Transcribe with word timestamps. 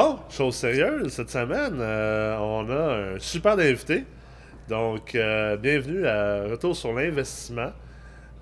Bon, 0.00 0.16
chose 0.30 0.54
sérieuse, 0.54 1.08
cette 1.12 1.28
semaine, 1.30 1.76
euh, 1.80 2.36
on 2.38 2.70
a 2.70 3.14
un 3.16 3.18
super 3.18 3.54
invité. 3.58 4.04
Donc, 4.68 5.16
euh, 5.16 5.56
bienvenue 5.56 6.06
à 6.06 6.44
Retour 6.44 6.76
sur 6.76 6.92
l'investissement. 6.92 7.72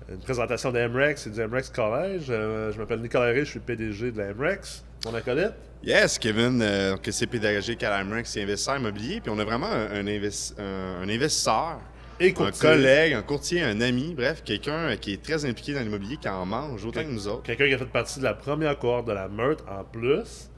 Une 0.07 0.19
présentation 0.19 0.71
d'Amrex 0.71 1.25
et 1.25 1.31
du 1.31 1.41
Amrex 1.41 1.71
College. 1.71 2.25
Euh, 2.29 2.71
je 2.71 2.77
m'appelle 2.77 2.99
Nicolas 3.01 3.25
Ré, 3.31 3.39
je 3.39 3.49
suis 3.49 3.59
PDG 3.59 4.11
de 4.11 4.19
l'Amrex. 4.21 4.83
Mon 5.05 5.15
acolyte. 5.15 5.53
Yes, 5.83 6.19
Kevin, 6.19 6.59
donc 6.59 6.99
c'est 7.09 7.25
pédagogique 7.25 7.81
à 7.81 7.89
l'Amrex, 8.03 8.29
c'est 8.29 8.43
investisseur 8.43 8.77
immobilier. 8.77 9.19
Puis 9.19 9.31
on 9.35 9.39
a 9.39 9.43
vraiment 9.43 9.65
un, 9.65 9.89
un 9.95 10.03
investi- 10.05 10.53
un- 10.59 11.01
un 11.01 11.09
investisseur, 11.09 11.79
Et 12.19 12.35
un 12.39 12.51
collègue, 12.51 13.13
un 13.13 13.23
courtier, 13.23 13.63
un 13.63 13.81
ami, 13.81 14.13
bref, 14.15 14.43
quelqu'un 14.45 14.95
qui 14.97 15.13
est 15.13 15.23
très 15.23 15.43
impliqué 15.43 15.73
dans 15.73 15.81
l'immobilier, 15.81 16.17
qui 16.17 16.29
en 16.29 16.45
mange 16.45 16.85
autant 16.85 17.01
que 17.01 17.09
nous 17.09 17.27
autres. 17.27 17.41
Quelqu'un 17.41 17.65
qui 17.67 17.73
a 17.73 17.79
fait 17.79 17.85
partie 17.85 18.19
de 18.19 18.25
la 18.25 18.35
première 18.35 18.77
cohorte 18.77 19.07
de 19.07 19.13
la 19.13 19.27
Meurthe 19.27 19.63
en 19.67 19.83
plus. 19.83 20.51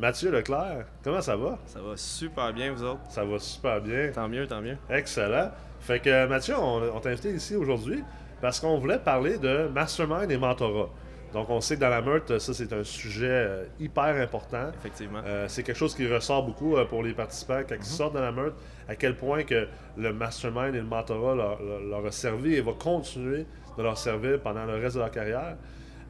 Mathieu 0.00 0.30
Leclerc, 0.30 0.86
comment 1.04 1.20
ça 1.20 1.36
va? 1.36 1.58
Ça 1.66 1.80
va 1.82 1.94
super 1.96 2.52
bien, 2.54 2.72
vous 2.72 2.82
autres? 2.84 3.00
Ça 3.10 3.22
va 3.22 3.38
super 3.38 3.80
bien. 3.82 4.10
Tant 4.14 4.28
mieux, 4.28 4.46
tant 4.46 4.62
mieux. 4.62 4.78
Excellent. 4.88 5.50
Fait 5.80 6.00
que 6.00 6.26
Mathieu, 6.26 6.54
on, 6.58 6.80
on 6.96 7.00
t'a 7.00 7.10
invité 7.10 7.30
ici 7.32 7.54
aujourd'hui 7.54 8.02
parce 8.40 8.60
qu'on 8.60 8.78
voulait 8.78 8.98
parler 8.98 9.36
de 9.36 9.68
mastermind 9.68 10.30
et 10.30 10.38
mentorat. 10.38 10.88
Donc 11.34 11.48
on 11.50 11.60
sait 11.60 11.76
que 11.76 11.80
dans 11.82 11.90
la 11.90 12.00
Meurthe, 12.00 12.38
ça 12.38 12.54
c'est 12.54 12.72
un 12.72 12.82
sujet 12.82 13.28
euh, 13.28 13.64
hyper 13.78 14.16
important. 14.16 14.70
Effectivement. 14.78 15.20
Euh, 15.24 15.44
c'est 15.48 15.62
quelque 15.62 15.76
chose 15.76 15.94
qui 15.94 16.10
ressort 16.12 16.44
beaucoup 16.46 16.76
euh, 16.76 16.86
pour 16.86 17.02
les 17.02 17.12
participants 17.12 17.60
quand 17.68 17.74
ils 17.74 17.78
Mhm. 17.78 17.84
sortent 17.84 18.14
de 18.14 18.20
la 18.20 18.32
meute, 18.32 18.54
à 18.88 18.96
quel 18.96 19.14
point 19.16 19.44
que 19.44 19.68
le 19.98 20.12
mastermind 20.14 20.74
et 20.74 20.78
le 20.78 20.84
mentorat 20.84 21.34
leur, 21.34 21.62
leur- 21.62 21.80
leur 21.82 22.06
a 22.06 22.10
servi 22.10 22.54
et 22.56 22.62
va 22.62 22.72
continuer 22.72 23.44
de 23.76 23.82
leur 23.82 23.96
servir 23.98 24.40
pendant 24.40 24.64
le 24.64 24.76
reste 24.76 24.96
de 24.96 25.00
leur 25.00 25.10
carrière. 25.10 25.56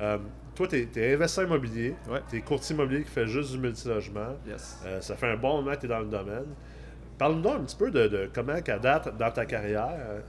Euh, 0.01 0.17
toi, 0.55 0.67
tu 0.69 0.77
es, 0.77 1.15
investisseur 1.15 1.45
immobilier, 1.47 1.95
Ouais. 2.11 2.21
tu 2.29 2.37
es 2.37 2.41
courtier 2.41 2.75
immobilier 2.75 3.03
qui 3.05 3.11
fait 3.11 3.27
juste 3.27 3.53
du 3.53 3.59
multilogement. 3.59 4.37
Yes. 4.47 4.81
Euh, 4.85 5.01
ça 5.01 5.17
fait 5.17 5.29
un 5.29 5.37
bon 5.37 5.57
moment 5.63 5.75
que 5.75 5.81
tu 5.81 5.87
es 5.87 5.89
dans 5.89 6.01
le 6.01 6.07
domaine. 6.07 6.47
Parle-nous 7.19 7.51
un 7.51 7.61
petit 7.61 7.77
peu 7.77 7.91
de, 7.91 8.09
de 8.09 8.31
comment, 8.33 8.61
qu'à 8.63 8.79
date, 8.79 9.17
dans 9.17 9.31
ta 9.31 9.45
carrière, 9.47 9.89
euh, 9.91 10.21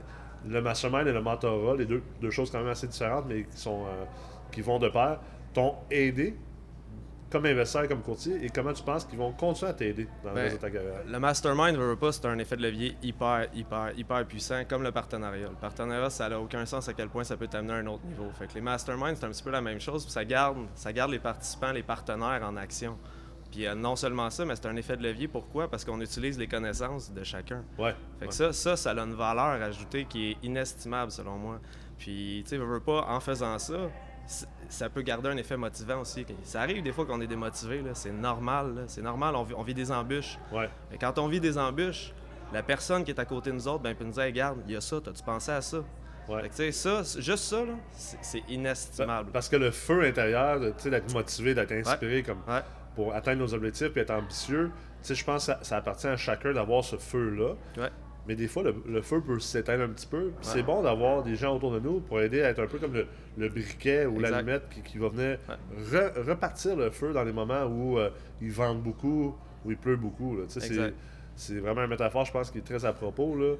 le 0.48 0.60
mastermind 0.60 1.06
et 1.06 1.12
le 1.12 1.22
mentorat, 1.22 1.76
les 1.76 1.86
deux, 1.86 2.02
deux 2.20 2.30
choses 2.30 2.50
quand 2.50 2.58
même 2.58 2.68
assez 2.68 2.86
différentes, 2.86 3.24
mais 3.28 3.44
qui, 3.44 3.56
sont, 3.56 3.84
euh, 3.84 4.04
qui 4.50 4.60
vont 4.60 4.78
de 4.78 4.88
pair, 4.88 5.18
t'ont 5.54 5.74
aidé 5.90 6.34
comme 7.32 7.46
investisseur, 7.46 7.88
comme 7.88 8.02
courtier, 8.02 8.44
et 8.44 8.50
comment 8.50 8.72
tu 8.72 8.82
penses 8.82 9.04
qu'ils 9.04 9.18
vont 9.18 9.32
continuer 9.32 9.70
à 9.70 9.74
t'aider 9.74 10.06
dans 10.22 10.30
le 10.30 10.34
Ben, 10.34 10.42
reste 10.42 10.56
de 10.56 10.60
ta 10.60 10.70
carrière? 10.70 11.00
Le 11.06 11.18
mastermind, 11.18 11.76
veut, 11.76 11.96
pas, 11.96 12.12
c'est 12.12 12.26
un 12.26 12.38
effet 12.38 12.56
de 12.56 12.62
levier 12.62 12.96
hyper, 13.02 13.46
hyper, 13.54 13.92
hyper 13.96 14.26
puissant, 14.26 14.62
comme 14.68 14.82
le 14.82 14.92
partenariat. 14.92 15.48
Le 15.48 15.56
partenariat, 15.56 16.10
ça 16.10 16.28
n'a 16.28 16.38
aucun 16.38 16.66
sens 16.66 16.88
à 16.88 16.92
quel 16.92 17.08
point 17.08 17.24
ça 17.24 17.36
peut 17.36 17.48
t'amener 17.48 17.72
à 17.72 17.76
un 17.76 17.86
autre 17.86 18.04
niveau. 18.04 18.30
Fait 18.38 18.46
que 18.46 18.54
les 18.54 18.60
masterminds, 18.60 19.16
c'est 19.16 19.24
un 19.24 19.30
petit 19.30 19.42
peu 19.42 19.50
la 19.50 19.62
même 19.62 19.80
chose, 19.80 20.04
puis 20.04 20.12
ça 20.12 20.24
garde, 20.24 20.58
ça 20.74 20.92
garde 20.92 21.10
les 21.10 21.18
participants, 21.18 21.72
les 21.72 21.82
partenaires 21.82 22.42
en 22.44 22.56
action. 22.56 22.98
Puis 23.50 23.66
euh, 23.66 23.74
non 23.74 23.96
seulement 23.96 24.30
ça, 24.30 24.44
mais 24.44 24.56
c'est 24.56 24.66
un 24.66 24.76
effet 24.76 24.96
de 24.96 25.02
levier. 25.02 25.28
Pourquoi? 25.28 25.68
Parce 25.68 25.84
qu'on 25.84 26.00
utilise 26.00 26.38
les 26.38 26.46
connaissances 26.46 27.12
de 27.12 27.22
chacun. 27.22 27.62
Ouais. 27.78 27.94
Fait 28.18 28.26
que 28.26 28.30
ouais. 28.30 28.36
ça, 28.36 28.52
ça, 28.52 28.76
ça 28.76 28.90
a 28.90 28.98
une 28.98 29.14
valeur 29.14 29.62
ajoutée 29.62 30.06
qui 30.06 30.30
est 30.30 30.36
inestimable 30.42 31.10
selon 31.12 31.36
moi. 31.36 31.60
Puis, 31.98 32.42
tu 32.44 32.50
sais, 32.50 32.56
veux, 32.56 32.80
pas, 32.80 33.06
en 33.08 33.20
faisant 33.20 33.58
ça, 33.58 33.90
ça 34.72 34.88
peut 34.88 35.02
garder 35.02 35.28
un 35.28 35.36
effet 35.36 35.56
motivant 35.56 36.00
aussi. 36.00 36.24
Ça 36.42 36.62
arrive 36.62 36.82
des 36.82 36.92
fois 36.92 37.04
qu'on 37.04 37.20
est 37.20 37.26
démotivé, 37.26 37.82
c'est 37.94 38.12
normal. 38.12 38.84
C'est 38.86 39.02
normal, 39.02 39.36
on 39.36 39.42
vit, 39.42 39.54
on 39.56 39.62
vit 39.62 39.74
des 39.74 39.92
embûches. 39.92 40.38
Ouais. 40.52 40.68
Mais 40.90 40.98
quand 40.98 41.18
on 41.18 41.28
vit 41.28 41.40
des 41.40 41.58
embûches, 41.58 42.12
la 42.52 42.62
personne 42.62 43.04
qui 43.04 43.10
est 43.10 43.20
à 43.20 43.24
côté 43.24 43.50
de 43.50 43.56
nous 43.56 43.68
autres, 43.68 43.82
ben, 43.82 43.94
peut 43.94 44.04
nous 44.04 44.12
dire 44.12 44.24
Regarde, 44.24 44.58
il 44.66 44.72
y 44.72 44.76
a 44.76 44.80
ça, 44.80 45.00
t'as-tu 45.02 45.22
pensé 45.22 45.52
à 45.52 45.60
ça? 45.60 45.78
Ouais. 46.28 46.42
Fait 46.42 46.48
que, 46.48 46.54
tu 46.54 46.72
sais, 46.72 47.02
ça, 47.02 47.20
juste 47.20 47.44
ça, 47.44 47.62
c'est 47.92 48.42
inestimable. 48.48 49.30
Parce 49.32 49.48
que 49.48 49.56
le 49.56 49.70
feu 49.70 50.04
intérieur, 50.04 50.60
d'être 50.60 51.12
motivé, 51.12 51.54
d'être 51.54 51.72
inspiré 51.72 52.22
comme 52.22 52.38
Ouais, 52.48 52.60
pour 52.94 53.14
atteindre 53.14 53.40
nos 53.40 53.54
objectifs 53.54 53.96
et 53.96 54.00
être 54.00 54.12
ambitieux, 54.12 54.70
tu 55.02 55.08
sais, 55.08 55.14
je 55.14 55.24
pense 55.24 55.46
que 55.46 55.52
ça, 55.52 55.58
ça 55.62 55.76
appartient 55.78 56.06
à 56.06 56.16
chacun 56.16 56.52
d'avoir 56.52 56.84
ce 56.84 56.96
feu-là. 56.96 57.54
Mais 58.28 58.36
des 58.36 58.46
fois, 58.46 58.62
le, 58.62 58.74
le 58.86 59.02
feu 59.02 59.20
peut 59.20 59.40
s'éteindre 59.40 59.82
un 59.82 59.88
petit 59.88 60.06
peu. 60.06 60.30
C'est 60.42 60.62
bon 60.62 60.82
d'avoir 60.82 61.22
des 61.24 61.34
gens 61.34 61.56
autour 61.56 61.72
de 61.72 61.80
nous 61.80 62.00
pour 62.00 62.20
aider 62.20 62.40
à 62.42 62.50
être 62.50 62.60
un 62.62 62.66
peu 62.68 62.78
comme 62.78 62.94
le, 62.94 63.06
le 63.36 63.48
briquet 63.48 64.06
ou 64.06 64.20
l'allumette 64.30 64.62
qui, 64.70 64.80
qui 64.82 64.98
va 64.98 65.08
venir 65.08 65.38
re- 65.92 66.22
repartir 66.28 66.76
le 66.76 66.90
feu 66.90 67.12
dans 67.12 67.24
les 67.24 67.32
moments 67.32 67.64
où 67.64 67.98
euh, 67.98 68.10
ils 68.40 68.52
vendent 68.52 68.82
beaucoup, 68.82 69.34
où 69.64 69.70
il 69.72 69.76
pleut 69.76 69.96
beaucoup. 69.96 70.36
là. 70.36 70.44
C'est, 70.48 70.60
c'est 71.34 71.58
vraiment 71.58 71.82
une 71.82 71.90
métaphore, 71.90 72.24
je 72.24 72.30
pense, 72.32 72.50
qui 72.52 72.58
est 72.58 72.62
très 72.64 72.84
à 72.84 72.92
propos. 72.92 73.34
Là. 73.36 73.54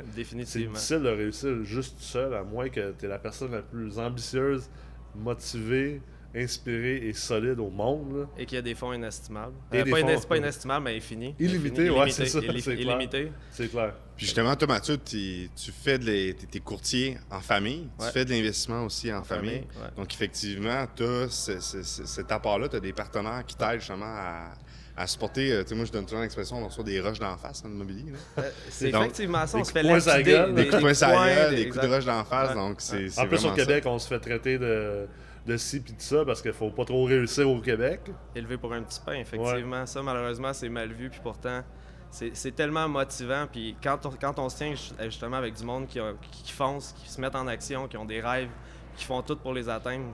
C'est 0.45 0.59
difficile 0.69 1.03
de 1.03 1.09
réussir 1.09 1.65
juste 1.65 1.99
seul, 1.99 2.33
à 2.35 2.45
moins 2.45 2.69
que 2.69 2.93
tu 2.97 3.07
es 3.07 3.09
la 3.09 3.19
personne 3.19 3.51
la 3.53 3.63
plus 3.63 3.99
ambitieuse, 3.99 4.69
motivée, 5.17 6.01
inspirée 6.35 6.97
et 7.09 7.13
solide 7.13 7.59
au 7.61 7.69
monde. 7.71 8.17
là. 8.17 8.27
Et 8.39 8.47
qu'il 8.47 8.57
y 8.57 8.59
a 8.59 8.63
des 8.63 8.75
fonds 8.75 8.93
inestimables. 8.93 9.53
Et 9.73 9.81
Euh, 9.81 9.85
des 9.85 9.91
pas, 9.91 9.99
fonds- 10.01 10.07
inesti- 10.09 10.27
pas 10.27 10.37
inestimables, 10.39 10.85
mais 10.85 10.97
infinis. 10.97 11.35
Illimité, 11.39 11.91
ouais, 11.91 12.11
c'est 12.11 12.27
ça, 12.27 12.41
c'est 12.41 12.47
clair. 12.47 12.79
illimité. 12.81 13.33
C'est 13.51 13.69
clair. 13.71 13.93
Puis 14.17 14.27
justement, 14.27 14.55
toi, 14.57 14.69
Mathieu, 14.69 14.97
t'es- 14.97 15.49
tu 15.57 15.73
fais 15.73 15.99
de 15.99 16.05
les- 16.07 16.35
t'es 16.35 16.47
t'es 16.47 16.61
courtier 16.61 17.19
en 17.31 17.41
famille, 17.41 17.89
Ouais. 17.99 18.07
tu 18.07 18.13
fais 18.13 18.25
de 18.25 18.31
l'investissement 18.31 18.85
aussi 18.85 19.13
en, 19.13 19.23
famille. 19.25 19.51
famille, 19.51 19.67
ouais. 19.83 19.91
Donc, 19.97 20.13
effectivement, 20.15 20.87
tu 20.95 21.03
as 21.05 21.29
cet 21.29 22.31
apport-là, 22.33 22.69
tu 22.69 22.77
as 22.77 22.81
des 22.81 22.93
partenaires 22.93 23.43
qui 23.47 23.57
t'aident 23.57 23.81
justement 23.81 24.05
à, 24.07 24.53
à 24.97 25.07
supporter. 25.07 25.53
euh, 25.53 25.63
Tu 25.63 25.71
sais, 25.71 25.75
moi, 25.75 25.85
je 25.87 25.93
donne 25.93 26.05
toujours 26.05 26.21
l'expression, 26.21 26.57
on 26.63 26.67
reçoit 26.69 26.85
des 26.85 27.01
roches 27.01 27.19
d'en 27.19 27.37
face 27.37 27.63
en 27.65 27.71
immobilier. 27.71 28.13
là. 28.13 28.43
Euh, 28.45 28.51
C'est 28.71 28.91
Donc, 28.91 29.03
effectivement 29.05 29.47
ça, 29.47 29.57
on 29.57 29.61
des 29.61 29.65
se 29.65 29.73
coups 29.73 29.73
fait 29.73 29.83
de 29.83 29.89
poing 29.89 30.01
sur 30.01 30.11
la 30.11 30.17
lapider, 30.19 30.33
gueule, 30.37 30.55
Des 30.55 30.63
coups 30.65 30.77
de 30.77 30.81
poing 30.81 30.95
sur 30.95 31.09
la 31.09 31.15
gueule, 31.35 31.55
des 31.57 31.63
coups 31.69 31.77
de 31.77 31.81
exact. 31.83 31.95
roches 31.95 32.05
d'en 32.05 32.25
face, 32.25 32.49
Ouais. 32.51 32.55
donc 32.55 32.75
c'est 32.79 33.09
c'est 33.09 33.21
En 33.21 33.27
plus, 33.27 33.37
au 33.37 33.41
vraiment 33.41 33.57
ça. 33.57 33.63
Québec, 33.67 33.85
on 33.87 33.99
se 33.99 34.09
fait 34.09 34.21
traiter 34.21 34.59
de, 34.59 35.07
de 35.47 35.57
ci 35.57 35.81
puis 35.81 35.93
de 35.95 36.01
ça 36.01 36.25
parce 36.25 36.41
qu'il 36.43 36.53
faut 36.53 36.71
pas 36.71 36.85
trop 36.85 37.05
réussir 37.05 37.49
au 37.51 37.61
Québec. 37.61 38.01
élevé 38.35 38.57
pour 38.57 38.73
un 38.73 38.83
petit 38.83 39.01
pain, 39.05 39.15
effectivement. 39.15 39.87
Ça, 39.87 40.03
malheureusement, 40.03 40.53
c'est 40.53 40.69
mal 40.69 40.93
vu, 40.93 41.11
puis 41.11 41.21
pourtant, 41.23 41.63
c'est 42.11 42.55
tellement 42.55 42.89
motivant. 42.89 43.47
Puis 43.51 43.77
quand 43.83 44.05
on, 44.07 44.11
quand 44.11 44.39
on 44.39 44.49
se 44.49 44.57
tient 44.59 44.75
ju- 44.75 44.93
justement 45.05 45.37
avec 45.39 45.55
du 45.55 45.65
monde 45.65 45.87
qui, 45.87 45.99
a- 45.99 46.13
qui, 46.31 46.53
foncent, 46.53 46.93
qui 46.93 47.09
se 47.11 47.21
mettent 47.21 47.35
en 47.37 47.47
action, 47.47 47.89
qui 47.89 47.97
ont 47.97 48.05
des 48.05 48.21
rêves, 48.21 48.51
qui 48.97 49.05
font 49.05 49.23
tout 49.23 49.37
pour 49.37 49.53
les 49.55 49.69
atteindre, 49.69 50.07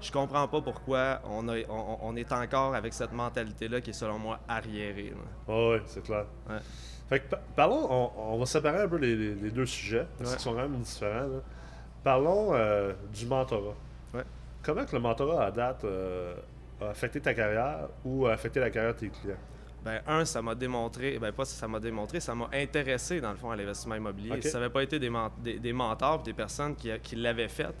je 0.00 0.12
comprends 0.12 0.46
pas 0.46 0.60
pourquoi 0.60 1.20
on, 1.24 1.48
a- 1.48 1.66
on, 1.70 1.98
on 2.02 2.16
est 2.16 2.30
encore 2.30 2.74
avec 2.74 2.92
cette 2.92 3.12
mentalité-là 3.12 3.80
qui 3.80 3.90
est, 3.90 3.94
selon 3.94 4.18
moi, 4.18 4.38
arriérée. 4.46 5.10
là. 5.10 5.22
Ah 5.48 5.68
oui, 5.70 5.78
c'est 5.86 6.02
clair. 6.02 6.26
Ouais. 6.48 6.58
Fait 7.08 7.20
que, 7.20 7.28
pa- 7.30 7.40
parlons, 7.56 7.86
on, 7.90 8.34
on 8.34 8.38
va 8.38 8.46
séparer 8.46 8.82
un 8.82 8.88
peu 8.88 8.96
les, 8.98 9.16
les- 9.16 9.34
les 9.34 9.50
deux 9.50 9.64
sujets, 9.66 10.06
parce 10.18 10.30
Ouais. 10.30 10.36
qu'ils 10.36 10.44
sont 10.44 10.52
quand 10.52 10.68
même 10.68 10.80
différents. 10.80 11.20
là. 11.28 11.40
Parlons 12.04 12.54
euh, 12.54 12.92
du 13.12 13.26
mentorat. 13.26 13.74
Ouais. 14.14 14.22
Comment 14.66 14.84
que 14.84 14.96
le 14.96 15.00
mentorat, 15.00 15.46
à 15.46 15.50
date, 15.52 15.84
euh, 15.84 16.34
a 16.80 16.86
affecté 16.88 17.20
ta 17.20 17.32
carrière 17.32 17.88
ou 18.04 18.26
a 18.26 18.32
affecté 18.32 18.58
la 18.58 18.68
carrière 18.68 18.94
de 18.94 18.98
tes 18.98 19.08
clients? 19.10 19.36
Ben, 19.84 20.00
un, 20.08 20.24
ça 20.24 20.42
m'a 20.42 20.56
démontré, 20.56 21.16
ben 21.20 21.30
pas 21.30 21.44
ça 21.44 21.68
m'a 21.68 21.78
démontré, 21.78 22.18
ça 22.18 22.34
m'a 22.34 22.48
intéressé 22.52 23.20
dans 23.20 23.30
le 23.30 23.36
fond 23.36 23.52
à 23.52 23.56
l'investissement 23.56 23.94
immobilier. 23.94 24.32
Ok. 24.32 24.42
Si 24.42 24.50
ça 24.50 24.58
n'avait 24.58 24.72
pas 24.72 24.82
été 24.82 24.98
des, 24.98 25.12
des, 25.38 25.60
des 25.60 25.72
mentors, 25.72 26.24
des 26.24 26.32
personnes 26.32 26.74
qui, 26.74 26.90
qui 27.04 27.14
l'avaient 27.14 27.46
fait, 27.46 27.72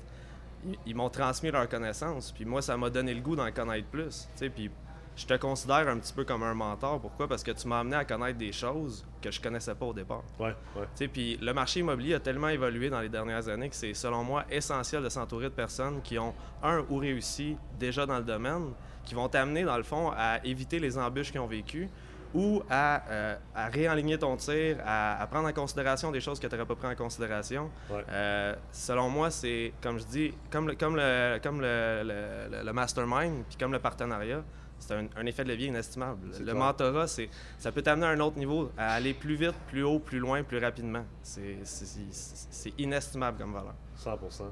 ils, 0.64 0.78
ils 0.86 0.94
m'ont 0.94 1.10
transmis 1.10 1.50
leurs 1.50 1.68
connaissances. 1.68 2.30
Puis 2.30 2.44
moi, 2.44 2.62
ça 2.62 2.76
m'a 2.76 2.88
donné 2.88 3.12
le 3.12 3.20
goût 3.20 3.34
d'en 3.34 3.50
connaître 3.50 3.88
plus. 3.88 4.28
Puis 4.54 4.70
je 5.16 5.26
te 5.26 5.34
considère 5.34 5.88
un 5.88 5.98
petit 5.98 6.12
peu 6.12 6.24
comme 6.24 6.42
un 6.42 6.52
mentor. 6.54 7.00
Pourquoi? 7.00 7.26
Parce 7.26 7.42
que 7.42 7.50
tu 7.50 7.66
m'as 7.68 7.80
amené 7.80 7.96
à 7.96 8.04
connaître 8.04 8.38
des 8.38 8.52
choses 8.52 9.04
que 9.22 9.30
je 9.30 9.40
connaissais 9.40 9.74
pas 9.74 9.86
au 9.86 9.92
départ. 9.94 10.22
Ouais, 10.38 10.54
ouais. 10.76 10.82
Tu 10.82 10.88
sais, 11.04 11.08
Puis 11.08 11.38
le 11.40 11.52
marché 11.54 11.80
immobilier 11.80 12.14
a 12.14 12.20
tellement 12.20 12.48
évolué 12.48 12.90
dans 12.90 13.00
les 13.00 13.08
dernières 13.08 13.48
années 13.48 13.68
que 13.70 13.76
c'est, 13.76 13.94
selon 13.94 14.22
moi, 14.24 14.44
essentiel 14.50 15.02
de 15.02 15.08
s'entourer 15.08 15.44
de 15.44 15.54
personnes 15.54 16.02
qui 16.02 16.18
ont, 16.18 16.34
un, 16.62 16.84
ou 16.90 16.98
réussi 16.98 17.56
déjà 17.78 18.04
dans 18.06 18.18
le 18.18 18.24
domaine, 18.24 18.72
qui 19.04 19.14
vont 19.14 19.28
t'amener, 19.28 19.62
dans 19.64 19.76
le 19.78 19.84
fond, 19.84 20.12
à 20.16 20.44
éviter 20.44 20.78
les 20.78 20.98
embûches 20.98 21.30
qu'ils 21.32 21.40
ont 21.40 21.46
vécues 21.46 21.88
ou 22.34 22.60
à, 22.68 23.02
euh, 23.08 23.36
à 23.54 23.68
réaligner 23.68 24.18
ton 24.18 24.36
tir, 24.36 24.76
à, 24.84 25.22
à 25.22 25.26
prendre 25.28 25.48
en 25.48 25.52
considération 25.52 26.10
des 26.10 26.20
choses 26.20 26.38
que 26.38 26.46
tu 26.46 26.54
n'aurais 26.54 26.66
pas 26.66 26.74
pris 26.74 26.88
en 26.88 26.94
considération. 26.94 27.70
Ouais. 27.88 28.04
Euh, 28.10 28.54
selon 28.72 29.08
moi, 29.08 29.30
c'est, 29.30 29.72
comme 29.80 29.98
je 29.98 30.04
dis, 30.04 30.34
comme 30.50 30.68
le, 30.68 30.74
comme 30.74 30.96
le, 30.96 31.38
comme 31.42 31.60
le, 31.62 32.02
le- 32.04 32.58
le- 32.58 32.64
le 32.64 32.72
mastermind, 32.74 33.44
puis 33.48 33.56
comme 33.56 33.72
le 33.72 33.78
partenariat, 33.78 34.42
c'est 34.78 34.94
un, 34.94 35.06
un 35.16 35.26
effet 35.26 35.44
de 35.44 35.48
levier 35.48 35.66
inestimable. 35.68 36.28
Le 36.38 36.44
clair. 36.44 36.54
mentorat, 36.54 37.06
c'est, 37.08 37.28
ça 37.58 37.72
peut 37.72 37.82
t'amener 37.82 38.06
à 38.06 38.10
un 38.10 38.20
autre 38.20 38.38
niveau, 38.38 38.70
à 38.76 38.92
aller 38.94 39.14
plus 39.14 39.34
vite, 39.36 39.54
plus 39.68 39.82
haut, 39.82 39.98
plus 39.98 40.18
loin, 40.18 40.42
plus 40.42 40.58
rapidement. 40.58 41.04
C'est, 41.22 41.58
c'est, 41.64 41.86
c'est- 41.86 42.46
c'est 42.50 42.72
inestimable 42.78 43.38
comme 43.38 43.52
valeur. 43.52 43.74
100%. 44.02 44.42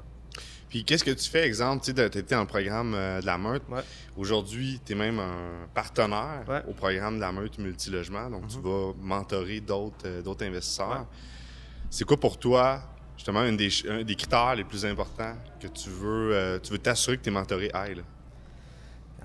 Puis 0.67 0.83
qu'est-ce 0.83 1.03
que 1.03 1.11
tu 1.11 1.29
fais, 1.29 1.45
exemple, 1.47 1.83
tu 1.85 1.91
étais 1.91 2.21
dans 2.35 2.41
le 2.41 2.47
programme 2.47 2.93
euh, 2.95 3.21
de 3.21 3.25
la 3.25 3.37
Meute. 3.37 3.63
Ouais. 3.69 3.81
Aujourd'hui, 4.17 4.81
tu 4.85 4.91
es 4.91 4.95
même 4.95 5.19
un 5.19 5.67
partenaire 5.73 6.43
Ouais. 6.47 6.63
au 6.67 6.73
programme 6.73 7.15
de 7.15 7.21
la 7.21 7.31
Meute 7.31 7.57
Multilogement, 7.59 8.29
donc 8.29 8.47
tu 8.47 8.59
vas 8.59 8.91
mentorer 8.99 9.61
d'autres 9.61 10.05
euh, 10.05 10.21
d'autres 10.21 10.43
investisseurs. 10.45 10.89
Ouais. 10.89 11.05
C'est 11.89 12.03
quoi 12.03 12.17
pour 12.17 12.37
toi, 12.37 12.81
justement, 13.15 13.39
un 13.39 13.53
des, 13.53 13.69
ch- 13.69 13.85
un 13.89 14.03
des 14.03 14.15
critères 14.15 14.55
les 14.55 14.65
plus 14.65 14.85
importants 14.85 15.35
que 15.61 15.67
tu 15.67 15.89
veux 15.89 16.33
euh, 16.33 16.59
tu 16.59 16.71
veux 16.73 16.79
t'assurer 16.79 17.17
que 17.17 17.21
tes 17.23 17.31
mentorés 17.31 17.69
aillent? 17.73 18.03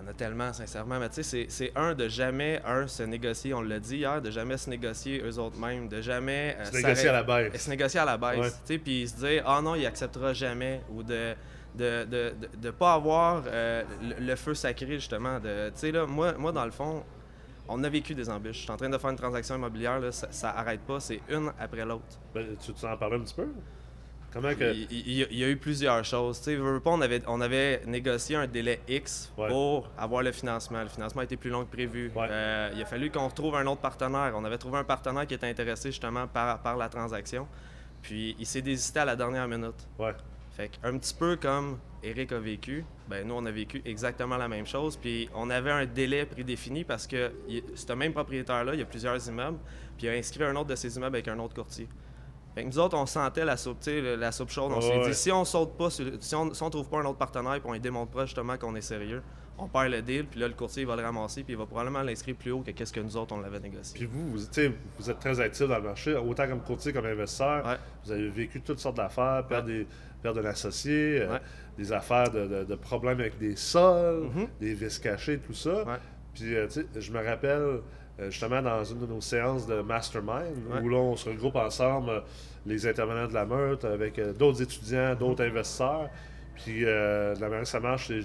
Il 0.00 0.04
y 0.04 0.08
en 0.08 0.10
a 0.10 0.14
tellement, 0.14 0.52
sincèrement. 0.52 0.98
Mais 0.98 1.08
tu 1.10 1.22
sais, 1.22 1.46
c'est- 1.48 1.72
un 1.76 1.94
de 1.94 2.08
jamais, 2.08 2.60
un, 2.64 2.86
se 2.86 3.02
négocier, 3.02 3.52
on 3.52 3.60
l'a 3.60 3.78
dit 3.78 3.98
hier, 3.98 4.22
de 4.22 4.30
jamais 4.30 4.56
se 4.56 4.70
négocier 4.70 5.22
eux 5.22 5.38
autres 5.38 5.58
mêmes, 5.58 5.88
de 5.88 6.00
jamais. 6.00 6.56
euh, 6.58 6.64
Se 6.64 6.76
négocier 6.76 7.08
à 7.10 7.12
la 7.12 7.22
baisse. 7.22 7.62
Se 7.64 7.70
négocier 7.70 8.00
à 8.00 8.04
la 8.06 8.16
baisse. 8.16 8.38
Ouais. 8.38 8.50
Tu 8.50 8.56
sais, 8.64 8.78
puis 8.78 9.06
se 9.08 9.16
dire, 9.16 9.42
ah 9.46 9.60
non, 9.62 9.74
il 9.74 9.84
acceptera 9.84 10.32
jamais. 10.32 10.80
Ou 10.90 11.02
de 11.02 11.34
de 11.74 12.04
de, 12.04 12.34
de, 12.40 12.48
de 12.58 12.70
pas 12.70 12.94
avoir 12.94 13.44
euh, 13.46 13.84
le, 14.02 14.26
le 14.26 14.36
feu 14.36 14.54
sacré, 14.54 14.94
justement. 14.94 15.38
De, 15.38 15.68
tu 15.68 15.72
sais, 15.76 15.92
là, 15.92 16.06
moi, 16.06 16.32
moi, 16.32 16.50
dans 16.52 16.64
le 16.64 16.70
fond, 16.72 17.04
On 17.72 17.84
a 17.84 17.88
vécu 17.88 18.16
des 18.16 18.28
embûches. 18.28 18.56
Je 18.56 18.62
suis 18.62 18.70
en 18.72 18.76
train 18.76 18.88
de 18.88 18.98
faire 18.98 19.10
une 19.10 19.16
transaction 19.16 19.54
immobilière, 19.54 20.00
là, 20.00 20.10
ça, 20.10 20.26
ça 20.32 20.50
arrête 20.50 20.80
pas, 20.80 20.98
c'est 20.98 21.20
une 21.28 21.52
après 21.56 21.84
l'autre. 21.84 22.18
Ben, 22.34 22.44
tu 22.60 22.72
t'en 22.72 22.96
parlais 22.96 23.14
un 23.16 23.20
petit 23.20 23.34
peu? 23.34 23.46
Comment 24.32 24.54
que... 24.54 24.72
Il, 24.72 24.86
il- 24.92 25.26
il 25.30 25.38
y 25.38 25.44
a 25.44 25.48
eu 25.48 25.56
plusieurs 25.56 26.04
choses. 26.04 26.38
Tu 26.40 26.56
sais, 26.56 26.58
on 26.84 27.00
avait, 27.00 27.22
on 27.26 27.40
avait 27.40 27.82
négocié 27.86 28.36
un 28.36 28.46
délai 28.46 28.80
X 28.88 29.32
Ouais. 29.36 29.48
pour 29.48 29.88
avoir 29.98 30.22
le 30.22 30.32
financement. 30.32 30.82
Le 30.82 30.88
financement 30.88 31.20
a 31.22 31.24
été 31.24 31.36
plus 31.36 31.50
long 31.50 31.64
que 31.64 31.70
prévu. 31.72 32.12
Ouais. 32.14 32.26
Euh, 32.30 32.70
il 32.74 32.80
a 32.82 32.84
fallu 32.86 33.10
qu'on 33.10 33.26
retrouve 33.26 33.56
un 33.56 33.66
autre 33.66 33.80
partenaire. 33.80 34.32
On 34.36 34.44
avait 34.44 34.58
trouvé 34.58 34.78
un 34.78 34.84
partenaire 34.84 35.26
qui 35.26 35.34
était 35.34 35.48
intéressé 35.48 35.90
justement 35.90 36.26
par, 36.26 36.60
par 36.60 36.76
la 36.76 36.88
transaction. 36.88 37.48
Puis 38.02 38.36
il 38.38 38.46
s'est 38.46 38.62
désisté 38.62 39.00
à 39.00 39.04
la 39.04 39.16
dernière 39.16 39.48
minute. 39.48 39.86
Ouais. 39.98 40.14
Fait 40.56 40.68
que, 40.68 40.86
un 40.86 40.96
petit 40.98 41.14
peu 41.14 41.36
comme 41.36 41.78
Eric 42.02 42.32
a 42.32 42.38
vécu, 42.38 42.84
ben 43.08 43.26
nous 43.26 43.34
on 43.34 43.44
a 43.46 43.50
vécu 43.50 43.82
exactement 43.84 44.36
la 44.36 44.48
même 44.48 44.66
chose. 44.66 44.96
Puis 44.96 45.28
on 45.34 45.48
avait 45.50 45.70
un 45.70 45.86
délai 45.86 46.24
prédéfini 46.24 46.84
parce 46.84 47.06
que 47.06 47.32
ce 47.74 47.92
même 47.92 48.12
propriétaire-là, 48.12 48.74
il 48.74 48.80
y 48.80 48.82
a 48.82 48.86
plusieurs 48.86 49.26
immeubles, 49.28 49.58
puis 49.98 50.06
il 50.06 50.10
a 50.10 50.12
inscrit 50.14 50.42
un 50.44 50.54
autre 50.56 50.66
de 50.68 50.74
ses 50.76 50.96
immeubles 50.96 51.16
avec 51.16 51.28
un 51.28 51.38
autre 51.38 51.54
courtier. 51.54 51.88
Fait 52.54 52.62
que 52.62 52.66
nous 52.68 52.78
autres, 52.78 52.96
on 52.96 53.06
sentait 53.06 53.44
la 53.44 53.56
soupe, 53.56 53.78
tu 53.80 53.90
sais, 53.90 54.00
le- 54.00 54.16
la 54.16 54.32
soupe 54.32 54.50
chaude. 54.50 54.72
On 54.72 54.76
Ouais, 54.76 54.80
s'est 54.82 54.98
ouais. 54.98 55.08
dit, 55.08 55.14
si 55.14 55.30
on 55.30 55.44
saute 55.44 55.76
pas, 55.76 55.88
sur- 55.90 56.06
si 56.18 56.34
on, 56.34 56.52
si 56.52 56.62
on 56.62 56.70
trouve 56.70 56.88
pas 56.88 56.98
un 56.98 57.04
autre 57.04 57.18
partenaire, 57.18 57.52
puis 57.60 57.62
on 57.64 57.72
ne 57.74 57.78
démontre 57.78 58.10
pas 58.10 58.26
justement 58.26 58.56
qu'on 58.58 58.74
est 58.74 58.80
sérieux, 58.80 59.22
on 59.56 59.68
perd 59.68 59.90
le 59.92 60.02
deal, 60.02 60.24
puis 60.26 60.40
là 60.40 60.48
le 60.48 60.54
courtier 60.54 60.82
il 60.82 60.86
va 60.88 60.96
le 60.96 61.02
ramasser, 61.02 61.44
puis 61.44 61.52
il 61.52 61.56
va 61.58 61.66
probablement 61.66 62.02
l'inscrire 62.02 62.34
plus 62.34 62.50
haut 62.50 62.60
que 62.62 62.70
qu'est-ce 62.72 62.92
que 62.92 63.00
nous 63.00 63.16
autres 63.16 63.34
on 63.36 63.40
l'avait 63.40 63.60
négocié. 63.60 63.98
Puis 63.98 64.06
vous, 64.10 64.30
vous, 64.30 64.38
vous 64.98 65.10
êtes 65.10 65.18
très 65.20 65.38
actif 65.38 65.68
dans 65.68 65.76
le 65.76 65.82
marché, 65.82 66.14
autant 66.16 66.48
comme 66.48 66.62
courtier 66.62 66.92
comme 66.92 67.06
investisseur. 67.06 67.64
Ouais. 67.66 67.76
Vous 68.04 68.10
avez 68.12 68.28
vécu 68.30 68.60
toutes 68.62 68.78
sortes 68.80 68.96
d'affaires, 68.96 69.44
perdre, 69.46 69.68
des, 69.68 69.86
perdre 70.22 70.40
un 70.40 70.46
associé, 70.50 71.20
euh, 71.22 71.34
Ouais. 71.34 71.40
des 71.78 71.92
affaires 71.92 72.30
de, 72.30 72.46
de- 72.46 72.64
de 72.64 72.74
problèmes 72.74 73.20
avec 73.20 73.38
des 73.38 73.54
sols, 73.54 74.28
Mhm. 74.34 74.48
des 74.60 74.74
vis 74.74 74.98
cachés, 74.98 75.38
tout 75.38 75.54
ça. 75.54 75.84
Ouais. 75.84 75.96
Puis, 76.34 76.54
euh, 76.56 76.66
tu 76.66 76.80
sais, 76.80 76.86
je 77.00 77.12
me 77.12 77.22
rappelle 77.24 77.80
justement 78.28 78.60
dans 78.60 78.84
une 78.84 78.98
de 78.98 79.06
nos 79.06 79.20
séances 79.20 79.66
de 79.66 79.80
mastermind, 79.80 80.54
Ouais. 80.70 80.80
où 80.82 80.88
là, 80.90 80.96
on 80.98 81.16
se 81.16 81.28
regroupe 81.30 81.56
ensemble, 81.56 82.10
euh, 82.10 82.20
les 82.66 82.86
intervenants 82.86 83.26
de 83.28 83.32
la 83.34 83.46
meute, 83.46 83.84
avec 83.86 84.18
euh, 84.18 84.32
d'autres 84.34 84.60
étudiants, 84.62 85.14
d'autres 85.14 85.44
Mhm. 85.44 85.50
investisseurs. 85.52 86.08
Puis, 86.56 86.84
euh, 86.84 87.34
de 87.34 87.40
la 87.40 87.48
manière 87.48 87.62
que 87.62 87.68
ça 87.68 87.80
marche, 87.80 88.08
c'est 88.08 88.20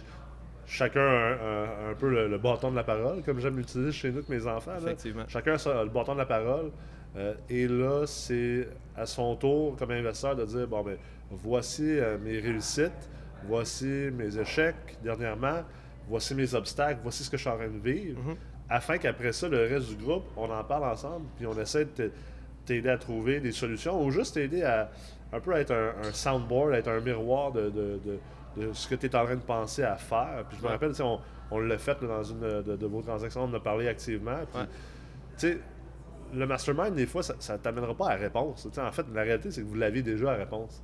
chacun 0.66 1.00
a 1.00 1.04
un, 1.04 1.32
un- 1.34 1.92
un 1.92 1.94
peu 1.98 2.10
le, 2.10 2.28
le 2.28 2.38
bâton 2.38 2.72
de 2.72 2.76
la 2.76 2.84
parole, 2.84 3.22
comme 3.24 3.40
j'aime 3.40 3.56
l'utiliser 3.56 3.92
chez 3.92 4.10
nous 4.12 4.18
avec 4.18 4.30
mes 4.30 4.46
enfants. 4.48 4.72
là. 4.72 4.78
Effectivement. 4.82 5.24
Chacun 5.28 5.54
a 5.56 5.84
le 5.84 5.90
bâton 5.90 6.14
de 6.14 6.20
la 6.20 6.26
parole. 6.26 6.72
Euh, 7.16 7.34
et 7.50 7.66
là, 7.68 8.06
c'est 8.08 8.68
à 8.98 9.06
son 9.06 9.36
tour, 9.38 9.78
comme 9.78 9.92
investisseur, 9.92 10.36
de 10.36 10.44
dire 10.44 10.68
bon, 10.68 10.84
ben, 10.84 10.98
voici 11.32 11.84
euh, 11.98 12.18
mes 12.18 12.40
réussites, 12.40 12.92
voici 13.48 13.86
mes 13.86 14.38
échecs 14.38 14.98
dernièrement, 15.02 15.62
voici 16.10 16.36
mes 16.36 16.54
obstacles, 16.56 17.00
voici 17.04 17.24
ce 17.24 17.30
que 17.30 17.38
je 17.38 17.42
suis 17.44 17.50
en 17.50 17.56
train 17.56 17.70
de 17.70 17.80
vivre. 17.80 18.20
Mhm. 18.22 18.36
Afin 18.70 18.98
qu'après 18.98 19.32
ça, 19.32 19.48
le 19.48 19.60
reste 19.68 19.90
du 19.90 19.96
groupe, 20.04 20.24
on 20.38 20.50
en 20.50 20.64
parle 20.64 20.86
ensemble, 20.86 21.26
puis 21.38 21.46
on 21.46 21.58
essaie 21.60 21.86
de 21.86 22.12
t'aider 22.66 22.90
à 22.90 22.98
trouver 22.98 23.40
des 23.40 23.52
solutions 23.52 24.04
ou 24.04 24.10
juste 24.12 24.34
t'aider 24.34 24.64
à 24.64 24.90
un 25.34 25.40
peu 25.40 25.54
à 25.54 25.60
être 25.60 25.72
un, 25.72 25.94
un 26.08 26.12
soundboard, 26.14 26.74
à 26.74 26.78
être 26.80 26.88
un 26.88 27.00
miroir 27.00 27.52
de, 27.52 27.70
de- 27.70 28.00
de- 28.06 28.20
de 28.68 28.74
ce 28.74 28.88
que 28.88 28.96
tu 28.96 29.06
es 29.08 29.16
en 29.16 29.26
train 29.26 29.36
de 29.36 29.42
penser 29.42 29.84
à 29.84 29.96
faire. 29.98 30.46
Puis 30.48 30.58
je 30.58 30.62
me 30.64 30.68
Ouais. 30.68 30.74
rappelle, 30.74 30.94
on, 31.02 31.20
on 31.52 31.60
l'a 31.60 31.78
fait 31.78 32.02
là, 32.02 32.08
dans 32.08 32.24
une 32.24 32.40
de, 32.40 32.86
vos 32.86 33.02
transactions, 33.02 33.42
on 33.44 33.50
en 33.50 33.54
a 33.54 33.60
parlé 33.60 33.88
activement. 33.88 34.38
Puis, 35.38 35.50
Ouais. 35.50 35.58
le 36.34 36.48
mastermind, 36.48 36.96
des 36.96 37.06
fois, 37.06 37.22
ça 37.22 37.54
ne 37.54 37.58
t'amènera 37.58 37.94
pas 37.96 38.08
à 38.08 38.16
la 38.16 38.22
réponse. 38.22 38.68
En 38.78 38.92
fait, 38.92 39.06
la 39.14 39.22
réalité, 39.24 39.52
c'est 39.52 39.62
que 39.62 39.68
vous 39.68 39.76
l'aviez 39.76 40.02
déjà 40.04 40.30
à 40.30 40.38
la 40.38 40.44
réponse. 40.46 40.82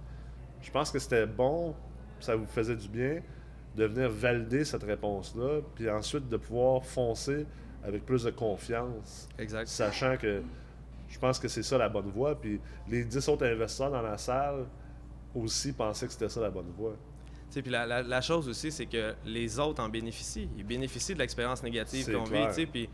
Je 0.62 0.69
pense 0.69 0.92
que 0.92 1.00
c'était 1.00 1.25
bon, 1.25 1.74
ça 2.19 2.36
vous 2.36 2.45
faisait 2.45 2.75
du 2.75 2.88
bien 2.89 3.22
de 3.75 3.86
venir 3.86 4.10
valider 4.10 4.66
cette 4.66 4.84
réponse-là, 4.84 5.62
puis 5.75 5.89
ensuite 5.89 6.27
de 6.30 6.38
pouvoir 6.38 6.84
foncer 6.84 7.45
avec 7.83 8.06
plus 8.06 8.24
de 8.24 8.31
confiance, 8.31 9.28
Exact. 9.39 9.68
sachant 9.68 10.16
que 10.18 10.42
je 11.10 11.19
pense 11.19 11.39
que 11.39 11.48
c'est 11.48 11.63
ça 11.63 11.78
la 11.78 11.89
bonne 11.89 12.10
voie. 12.12 12.39
Puis 12.39 12.60
les 12.89 13.04
10 13.04 13.28
autres 13.30 13.45
investisseurs 13.45 13.92
dans 13.92 14.01
la 14.01 14.18
salle 14.18 14.66
aussi 15.36 15.74
pensaient 15.74 16.07
que 16.07 16.13
c'était 16.13 16.30
ça 16.30 16.42
la 16.42 16.50
bonne 16.50 16.72
voie. 16.78 16.94
Tu 17.50 17.56
sais, 17.56 17.62
Puis 17.62 17.72
la, 17.72 17.86
la- 17.86 18.01
la 18.04 18.22
chose 18.22 18.48
aussi, 18.48 18.72
c'est 18.72 18.86
que 18.86 19.13
les 19.25 19.60
autres 19.60 19.83
en 19.83 19.89
bénéficient. 19.89 20.50
Ils 20.57 20.66
bénéficient 20.66 21.13
de 21.16 21.19
l'expérience 21.19 21.62
négative 21.63 22.10
qu'on 22.13 22.24
vit. 22.24 22.66
Puis 22.66 22.89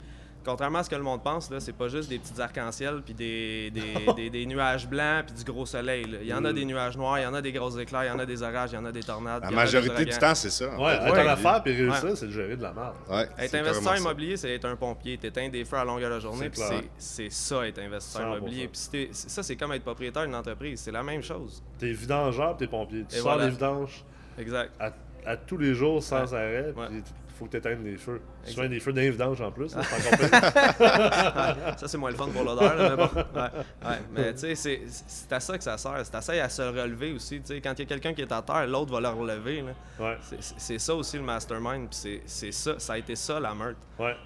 contrairement 0.48 0.80
à 0.80 0.84
ce 0.84 0.90
que 0.90 0.96
le 0.96 1.04
monde 1.04 1.22
pense, 1.22 1.52
là, 1.52 1.60
c'est 1.60 1.74
pas 1.74 1.88
juste 1.90 2.10
des 2.10 2.18
petits 2.18 2.42
arcs-en-ciel 2.42 3.02
puis 3.06 3.14
des, 3.14 3.70
des, 3.76 4.14
des- 4.16 4.30
des 4.32 4.46
nuages 4.48 4.88
blancs 4.88 5.26
puis 5.28 5.36
du 5.36 5.44
gros 5.44 5.66
soleil. 5.66 6.06
là. 6.06 6.18
Il 6.22 6.28
y 6.28 6.34
en 6.34 6.44
a 6.46 6.52
Mm. 6.52 6.56
des 6.56 6.66
nuages 6.66 6.98
noirs, 6.98 7.20
il 7.20 7.24
y 7.24 7.26
en 7.26 7.34
a 7.34 7.42
des 7.42 7.52
gros 7.52 7.70
éclairs, 7.78 8.06
il 8.06 8.08
y 8.08 8.12
en 8.12 8.20
a 8.20 8.26
des 8.26 8.42
orages, 8.42 8.72
il 8.72 8.76
y 8.76 8.78
en 8.78 8.86
a 8.86 8.92
des 8.92 9.04
tornades. 9.04 9.44
La 9.44 9.50
il 9.50 9.54
y 9.54 9.56
en 9.56 9.60
a 9.60 9.66
des 9.66 9.72
majorité 9.74 10.06
du 10.06 10.12
ouragans. 10.12 10.28
temps, 10.30 10.36
c'est 10.36 10.50
ça. 10.50 10.72
en 10.78 10.84
Ouais, 10.86 10.96
fait. 10.98 11.04
être 11.08 11.14
Ouais. 11.14 11.22
en 11.28 11.28
affaires 11.34 11.64
puis 11.64 11.74
réussir, 11.76 12.04
Ouais. 12.06 12.16
c'est 12.16 12.28
de 12.28 12.32
gérer 12.32 12.56
de 12.56 12.64
la 12.64 12.74
merde. 12.74 12.94
Ouais, 13.10 13.22
Être 13.38 13.50
c'est 13.52 13.60
investisseur 13.60 13.94
ça. 13.94 14.00
immobilier, 14.00 14.38
c'est 14.38 14.52
être 14.56 14.66
un 14.66 14.76
pompier. 14.76 15.18
T'éteins 15.18 15.50
des 15.50 15.66
feux 15.66 15.78
à 15.78 15.84
longueur 15.86 16.10
de 16.16 16.20
journée, 16.20 16.46
C'est 16.46 16.50
puis 16.50 16.62
clair. 16.62 16.82
c'est 16.98 17.30
c'est 17.30 17.32
ça, 17.32 17.68
être 17.68 17.80
investisseur 17.80 18.22
100%. 18.22 18.38
immobilier. 18.38 18.68
Puis 18.68 18.78
si 18.80 18.90
t'es- 18.90 19.10
ça, 19.12 19.44
c'est 19.44 19.56
comme 19.56 19.74
être 19.74 19.84
propriétaire 19.84 20.24
d'une 20.26 20.36
entreprise. 20.36 20.80
C'est 20.80 20.92
la 20.92 21.04
même 21.04 21.22
chose. 21.22 21.62
T'es 21.78 21.92
vidangeur, 21.92 22.56
t'es 22.58 22.68
pompier. 22.68 23.04
Tu 23.10 23.16
Et 23.16 23.20
sors 23.20 23.34
voilà. 23.34 23.46
les 23.46 23.52
vidanges 23.52 24.04
Exact. 24.40 24.72
à, 24.80 24.92
à 25.26 25.36
tous 25.36 25.58
les 25.58 25.74
jours 25.74 26.02
sans 26.02 26.32
Ouais. 26.32 26.38
arrêt, 26.38 26.74
Ouais. 26.76 26.88
puis 26.90 27.04
faut 27.38 27.45
que 27.45 27.51
tu 27.51 27.57
éteignes 27.57 27.84
les 27.84 27.98
feux. 27.98 28.19
Souvent 28.44 28.68
des 28.68 28.80
feux 28.80 28.94
d'un 28.94 29.10
vidange 29.10 29.42
en 29.42 29.51
plus, 29.51 29.75
là, 29.75 29.81
ça, 31.78 31.88
c'est 31.88 31.98
moins 31.98 32.12
le 32.12 32.16
fun 32.18 32.28
pour 32.30 32.44
l'odeur, 32.44 32.75
mais 32.78 32.95
bon. 32.95 33.10
Ouais, 33.36 33.89
ouais. 33.89 33.98
Mais 34.13 34.34
tu 34.34 34.39
sais, 34.39 34.56
c'est- 34.56 34.81
c'est 34.88 35.31
à 35.34 35.39
ça 35.39 35.57
que 35.57 35.63
ça 35.63 35.78
sert. 35.78 36.00
C'est 36.04 36.16
à 36.16 36.22
ça 36.22 36.34
à 36.34 36.50
se 36.50 36.62
relever 36.62 37.13
aussi. 37.13 37.42
Quand 37.63 37.74
il 37.74 37.80
y 37.80 37.81
a 37.84 37.86
quelqu'un 37.86 38.13
qui 38.13 38.22
est 38.22 38.31
à 38.31 38.42
terre, 38.42 38.68
l'autre 38.68 38.92
va 38.94 39.00
le 39.01 39.10
relever. 39.10 39.63
Ouais, 40.00 40.18
C'est- 40.57 40.80
ça 40.80 40.95
aussi 40.95 41.18
le 41.18 41.24
mastermind. 41.24 41.88
c'est- 41.92 42.22
C'est 42.25 42.51
ça, 42.51 42.75
ça 42.80 42.94
a 42.94 42.98
été 42.98 43.16
ça 43.16 43.40
la 43.40 43.54
meurtre. 43.54 43.80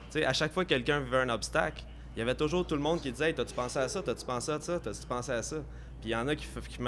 sais, 0.09 0.25
à 0.25 0.33
chaque 0.33 0.51
fois 0.53 0.63
que 0.63 0.69
quelqu'un 0.69 0.99
vivait 0.99 1.17
un 1.17 1.29
obstacle, 1.29 1.83
il 2.15 2.19
y 2.19 2.21
avait 2.21 2.35
toujours 2.35 2.65
tout 2.67 2.75
le 2.75 2.81
monde 2.81 2.99
qui 3.01 3.11
disait 3.11 3.29
Hey, 3.29 3.33
T'as-tu 3.35 3.53
pensé 3.53 3.79
à 3.79 3.87
ça? 3.87 4.01
T'as-tu 4.01 4.25
pensé 4.25 4.51
à 4.51 4.59
ça? 4.59 4.79
T'as-tu 4.79 5.05
pensé 5.07 5.31
à 5.31 5.41
ça? 5.41 5.57
Puis 6.01 6.09
il 6.09 6.13
y 6.13 6.15
en 6.15 6.27
a 6.27 6.35
qui, 6.35 6.47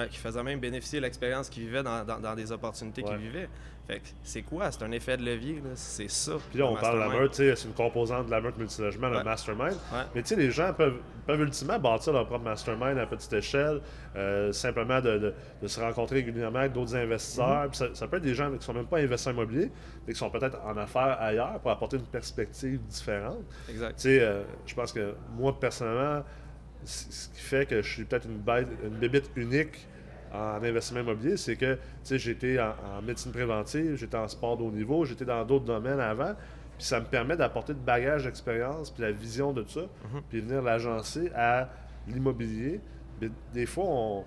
qui 0.09 0.17
faisaient 0.17 0.43
même 0.43 0.59
bénéficier 0.59 0.99
de 0.99 1.05
l'expérience 1.05 1.49
qu'ils 1.49 1.63
vivaient 1.65 1.83
dans, 1.83 2.03
dans- 2.03 2.19
dans 2.19 2.35
des 2.35 2.51
opportunités 2.51 3.03
Ouais. 3.03 3.09
qu'ils 3.09 3.17
vivaient. 3.19 3.49
Fait 3.85 3.99
que 3.99 4.05
c'est 4.23 4.43
quoi? 4.43 4.71
C'est 4.71 4.81
un 4.83 4.91
effet 4.93 5.17
de 5.17 5.25
levier. 5.25 5.61
C'est 5.75 6.09
ça. 6.09 6.33
Puis 6.49 6.57
là, 6.59 6.65
le 6.65 6.71
on 6.71 6.75
parle 6.77 6.93
de 6.95 6.99
la 6.99 7.05
mastermind. 7.09 7.21
meute, 7.37 7.57
c'est 7.57 7.67
une 7.67 7.73
composante 7.73 8.25
de 8.27 8.31
la 8.31 8.39
meute 8.39 8.57
multilogement, 8.57 9.09
le 9.09 9.17
Ouais. 9.17 9.23
mastermind. 9.25 9.73
Ouais. 9.73 9.99
Mais 10.15 10.21
tu 10.21 10.29
sais, 10.29 10.35
les 10.37 10.51
gens 10.51 10.71
peuvent, 10.73 10.99
peuvent 11.27 11.41
ultimement 11.41 11.77
bâtir 11.79 12.13
leur 12.13 12.25
propre 12.25 12.45
mastermind 12.45 12.97
à 12.97 13.05
petite 13.05 13.33
échelle, 13.33 13.81
euh, 14.15 14.53
simplement 14.53 15.01
de, 15.01 15.17
de- 15.17 15.33
de 15.61 15.67
se 15.67 15.81
rencontrer 15.81 16.15
régulièrement 16.17 16.59
avec 16.59 16.71
d'autres 16.71 16.93
Mm-hmm. 16.95 17.03
investisseurs. 17.03 17.67
Puis 17.69 17.77
ça, 17.77 17.87
ça 17.93 18.07
peut 18.07 18.17
être 18.17 18.23
des 18.23 18.33
gens 18.35 18.49
qui 18.55 18.63
sont 18.65 18.73
même 18.73 18.87
pas 18.87 18.99
investisseurs 18.99 19.33
immobiliers, 19.33 19.69
mais 20.07 20.13
qui 20.13 20.19
sont 20.19 20.29
peut-être 20.29 20.57
en 20.65 20.77
affaires 20.77 21.17
ailleurs 21.19 21.59
pour 21.59 21.69
apporter 21.71 21.97
une 21.97 22.05
perspective 22.05 22.79
différente. 22.87 23.39
Exact. 23.69 23.95
Tu 23.97 24.01
sais, 24.03 24.19
euh, 24.21 24.43
je 24.65 24.73
pense 24.75 24.93
que 24.93 25.13
moi, 25.37 25.59
personnellement, 25.59 26.23
ce 26.85 27.29
qui 27.29 27.41
fait 27.41 27.65
que 27.67 27.81
je 27.81 27.91
suis 27.93 28.03
peut-être 28.05 28.25
une 28.27 28.37
bête, 28.37 28.67
une 28.83 28.97
bébite 28.97 29.29
unique 29.35 29.87
en 30.33 30.63
investissement 30.63 31.01
immobilier, 31.01 31.37
c'est 31.37 31.55
que, 31.55 31.77
j'étais 32.09 32.59
en, 32.59 32.73
en 32.97 33.01
médecine 33.01 33.31
préventive, 33.31 33.95
j'étais 33.95 34.17
en 34.17 34.27
sport 34.27 34.57
de 34.57 34.63
haut 34.63 34.71
niveau, 34.71 35.05
j'étais 35.05 35.25
dans 35.25 35.45
d'autres 35.45 35.65
domaines 35.65 35.99
avant, 35.99 36.33
puis 36.77 36.85
ça 36.87 36.99
me 36.99 37.05
permet 37.05 37.37
d'apporter 37.37 37.73
le 37.73 37.79
bagage 37.79 38.23
d'expérience, 38.25 38.89
puis 38.89 39.03
la 39.03 39.11
vision 39.11 39.53
de 39.53 39.63
ça, 39.67 39.81
puis 40.29 40.41
venir 40.41 40.61
l'agencer 40.63 41.31
à 41.35 41.69
l'immobilier. 42.07 42.81
Mais 43.21 43.29
des 43.53 43.65
fois, 43.67 43.85
on- 43.87 44.23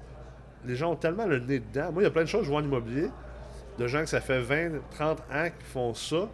les 0.64 0.76
gens 0.76 0.92
ont 0.92 0.96
tellement 0.96 1.26
le 1.26 1.38
nez 1.40 1.58
dedans. 1.60 1.92
Moi, 1.92 2.02
il 2.02 2.04
y 2.04 2.08
a 2.08 2.10
plein 2.10 2.22
de 2.22 2.28
choses 2.28 2.40
que 2.42 2.46
je 2.46 2.50
vois 2.50 2.60
en 2.60 2.64
immobilier, 2.64 3.08
de 3.78 3.86
gens 3.88 4.00
que 4.00 4.06
ça 4.08 4.20
fait 4.20 4.40
20, 4.40 4.80
30 4.92 5.18
ans 5.32 5.44
qu'ils 5.44 5.66
font 5.66 5.92
ça, 5.92 6.28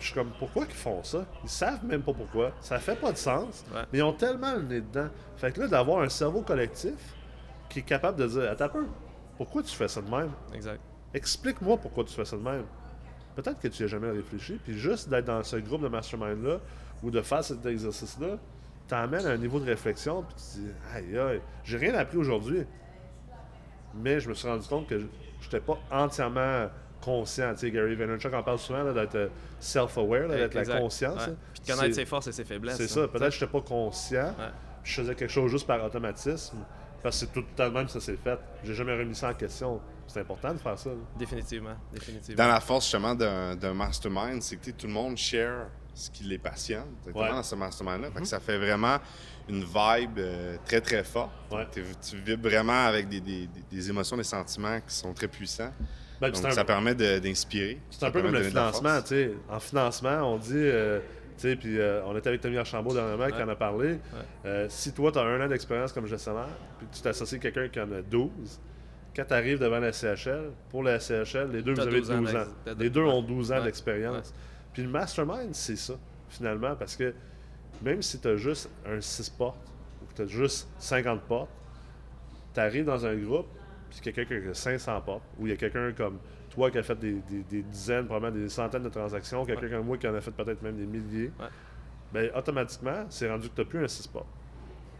je 0.00 0.06
suis 0.06 0.14
comme, 0.14 0.30
pourquoi 0.38 0.66
qu'ils 0.66 0.74
font 0.74 1.02
ça? 1.02 1.24
Ils 1.44 1.50
savent 1.50 1.84
même 1.84 2.02
pas 2.02 2.12
pourquoi. 2.12 2.52
Ça 2.60 2.78
fait 2.78 2.96
pas 2.96 3.12
de 3.12 3.16
sens. 3.18 3.64
Ouais. 3.72 3.82
Mais 3.92 3.98
ils 3.98 4.02
ont 4.02 4.12
tellement 4.12 4.54
le 4.54 4.62
nez 4.62 4.80
dedans. 4.80 5.08
Fait 5.36 5.52
que 5.52 5.60
là, 5.60 5.68
d'avoir 5.68 6.00
un 6.00 6.08
cerveau 6.08 6.42
collectif 6.42 7.14
qui 7.68 7.80
est 7.80 7.82
capable 7.82 8.18
de 8.18 8.26
dire, 8.26 8.50
attends 8.50 8.64
un 8.64 8.68
peu, 8.68 8.86
pourquoi 9.36 9.62
tu 9.62 9.74
fais 9.74 9.88
ça 9.88 10.00
de 10.00 10.10
même? 10.10 10.30
Exact. 10.52 10.80
Explique-moi 11.14 11.76
pourquoi 11.76 12.04
tu 12.04 12.14
fais 12.14 12.24
ça 12.24 12.36
de 12.36 12.42
même. 12.42 12.64
Peut-être 13.36 13.60
que 13.60 13.68
tu 13.68 13.82
n'y 13.82 13.86
as 13.86 13.88
jamais 13.88 14.10
réfléchi, 14.10 14.60
puis 14.62 14.76
juste 14.76 15.08
d'être 15.08 15.26
dans 15.26 15.42
ce 15.42 15.56
groupe 15.56 15.82
de 15.82 15.88
mastermind-là 15.88 16.58
ou 17.02 17.10
de 17.10 17.22
faire 17.22 17.44
cet 17.44 17.64
exercice-là, 17.64 18.38
t'emmène 18.88 19.24
à 19.24 19.30
un 19.30 19.36
niveau 19.36 19.60
de 19.60 19.66
réflexion, 19.66 20.22
puis 20.22 20.34
tu 20.34 20.42
te 20.42 20.58
dis, 20.58 20.72
aïe, 20.94 21.18
aïe, 21.18 21.40
j'ai 21.64 21.76
rien 21.76 21.94
appris 21.94 22.16
aujourd'hui. 22.16 22.66
Mais 23.94 24.20
je 24.20 24.28
me 24.28 24.34
suis 24.34 24.48
rendu 24.48 24.66
compte 24.68 24.88
que 24.88 24.98
je 24.98 25.06
n'étais 25.44 25.60
pas 25.60 25.78
entièrement 25.90 26.68
conscient. 27.00 27.52
Tu 27.54 27.60
sais, 27.60 27.70
Gary 27.70 27.94
Vaynerchuk 27.94 28.32
en 28.32 28.42
parle 28.42 28.58
souvent 28.58 28.82
là, 28.82 28.92
d'être 28.92 29.14
euh, 29.14 29.28
self-aware, 29.58 30.28
d'être 30.28 30.54
la 30.54 30.78
conscience. 30.80 31.20
Ouais. 31.20 31.26
là. 31.28 31.36
Puis 31.52 31.62
de 31.62 31.72
connaître 31.72 31.94
ses 31.94 32.06
forces 32.06 32.26
et 32.28 32.32
ses 32.32 32.44
faiblesses. 32.44 32.76
C'est 32.76 32.84
hein. 32.84 32.86
ça. 32.88 33.08
Peut-être 33.08 33.30
que 33.30 33.34
je 33.36 33.44
n'étais 33.44 33.52
pas 33.52 33.60
conscient. 33.62 34.34
Ouais. 34.38 34.50
Je 34.82 34.94
faisais 35.00 35.14
quelque 35.14 35.30
chose 35.32 35.50
juste 35.50 35.66
par 35.66 35.84
automatisme. 35.84 36.58
Parce 37.02 37.20
que 37.20 37.26
c'est 37.26 37.32
tout 37.32 37.44
le 37.58 37.70
même 37.70 37.86
que 37.86 37.92
ça 37.92 38.00
s'est 38.00 38.16
fait. 38.22 38.38
J'ai 38.62 38.74
jamais 38.74 38.96
remis 38.96 39.14
ça 39.14 39.30
en 39.30 39.34
question. 39.34 39.80
C'est 40.06 40.20
important 40.20 40.52
de 40.52 40.58
faire 40.58 40.78
ça. 40.78 40.90
là. 40.90 40.96
Définitivement. 41.18 41.74
Définitivement. 41.92 42.44
Dans 42.44 42.50
la 42.52 42.60
force 42.60 42.84
justement 42.84 43.14
d'un 43.14 43.74
mastermind, 43.74 44.42
c'est 44.42 44.56
que 44.56 44.70
tout 44.72 44.86
le 44.86 44.92
monde 44.92 45.16
share 45.16 45.68
ce 45.94 46.10
qui 46.10 46.24
les 46.24 46.38
passionne. 46.38 46.84
Ouais. 47.06 47.28
dans 47.30 47.42
ce 47.42 47.54
mastermind-là. 47.54 48.10
Que 48.10 48.24
ça 48.24 48.40
fait 48.40 48.58
vraiment 48.58 48.98
une 49.48 49.64
vibe 49.64 50.18
euh, 50.18 50.56
très 50.64 50.80
très 50.80 51.02
forte. 51.04 51.30
Ouais. 51.50 51.66
Tu 51.72 52.16
vibres 52.16 52.48
vraiment 52.48 52.84
avec 52.86 53.08
des, 53.08 53.20
des- 53.20 53.46
des- 53.46 53.62
des 53.70 53.88
émotions, 53.90 54.16
des 54.16 54.22
sentiments 54.24 54.78
qui 54.86 54.94
sont 54.94 55.12
très 55.14 55.28
puissants. 55.28 55.72
Ben, 56.20 56.30
Donc 56.30 56.44
un- 56.44 56.50
ça 56.50 56.64
permet 56.64 56.94
d'inspirer. 56.94 57.78
C'est 57.90 58.04
un 58.04 58.10
peu 58.10 58.20
comme 58.22 58.32
le 58.32 58.38
financement, 58.50 59.00
tu 59.02 59.08
sais. 59.08 59.32
En 59.48 59.60
financement, 59.60 60.34
on 60.34 60.36
dit, 60.38 60.52
euh, 60.54 61.00
tu 61.38 61.48
sais, 61.48 61.56
puis 61.56 61.78
euh, 61.78 62.02
on 62.04 62.16
était 62.16 62.28
avec 62.28 62.40
Tommy 62.42 62.58
Archambault 62.58 62.92
dernièrement 62.92 63.28
qui 63.28 63.42
en 63.42 63.48
a 63.48 63.56
parlé. 63.56 63.98
Euh, 64.44 64.66
si 64.68 64.92
toi, 64.92 65.10
tu 65.12 65.18
as 65.18 65.22
un 65.22 65.44
an 65.44 65.48
d'expérience 65.48 65.92
comme 65.92 66.06
gestionnaire, 66.06 66.48
puis 66.78 66.86
tu 66.92 67.00
t'associes 67.00 67.36
à 67.36 67.40
quelqu'un 67.40 67.68
qui 67.68 67.80
en 67.80 67.90
a 67.92 68.02
12, 68.02 68.60
quand 69.16 69.24
tu 69.24 69.34
arrives 69.34 69.58
devant 69.58 69.78
la 69.80 69.92
CHL, 69.92 70.50
pour 70.68 70.82
la 70.82 71.00
CHL, 71.00 71.50
les 71.52 71.62
deux, 71.62 71.72
vous 71.72 71.80
avez 71.88 72.00
12 72.20 72.30
ans. 72.36 72.44
Les 72.78 72.90
deux 72.90 73.00
ont 73.02 73.22
12 73.22 73.50
ans 73.52 73.56
d'expérience. 73.64 74.34
Puis 74.74 74.82
le 74.82 74.88
mastermind, 74.90 75.48
c'est 75.54 75.76
ça, 75.76 75.94
finalement, 76.28 76.76
parce 76.76 76.94
que 76.96 77.14
même 77.82 78.02
si 78.02 78.20
tu 78.20 78.28
as 78.28 78.36
juste 78.36 78.68
un 78.86 79.00
6 79.00 79.30
portes, 79.30 79.56
ou 80.02 80.06
que 80.06 80.14
tu 80.14 80.22
as 80.22 80.26
juste 80.26 80.68
50 80.78 81.22
portes, 81.22 81.50
tu 82.54 82.60
arrives 82.60 82.84
dans 82.84 83.04
un 83.06 83.16
groupe, 83.16 83.46
puis 83.90 84.12
quelqu'un 84.12 84.24
qui 84.24 84.48
a 84.48 84.54
500 84.54 85.00
portes, 85.02 85.22
ou 85.38 85.46
il 85.46 85.50
y 85.50 85.52
a 85.52 85.56
quelqu'un 85.56 85.92
comme 85.92 86.18
toi 86.50 86.70
qui 86.70 86.78
a 86.78 86.82
fait 86.82 86.98
des, 86.98 87.22
dizaines, 87.62 88.06
probablement 88.06 88.42
des 88.42 88.48
centaines 88.48 88.82
de 88.82 88.88
transactions, 88.88 89.44
quelqu'un 89.44 89.68
comme 89.68 89.86
moi 89.86 89.98
qui 89.98 90.08
en 90.08 90.14
a 90.14 90.20
fait 90.20 90.30
peut-être 90.30 90.62
même 90.62 90.76
des 90.76 90.86
milliers, 90.86 91.30
bien, 92.12 92.28
automatiquement, 92.34 93.06
c'est 93.08 93.30
rendu 93.30 93.48
que 93.48 93.54
tu 93.54 93.60
n'as 93.60 93.66
plus 93.66 93.84
un 93.84 93.88
6 93.88 94.08
portes. 94.08 94.26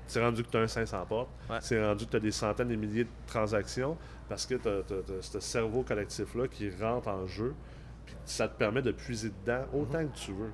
C'est 0.06 0.20
rendu 0.20 0.42
que 0.42 0.50
tu 0.50 0.56
as 0.56 0.60
un 0.60 0.66
500 0.66 1.06
portes. 1.06 1.30
C'est 1.60 1.84
rendu 1.84 2.04
que 2.04 2.10
tu 2.10 2.16
as 2.16 2.20
des 2.20 2.32
centaines 2.32 2.68
de 2.68 2.74
milliers 2.74 3.04
de 3.04 3.10
transactions 3.26 3.96
parce 4.28 4.44
que 4.44 4.56
tu 4.56 4.68
as, 4.68 5.22
ce 5.22 5.40
cerveau 5.40 5.82
collectif-là 5.82 6.48
qui 6.48 6.68
rentre 6.70 7.08
en 7.08 7.26
jeu. 7.26 7.54
Puis 8.06 8.16
ça 8.24 8.48
te 8.48 8.58
permet 8.58 8.82
de 8.82 8.90
puiser 8.90 9.30
dedans 9.44 9.64
autant 9.72 10.04
que 10.04 10.16
tu 10.16 10.32
veux. 10.32 10.50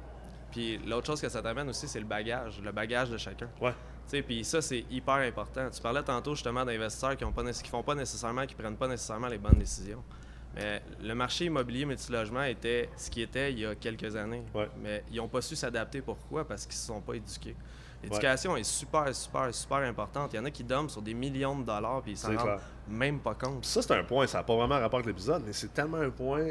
Puis 0.50 0.78
l'autre 0.86 1.06
chose 1.06 1.22
que 1.22 1.28
ça 1.30 1.40
t'amène 1.40 1.70
aussi, 1.70 1.88
c'est 1.88 2.00
le 2.00 2.06
bagage, 2.06 2.60
le 2.62 2.70
bagage 2.70 3.10
de 3.10 3.16
chacun. 3.16 3.48
Ouais. 3.60 3.72
Puis 4.10 4.44
ça, 4.44 4.62
c'est 4.62 4.84
hyper 4.90 5.14
important. 5.14 5.68
Tu 5.70 5.80
parlais 5.80 6.02
tantôt 6.02 6.34
justement 6.34 6.64
d'investisseurs 6.64 7.16
qui 7.16 7.24
ne 7.24 7.30
font 7.30 7.82
pas 7.82 7.94
nécessairement, 7.94 8.46
qui 8.46 8.54
prennent 8.54 8.76
pas 8.76 8.88
nécessairement 8.88 9.28
les 9.28 9.38
bonnes 9.38 9.58
décisions. 9.58 10.02
Mais 10.54 10.82
le 11.02 11.14
marché 11.14 11.46
immobilier 11.46 11.84
multilogement 11.84 12.42
était 12.44 12.88
ce 12.96 13.10
qui 13.10 13.20
était 13.20 13.52
il 13.52 13.58
y 13.58 13.66
a 13.66 13.74
quelques 13.74 14.16
années. 14.16 14.42
Mais 14.82 15.04
ils 15.10 15.16
n'ont 15.16 15.28
pas 15.28 15.42
su 15.42 15.54
s'adapter. 15.54 16.00
Pourquoi? 16.00 16.46
Parce 16.46 16.64
qu'ils 16.64 16.76
ne 16.76 16.80
se 16.80 16.86
sont 16.86 17.00
pas 17.00 17.14
éduqués. 17.14 17.56
L'éducation 18.02 18.56
est 18.56 18.64
super, 18.64 19.14
super, 19.14 19.54
super 19.54 19.78
importante. 19.78 20.32
Il 20.32 20.36
y 20.36 20.38
en 20.38 20.44
a 20.44 20.50
qui 20.50 20.64
dorment 20.64 20.88
sur 20.88 21.02
des 21.02 21.14
millions 21.14 21.58
de 21.58 21.64
dollars 21.64 22.02
puis 22.02 22.12
ils 22.12 22.16
s'en 22.16 22.36
rendent 22.36 22.60
même 22.88 23.18
pas 23.18 23.34
compte. 23.34 23.64
Ça, 23.64 23.82
c'est 23.82 23.92
un 23.92 24.04
point. 24.04 24.26
Ça 24.26 24.38
n'a 24.38 24.44
pas 24.44 24.54
vraiment 24.54 24.78
rapport 24.78 25.00
avec 25.00 25.06
l'épisode, 25.06 25.42
mais 25.44 25.52
c'est 25.52 25.72
tellement 25.72 25.98
un 25.98 26.10
point. 26.10 26.46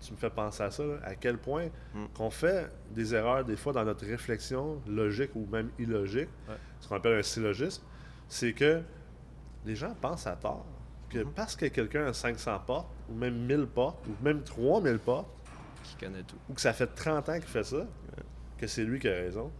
Tu 0.00 0.12
me 0.12 0.16
fais 0.16 0.30
penser 0.30 0.62
à 0.62 0.70
ça, 0.70 0.82
à 1.04 1.14
quel 1.14 1.36
point 1.36 1.66
hmm. 1.94 2.06
qu'on 2.14 2.30
fait 2.30 2.70
des 2.90 3.14
erreurs 3.14 3.44
des 3.44 3.56
fois 3.56 3.74
dans 3.74 3.84
notre 3.84 4.06
réflexion 4.06 4.80
logique 4.86 5.32
ou 5.34 5.46
même 5.50 5.70
illogique, 5.78 6.30
ce 6.80 6.88
qu'on 6.88 6.96
appelle 6.96 7.18
un 7.18 7.22
syllogisme, 7.22 7.82
c'est 8.28 8.52
que 8.52 8.82
les 9.64 9.76
gens 9.76 9.94
pensent 10.00 10.26
à 10.26 10.36
tort 10.36 10.66
que 11.08 11.18
hmm. 11.18 11.32
parce 11.34 11.56
que 11.56 11.66
quelqu'un 11.66 12.06
a 12.06 12.12
500 12.12 12.60
portes, 12.66 12.88
ou 13.08 13.14
même 13.14 13.46
1000 13.46 13.66
portes, 13.66 14.06
ou 14.06 14.24
même 14.24 14.42
3000 14.42 14.98
portes, 14.98 15.28
qui 15.82 15.96
connaît 15.96 16.22
tout, 16.22 16.36
ou 16.48 16.54
que 16.54 16.60
ça 16.60 16.72
fait 16.72 16.86
30 16.86 17.28
ans 17.28 17.34
qu'il 17.34 17.42
fait 17.42 17.64
ça, 17.64 17.86
que 18.56 18.66
c'est 18.66 18.84
lui 18.84 18.98
qui 18.98 19.08
a 19.08 19.12
raison 19.14 19.50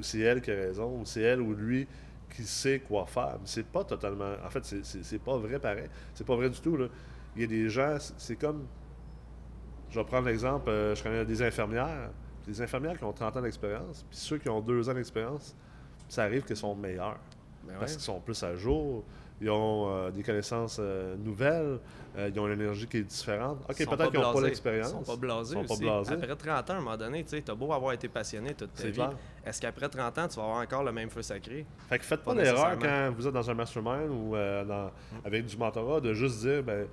c'est 0.00 0.20
elle 0.20 0.40
qui 0.40 0.50
a 0.50 0.54
raison, 0.54 1.00
ou 1.00 1.04
c'est 1.04 1.22
elle 1.22 1.40
ou 1.40 1.54
lui 1.54 1.86
qui 2.34 2.44
sait 2.44 2.80
quoi 2.80 3.06
faire. 3.06 3.38
c'est 3.44 3.66
pas 3.66 3.84
totalement. 3.84 4.34
En 4.44 4.50
fait, 4.50 4.64
c'est 4.82 5.22
pas 5.22 5.36
vrai 5.38 5.58
pareil. 5.58 5.88
C'est 6.14 6.26
pas 6.26 6.36
vrai 6.36 6.50
du 6.50 6.60
tout. 6.60 6.76
Là. 6.76 6.88
Il 7.34 7.42
y 7.42 7.44
a 7.44 7.48
des 7.48 7.68
gens, 7.68 7.96
c'est 8.16 8.36
comme. 8.36 8.66
Je 9.90 9.98
vais 9.98 10.04
prendre 10.04 10.26
l'exemple, 10.26 10.68
euh, 10.68 10.94
je 10.94 11.02
connais 11.02 11.24
des 11.24 11.42
infirmières. 11.42 12.10
Des 12.46 12.60
infirmières 12.60 12.98
qui 12.98 13.04
ont 13.04 13.12
30 13.12 13.36
ans 13.38 13.42
d'expérience, 13.42 14.04
puis 14.08 14.18
ceux 14.18 14.38
qui 14.38 14.48
ont 14.48 14.60
2 14.60 14.88
ans 14.88 14.94
d'expérience, 14.94 15.54
ça 16.08 16.24
arrive 16.24 16.44
qu'ils 16.44 16.56
sont 16.56 16.74
meilleurs. 16.74 17.18
Ben 17.64 17.74
parce 17.78 17.92
qu'ils 17.92 18.02
sont 18.02 18.20
plus 18.20 18.42
à 18.42 18.54
jour, 18.56 19.04
ils 19.40 19.50
ont 19.50 19.88
euh, 19.88 20.10
des 20.10 20.22
connaissances 20.22 20.78
euh, 20.80 21.16
nouvelles, 21.16 21.78
euh, 22.16 22.30
ils 22.32 22.40
ont 22.40 22.46
une 22.48 22.60
énergie 22.60 22.86
qui 22.86 22.98
est 22.98 23.02
différente. 23.02 23.58
OK, 23.68 23.76
peut-être 23.76 24.10
qu'ils 24.10 24.20
n'ont 24.20 24.32
pas 24.32 24.40
l'expérience. 24.40 24.88
Ils 24.88 25.04
sont 25.06 25.12
pas 25.12 25.16
blasés. 25.16 25.54
Sont 25.54 25.64
pas 25.64 25.76
blasés. 25.76 26.14
Après 26.14 26.36
30 26.36 26.70
ans, 26.70 26.72
à 26.72 26.76
un 26.76 26.80
moment 26.80 26.96
donné, 26.96 27.24
tu 27.24 27.36
as 27.36 27.54
beau 27.54 27.72
avoir 27.72 27.92
été 27.92 28.08
passionné 28.08 28.54
toute 28.54 28.72
ta 28.74 28.88
vie. 28.88 29.00
Est-ce 29.44 29.60
qu'après 29.60 29.88
30 29.88 30.18
ans, 30.18 30.28
tu 30.28 30.36
vas 30.36 30.42
avoir 30.42 30.60
encore 30.60 30.82
le 30.82 30.92
même 30.92 31.10
feu 31.10 31.22
sacré? 31.22 31.64
Fait 31.88 31.98
que 31.98 32.04
faites 32.04 32.22
pas, 32.22 32.34
l'erreur 32.34 32.78
quand 32.78 33.12
vous 33.16 33.26
êtes 33.26 33.34
dans 33.34 33.50
un 33.50 33.54
mastermind 33.54 34.10
ou 34.10 34.32
dans, 34.32 34.90
avec 35.24 35.46
du 35.46 35.56
mentorat 35.56 36.00
de 36.00 36.12
juste 36.14 36.40
dire, 36.40 36.62
ben, 36.62 36.86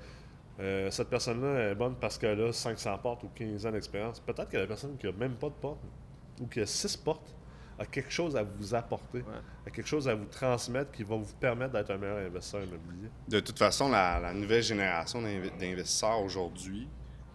cette 0.92 1.10
personne-là 1.10 1.72
est 1.72 1.76
bonne 1.76 1.96
parce 1.96 2.18
qu'elle 2.18 2.42
a 2.42 2.54
500 2.54 2.98
portes 3.00 3.24
ou 3.24 3.30
15 3.34 3.66
ans 3.66 3.72
d'expérience. 3.72 4.20
Peut-être 4.20 4.50
que 4.50 4.58
la 4.58 4.68
personne 4.68 4.98
qui 4.98 5.08
a 5.08 5.12
même 5.12 5.34
pas 5.34 5.50
de 5.50 5.56
porte 5.60 5.80
ou 6.40 6.46
qui 6.46 6.62
a 6.62 6.66
6 6.66 6.98
portes 6.98 7.36
a 7.78 7.86
quelque 7.86 8.12
chose 8.12 8.36
à 8.36 8.44
vous 8.44 8.74
apporter, 8.74 9.24
a 9.66 9.70
quelque 9.70 9.88
chose 9.88 10.08
à 10.08 10.16
vous 10.16 10.26
transmettre 10.26 10.92
qui 10.92 11.04
va 11.04 11.16
vous 11.16 11.34
permettre 11.40 11.74
d'être 11.74 11.92
un 11.92 11.98
meilleur 11.98 12.18
investisseur 12.18 12.64
immobilier. 12.64 13.10
De 13.28 13.40
toute 13.40 13.58
façon, 13.58 13.90
la 13.90 14.34
nouvelle 14.34 14.64
génération 14.64 15.22
d'investisseurs 15.22 16.22
aujourd'hui, 16.22 16.88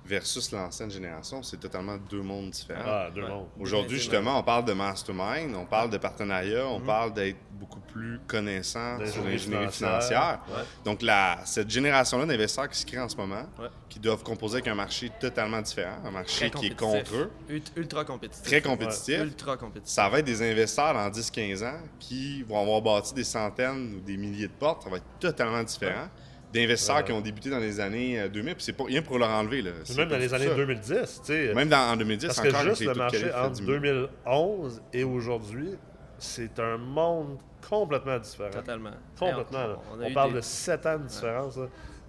versus 0.05 0.51
l'ancienne 0.53 0.91
génération, 0.91 1.43
c'est 1.43 1.59
totalement 1.59 1.97
deux 1.97 2.23
mondes 2.23 2.51
différents. 2.51 2.83
Ah, 2.85 3.11
deux 3.15 3.27
mondes. 3.27 3.47
Aujourd'hui, 3.59 3.99
justement, 3.99 4.39
on 4.39 4.43
parle 4.43 4.65
de 4.65 4.73
mastermind, 4.73 5.55
on 5.55 5.67
parle 5.67 5.91
de 5.91 5.99
partenariat, 5.99 6.67
on 6.67 6.81
mhm. 6.81 6.87
parle 6.87 7.13
d'être 7.13 7.39
beaucoup 7.53 7.81
plus 7.81 8.19
connaissant 8.27 8.99
sur 9.07 9.23
l'ingénierie 9.23 9.71
financière. 9.71 10.41
Donc, 10.85 11.03
la, 11.03 11.41
cette 11.45 11.71
génération-là 11.71 12.25
d'investisseurs 12.27 12.69
qui 12.69 12.79
se 12.79 12.87
crée 12.87 13.01
en 13.01 13.09
ce 13.09 13.17
moment, 13.17 13.45
qui 13.89 13.99
doivent 13.99 14.23
composer 14.23 14.57
avec 14.57 14.69
un 14.69 14.75
marché 14.75 15.11
totalement 15.21 15.61
différent, 15.61 15.99
un 16.05 16.11
marché 16.11 16.51
qui 16.51 16.67
est 16.67 16.77
contre 16.77 17.15
eux. 17.15 17.31
Ultra 17.77 18.05
compétitif. 18.05 18.45
Très 18.45 18.63
compétitif. 18.63 19.21
Ultra 19.21 19.57
compétitif. 19.57 19.93
Ça 19.93 20.09
va 20.09 20.21
être 20.21 20.27
des 20.27 20.43
investisseurs 20.43 20.95
dans 20.95 21.11
10-15 21.11 21.65
ans 21.65 21.81
qui 21.99 22.43
vont 22.43 22.61
avoir 22.61 22.81
bâti 22.81 23.15
des 23.15 23.25
centaines 23.25 23.95
ou 23.97 24.01
des 24.01 24.17
milliers 24.17 24.49
de 24.49 24.53
portes. 24.53 24.85
Ça 24.85 24.91
va 24.91 24.97
être 24.97 25.19
totalement 25.19 25.63
différent 25.63 26.09
d'investisseurs 26.53 27.05
qui 27.05 27.13
ont 27.13 27.21
débuté 27.21 27.51
dans 27.51 27.59
les 27.59 27.81
années 27.81 28.29
2000, 28.29 28.51
euh, 28.51 28.55
puis 28.55 28.65
c'est 28.65 28.73
pas 28.73 28.85
rien 28.85 29.03
pour 29.03 29.19
leur 29.19 29.31
enlever. 29.31 29.63
Là. 29.63 29.71
Même 29.97 30.09
dans 30.09 30.19
les 30.19 30.35
années 30.35 30.55
2010, 30.55 30.91
tu 30.93 31.07
sais. 31.23 31.55
Même 31.55 31.69
dans, 31.69 31.93
en 31.93 31.97
2010, 31.97 32.27
Parce 32.27 32.41
que 32.41 32.69
juste 32.69 32.85
le 32.85 32.95
marché 32.95 33.33
entre 33.33 33.61
2011 33.63 34.83
et 34.93 35.05
aujourd'hui, 35.05 35.71
c'est 36.19 36.59
un 36.59 36.77
monde 36.77 37.39
complètement 37.69 38.19
différent. 38.19 38.51
Totalement. 38.51 38.91
Complètement. 39.19 39.83
On, 40.01 40.13
parle 40.13 40.35
de 40.35 40.41
7 40.41 40.87
ans 40.87 40.99
de 40.99 41.07
différence, 41.07 41.59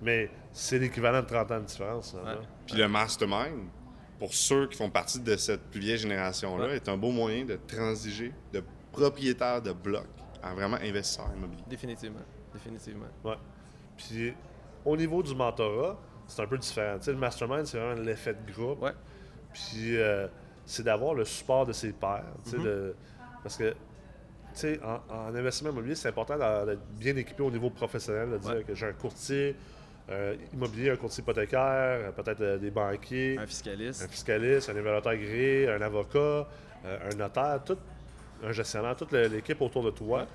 mais 0.01 0.29
c'est 0.51 0.79
l'équivalent 0.79 1.21
de 1.21 1.27
30 1.27 1.51
ans 1.51 1.59
de 1.59 1.65
différence. 1.65 2.15
Puis 2.67 2.77
le 2.77 2.87
mastermind, 2.87 3.67
pour 4.19 4.33
ceux 4.33 4.67
qui 4.67 4.77
font 4.77 4.89
partie 4.89 5.19
de 5.19 5.35
cette 5.35 5.61
plus 5.69 5.79
vieille 5.79 5.97
génération-là, 5.97 6.73
est 6.73 6.89
un 6.89 6.97
beau 6.97 7.11
moyen 7.11 7.45
de 7.45 7.59
transiger 7.67 8.33
de 8.53 8.63
propriétaire 8.91 9.61
de 9.61 9.71
blocs 9.71 10.05
à 10.43 10.53
vraiment 10.53 10.77
investisseur 10.77 11.29
immobilier. 11.35 11.63
Définitivement. 11.67 12.19
Définitivement. 12.53 13.07
Ouais. 13.23 13.35
Puis 14.07 14.33
au 14.85 14.97
niveau 14.97 15.21
du 15.21 15.35
mentorat, 15.35 15.97
c'est 16.27 16.41
un 16.41 16.47
peu 16.47 16.57
différent. 16.57 16.97
le 17.05 17.13
mastermind, 17.15 17.65
c'est 17.65 17.77
vraiment 17.77 18.01
l'effet 18.01 18.33
de 18.33 18.51
groupe. 18.51 18.85
Puis 19.53 19.97
euh, 19.97 20.27
c'est 20.65 20.83
d'avoir 20.83 21.13
le 21.13 21.25
support 21.25 21.65
de 21.65 21.73
ses 21.73 21.91
pairs. 21.91 22.23
Mm-hmm. 22.47 22.93
parce 23.43 23.57
que 23.57 23.73
en, 24.83 25.35
investissement 25.35 25.71
immobilier, 25.71 25.95
c'est 25.95 26.09
important 26.09 26.37
d'être 26.37 26.81
bien 26.97 27.15
équipé 27.15 27.43
au 27.43 27.51
niveau 27.51 27.69
professionnel, 27.69 28.31
de 28.31 28.37
dire 28.37 28.65
que 28.65 28.75
j'ai 28.75 28.87
un 28.87 28.93
courtier 28.93 29.55
euh, 30.09 30.35
immobilier, 30.53 30.89
un 30.89 30.95
courtier 30.97 31.21
hypothécaire, 31.21 32.11
peut-être 32.13 32.41
euh, 32.41 32.57
des 32.57 32.71
banquiers. 32.71 33.37
Un 33.37 33.47
fiscaliste. 33.47 34.03
Un 34.03 34.07
fiscaliste, 34.07 34.69
un 34.69 34.75
évaluateur 34.75 35.13
agréé, 35.13 35.69
un 35.69 35.81
avocat, 35.81 36.47
un 36.83 37.15
notaire, 37.15 37.61
tout, 37.63 37.77
un 38.43 38.51
gestionnaire, 38.51 38.95
toute 38.95 39.11
l'équipe 39.11 39.61
autour 39.61 39.83
de 39.83 39.91
toi 39.91 40.25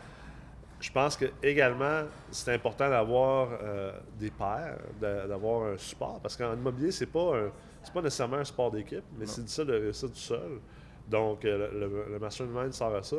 je 0.80 0.90
pense 0.92 1.16
que 1.16 1.26
également 1.42 2.02
c'est 2.30 2.52
important 2.52 2.88
d'avoir 2.88 3.48
euh, 3.62 3.92
des 4.18 4.30
pairs, 4.30 4.78
d'avoir 5.00 5.72
un 5.72 5.78
support, 5.78 6.20
parce 6.20 6.36
qu'en 6.36 6.54
immobilier, 6.54 6.90
c'est 6.90 7.06
pas 7.06 7.50
pas 7.92 8.02
nécessairement 8.02 8.38
un 8.38 8.44
sport 8.44 8.70
d'équipe, 8.70 9.04
mais 9.16 9.26
c'est 9.26 9.48
ça 9.48 9.64
de 9.64 9.72
réussir 9.72 10.08
tout 10.10 10.16
seul. 10.16 10.60
Donc 11.08 11.44
euh, 11.44 11.68
le, 11.72 12.12
le, 12.12 12.18
mastermind 12.18 12.72
sert 12.72 12.94
à 12.94 13.02
ça. 13.02 13.16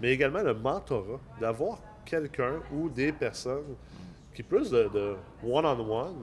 Mais 0.00 0.10
également 0.10 0.42
le 0.42 0.54
mentorat, 0.54 1.20
d'avoir 1.40 1.78
quelqu'un 2.04 2.60
ou 2.72 2.88
des 2.88 3.12
personnes 3.12 3.76
qui, 4.34 4.42
plus 4.42 4.70
de 4.70 5.16
one-on-one, 5.44 6.16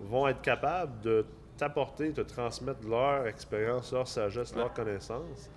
vont 0.00 0.28
être 0.28 0.40
capables 0.40 1.00
de 1.02 1.26
t'apporter, 1.56 2.10
de 2.12 2.22
transmettre 2.22 2.86
leur 2.88 3.26
expérience, 3.26 3.92
leur 3.92 4.08
sagesse, 4.08 4.54
leur 4.56 4.72
connaissance 4.72 5.50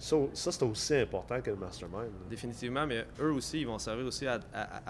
ça, 0.00 0.16
c'est 0.32 0.62
aussi 0.62 0.94
important 0.96 1.40
que 1.40 1.50
le 1.50 1.56
mastermind. 1.56 2.10
Définitivement, 2.28 2.86
mais 2.86 3.06
eux 3.20 3.32
aussi, 3.32 3.60
ils 3.60 3.66
vont 3.66 3.78
servir 3.78 4.06
aussi 4.06 4.26
à, 4.26 4.40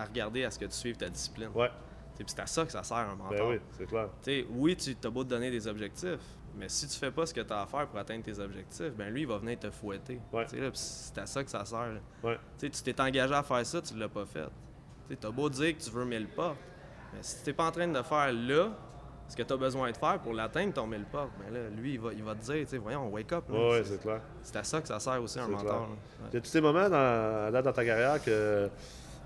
regarder 0.06 0.44
à 0.44 0.50
ce 0.50 0.58
que 0.58 0.66
tu 0.66 0.72
suives 0.72 0.96
ta 0.96 1.08
discipline. 1.08 1.50
Ouais. 1.54 1.70
C'est 2.14 2.38
à 2.38 2.46
ça 2.46 2.64
que 2.66 2.72
ça 2.72 2.82
sert 2.82 2.98
un 2.98 3.16
mentor. 3.16 3.38
Ben 3.38 3.48
oui, 3.48 3.60
c'est 3.72 3.86
clair. 3.86 4.08
oui, 4.50 4.76
tu 4.76 4.94
as 5.02 5.10
beau 5.10 5.24
te 5.24 5.30
donner 5.30 5.50
des 5.50 5.66
objectifs, 5.66 6.20
mais 6.54 6.68
si 6.68 6.86
tu 6.86 6.98
fais 6.98 7.10
pas 7.10 7.24
ce 7.24 7.32
que 7.32 7.40
tu 7.40 7.52
as 7.52 7.62
à 7.62 7.66
faire 7.66 7.88
pour 7.88 7.98
atteindre 7.98 8.22
tes 8.22 8.38
objectifs, 8.38 8.92
ben 8.92 9.10
lui, 9.10 9.22
il 9.22 9.26
va 9.26 9.38
venir 9.38 9.58
te 9.58 9.70
fouetter. 9.70 10.20
Ouais. 10.32 10.46
C'est 10.74 11.18
à 11.18 11.26
ça 11.26 11.42
que 11.42 11.50
ça 11.50 11.64
sert. 11.64 12.00
Ouais. 12.22 12.38
Tu 12.58 12.70
t'es 12.70 13.00
engagé 13.00 13.34
à 13.34 13.42
faire 13.42 13.64
ça, 13.64 13.80
tu 13.80 13.96
l'as 13.96 14.08
pas 14.08 14.26
fait. 14.26 14.48
Tu 15.08 15.26
as 15.26 15.30
beau 15.30 15.48
dire 15.48 15.76
que 15.76 15.82
tu 15.82 15.90
veux 15.90 16.04
mille 16.04 16.28
pas, 16.28 16.54
mais 17.12 17.22
si 17.22 17.42
tu 17.42 17.52
pas 17.54 17.66
en 17.66 17.72
train 17.72 17.88
de 17.88 17.96
le 17.96 18.02
faire 18.02 18.32
là, 18.32 18.70
ce 19.30 19.36
que 19.36 19.44
tu 19.44 19.52
as 19.52 19.56
besoin 19.56 19.92
de 19.92 19.96
faire 19.96 20.18
pour 20.18 20.34
l'atteindre, 20.34 20.72
ton 20.72 20.88
mille 20.88 21.04
portes. 21.04 21.30
Mais 21.38 21.56
là, 21.56 21.68
lui, 21.68 21.94
il 21.94 22.00
va, 22.00 22.12
il 22.12 22.24
va 22.24 22.34
te 22.34 22.42
dire, 22.42 22.64
tu 22.64 22.66
sais, 22.66 22.78
voyons, 22.78 23.08
wake 23.10 23.32
up. 23.32 23.44
Oui, 23.48 23.78
c'est 23.84 24.00
clair. 24.00 24.20
C'est 24.42 24.56
à 24.56 24.64
ça 24.64 24.80
que 24.80 24.88
ça 24.88 24.98
sert 24.98 25.22
aussi 25.22 25.38
un 25.38 25.46
mentor. 25.46 25.88
Il 26.32 26.34
y 26.34 26.36
a 26.36 26.40
tous 26.40 26.48
ces 26.48 26.60
moments 26.60 26.88
dans, 26.88 27.62
dans 27.62 27.72
ta 27.72 27.84
carrière 27.84 28.22
que 28.22 28.68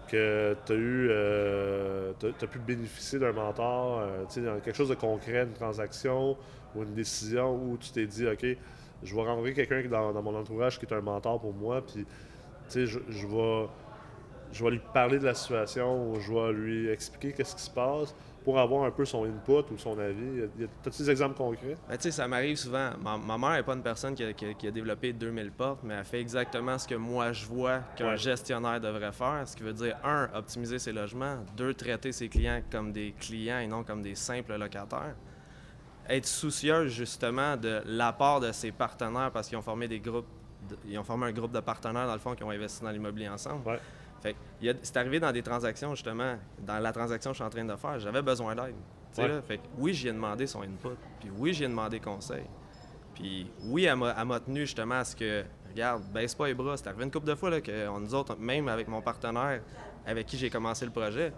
que 0.06 0.54
tu 0.66 0.72
as 0.72 0.76
eu, 0.76 1.08
euh, 1.10 2.12
as, 2.22 2.46
pu 2.46 2.58
bénéficier 2.58 3.18
d'un 3.18 3.32
mentor, 3.32 4.00
euh, 4.00 4.60
quelque 4.62 4.76
chose 4.76 4.90
de 4.90 4.94
concret, 4.94 5.44
une 5.44 5.54
transaction 5.54 6.36
ou 6.74 6.82
une 6.82 6.92
décision 6.92 7.54
où 7.54 7.78
tu 7.78 7.90
t'es 7.90 8.04
dit, 8.06 8.26
OK, 8.26 8.44
je 9.02 9.14
vais 9.14 9.22
rencontrer 9.22 9.54
quelqu'un 9.54 9.88
dans, 9.88 10.12
dans 10.12 10.22
mon 10.22 10.36
entourage 10.36 10.78
qui 10.78 10.84
est 10.84 10.92
un 10.92 11.00
mentor 11.00 11.40
pour 11.40 11.54
moi, 11.54 11.82
puis 11.82 12.04
je, 12.74 12.98
je, 13.08 13.26
vais, 13.26 13.66
je 14.52 14.62
vais 14.62 14.70
lui 14.72 14.82
parler 14.92 15.18
de 15.18 15.24
la 15.24 15.34
situation, 15.34 16.10
ou 16.10 16.20
je 16.20 16.30
vais 16.30 16.52
lui 16.52 16.90
expliquer 16.90 17.32
qu'est-ce 17.32 17.56
qui 17.56 17.62
se 17.62 17.70
passe 17.70 18.14
pour 18.44 18.58
avoir 18.58 18.84
un 18.84 18.90
peu 18.90 19.06
son 19.06 19.24
input 19.24 19.72
ou 19.72 19.78
son 19.78 19.98
avis. 19.98 20.42
As-tu 20.86 21.02
des 21.02 21.10
exemples 21.10 21.36
concrets? 21.36 21.76
Ben, 21.88 21.98
ça 21.98 22.28
m'arrive 22.28 22.56
souvent. 22.56 22.90
Ma, 23.02 23.38
mère 23.38 23.52
n'est 23.52 23.62
pas 23.62 23.72
une 23.72 23.82
personne 23.82 24.14
qui 24.14 24.22
a, 24.22 24.70
développé 24.70 25.14
2000 25.14 25.50
portes, 25.50 25.80
mais 25.82 25.94
elle 25.94 26.04
fait 26.04 26.20
exactement 26.20 26.78
ce 26.78 26.86
que 26.86 26.94
moi 26.94 27.32
je 27.32 27.46
vois 27.46 27.80
qu'un 27.96 28.16
gestionnaire 28.16 28.80
devrait 28.80 29.12
faire. 29.12 29.42
Ce 29.46 29.56
qui 29.56 29.62
veut 29.62 29.72
dire, 29.72 29.96
un, 30.04 30.28
optimiser 30.34 30.78
ses 30.78 30.92
logements. 30.92 31.38
Deux, 31.56 31.72
traiter 31.72 32.12
ses 32.12 32.28
clients 32.28 32.60
comme 32.70 32.92
des 32.92 33.14
clients 33.18 33.58
et 33.58 33.66
non 33.66 33.82
comme 33.82 34.02
des 34.02 34.14
simples 34.14 34.56
locataires. 34.56 35.16
Être 36.06 36.26
soucieuse 36.26 36.92
justement 36.92 37.56
de 37.56 37.80
l'apport 37.86 38.40
de 38.40 38.52
ses 38.52 38.72
partenaires 38.72 39.30
parce 39.32 39.48
qu'ils 39.48 39.56
ont 39.56 39.62
formé 39.62 39.88
des 39.88 40.00
groupes, 40.00 40.26
ils 40.86 40.98
ont 40.98 41.04
formé 41.04 41.26
un 41.26 41.32
groupe 41.32 41.52
de 41.52 41.60
partenaires 41.60 42.06
dans 42.06 42.12
le 42.12 42.18
fond 42.18 42.34
qui 42.34 42.44
ont 42.44 42.50
investi 42.50 42.84
dans 42.84 42.90
l'immobilier 42.90 43.30
ensemble 43.30 43.80
c'est 44.82 44.96
arrivé 44.96 45.20
dans 45.20 45.32
des 45.32 45.42
transactions, 45.42 45.94
justement, 45.94 46.36
dans 46.60 46.78
la 46.78 46.92
transaction 46.92 47.30
que 47.30 47.34
je 47.34 47.42
suis 47.42 47.46
en 47.46 47.50
train 47.50 47.64
de 47.64 47.76
faire, 47.76 47.98
j'avais 47.98 48.22
besoin 48.22 48.54
d'aide. 48.54 48.74
Fait 49.46 49.60
oui, 49.78 49.94
j'y 49.94 50.08
ai 50.08 50.12
demandé 50.12 50.46
son 50.46 50.62
input. 50.62 50.96
Puis 51.20 51.30
oui, 51.36 51.52
j'ai 51.52 51.68
demandé 51.68 52.00
conseil. 52.00 52.44
Puis 53.14 53.48
oui, 53.64 53.84
elle 53.84 53.96
m'a 53.96 54.40
tenu 54.40 54.60
justement 54.60 54.96
à 54.96 55.04
ce 55.04 55.14
que, 55.14 55.44
regarde, 55.70 56.02
baisse 56.12 56.34
pas 56.34 56.48
les 56.48 56.54
bras. 56.54 56.76
C'est 56.76 56.88
arrivé 56.88 57.04
une 57.04 57.12
couple 57.12 57.26
de 57.26 57.34
fois 57.34 57.50
là, 57.50 57.60
que 57.60 57.88
on, 57.88 58.00
nous 58.00 58.14
autres, 58.14 58.36
même 58.36 58.66
avec 58.68 58.88
mon 58.88 59.00
partenaire 59.00 59.60
avec 60.06 60.26
qui 60.26 60.36
j'ai 60.36 60.50
commencé 60.50 60.84
le 60.84 60.90
projet, 60.90 61.32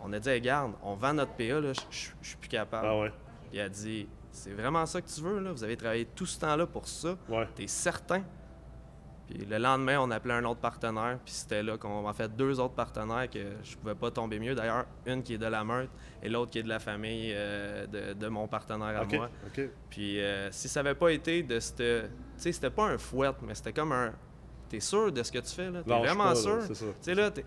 on 0.00 0.12
a 0.12 0.18
dit, 0.18 0.30
regarde, 0.30 0.72
on 0.82 0.94
vend 0.94 1.14
notre 1.14 1.32
PA, 1.32 1.60
je 1.90 2.08
suis 2.20 2.36
plus 2.36 2.48
capable. 2.48 2.86
Ah 2.86 2.98
ouais. 2.98 3.12
Puis 3.50 3.58
elle 3.58 3.66
a 3.66 3.68
dit, 3.68 4.08
c'est 4.30 4.52
vraiment 4.52 4.84
ça 4.86 5.00
que 5.00 5.08
tu 5.08 5.20
veux, 5.20 5.40
là? 5.40 5.52
Vous 5.52 5.64
avez 5.64 5.76
travaillé 5.76 6.04
tout 6.04 6.26
ce 6.26 6.38
temps-là 6.40 6.66
pour 6.66 6.86
ça? 6.86 7.16
Ouais. 7.28 7.48
T'es 7.54 7.66
certain? 7.66 8.22
Le 9.32 9.58
lendemain, 9.58 9.98
on 10.00 10.10
appelait 10.10 10.34
un 10.34 10.44
autre 10.44 10.60
partenaire, 10.60 11.18
puis 11.24 11.34
c'était 11.34 11.62
là 11.62 11.76
qu'on 11.76 12.06
a 12.06 12.12
fait 12.12 12.28
deux 12.28 12.60
autres 12.60 12.74
partenaires 12.74 13.28
que 13.30 13.38
je 13.62 13.76
pouvais 13.76 13.94
pas 13.94 14.10
tomber 14.10 14.38
mieux. 14.38 14.54
D'ailleurs, 14.54 14.86
une 15.06 15.22
qui 15.22 15.34
est 15.34 15.38
de 15.38 15.46
la 15.46 15.64
meute 15.64 15.90
et 16.22 16.28
l'autre 16.28 16.50
qui 16.50 16.58
est 16.58 16.62
de 16.62 16.68
la 16.68 16.78
famille 16.78 17.32
euh, 17.34 17.86
de, 18.14 18.28
mon 18.28 18.46
partenaire 18.48 19.00
à 19.00 19.04
moi. 19.04 19.30
Puis 19.90 20.20
euh, 20.20 20.50
si 20.50 20.68
ça 20.68 20.82
n'avait 20.82 20.94
pas 20.94 21.10
été 21.10 21.42
de 21.42 21.60
cette. 21.60 21.76
Tu 21.76 21.84
sais, 22.36 22.52
c'était 22.52 22.70
pas 22.70 22.84
un 22.84 22.98
fouet, 22.98 23.30
mais 23.46 23.54
c'était 23.54 23.72
comme 23.72 23.92
un. 23.92 24.12
T'es 24.68 24.80
sûr 24.80 25.12
de 25.12 25.22
ce 25.22 25.30
que 25.30 25.38
tu 25.38 25.54
fais, 25.54 25.70
là? 25.70 25.82
T'es 25.82 25.98
vraiment 25.98 26.34
sûr? 26.34 26.60
Tu 26.66 26.74
sais, 27.00 27.14
là, 27.14 27.30
t'es 27.30 27.44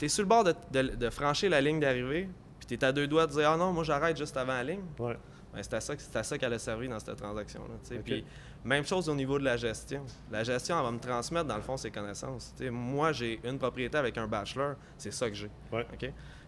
es, 0.00 0.08
sur 0.08 0.22
le 0.22 0.28
bord 0.28 0.44
de, 0.44 1.10
franchir 1.10 1.50
la 1.50 1.60
ligne 1.60 1.80
d'arrivée, 1.80 2.28
puis 2.58 2.66
t'es 2.66 2.84
à 2.84 2.92
deux 2.92 3.06
doigts 3.06 3.26
de 3.26 3.32
dire 3.32 3.50
Ah 3.50 3.56
non, 3.56 3.72
moi 3.72 3.84
j'arrête 3.84 4.16
juste 4.16 4.36
avant 4.36 4.54
la 4.54 4.64
ligne. 4.64 4.84
Ouais. 4.98 5.16
Ben, 5.52 5.62
c'était 5.62 5.80
ça, 5.80 6.22
ça 6.22 6.38
qu'elle 6.38 6.52
a 6.52 6.58
servi 6.58 6.88
dans 6.88 6.98
cette 6.98 7.16
transaction-là. 7.16 7.98
Puis 8.04 8.24
même 8.64 8.84
chose 8.84 9.08
au 9.08 9.14
niveau 9.14 9.38
de 9.38 9.44
la 9.44 9.56
gestion. 9.56 10.04
La 10.30 10.44
gestion, 10.44 10.78
elle 10.78 10.84
va 10.84 10.90
me 10.90 10.98
transmettre, 10.98 11.46
dans 11.46 11.56
le 11.56 11.62
fond, 11.62 11.76
ses 11.76 11.90
connaissances. 11.90 12.54
moi, 12.70 13.12
j'ai 13.12 13.40
une 13.44 13.58
propriété 13.58 13.98
avec 13.98 14.16
un 14.18 14.26
bachelor, 14.26 14.76
c'est 14.96 15.12
ça 15.12 15.28
que 15.28 15.34
j'ai. 15.34 15.50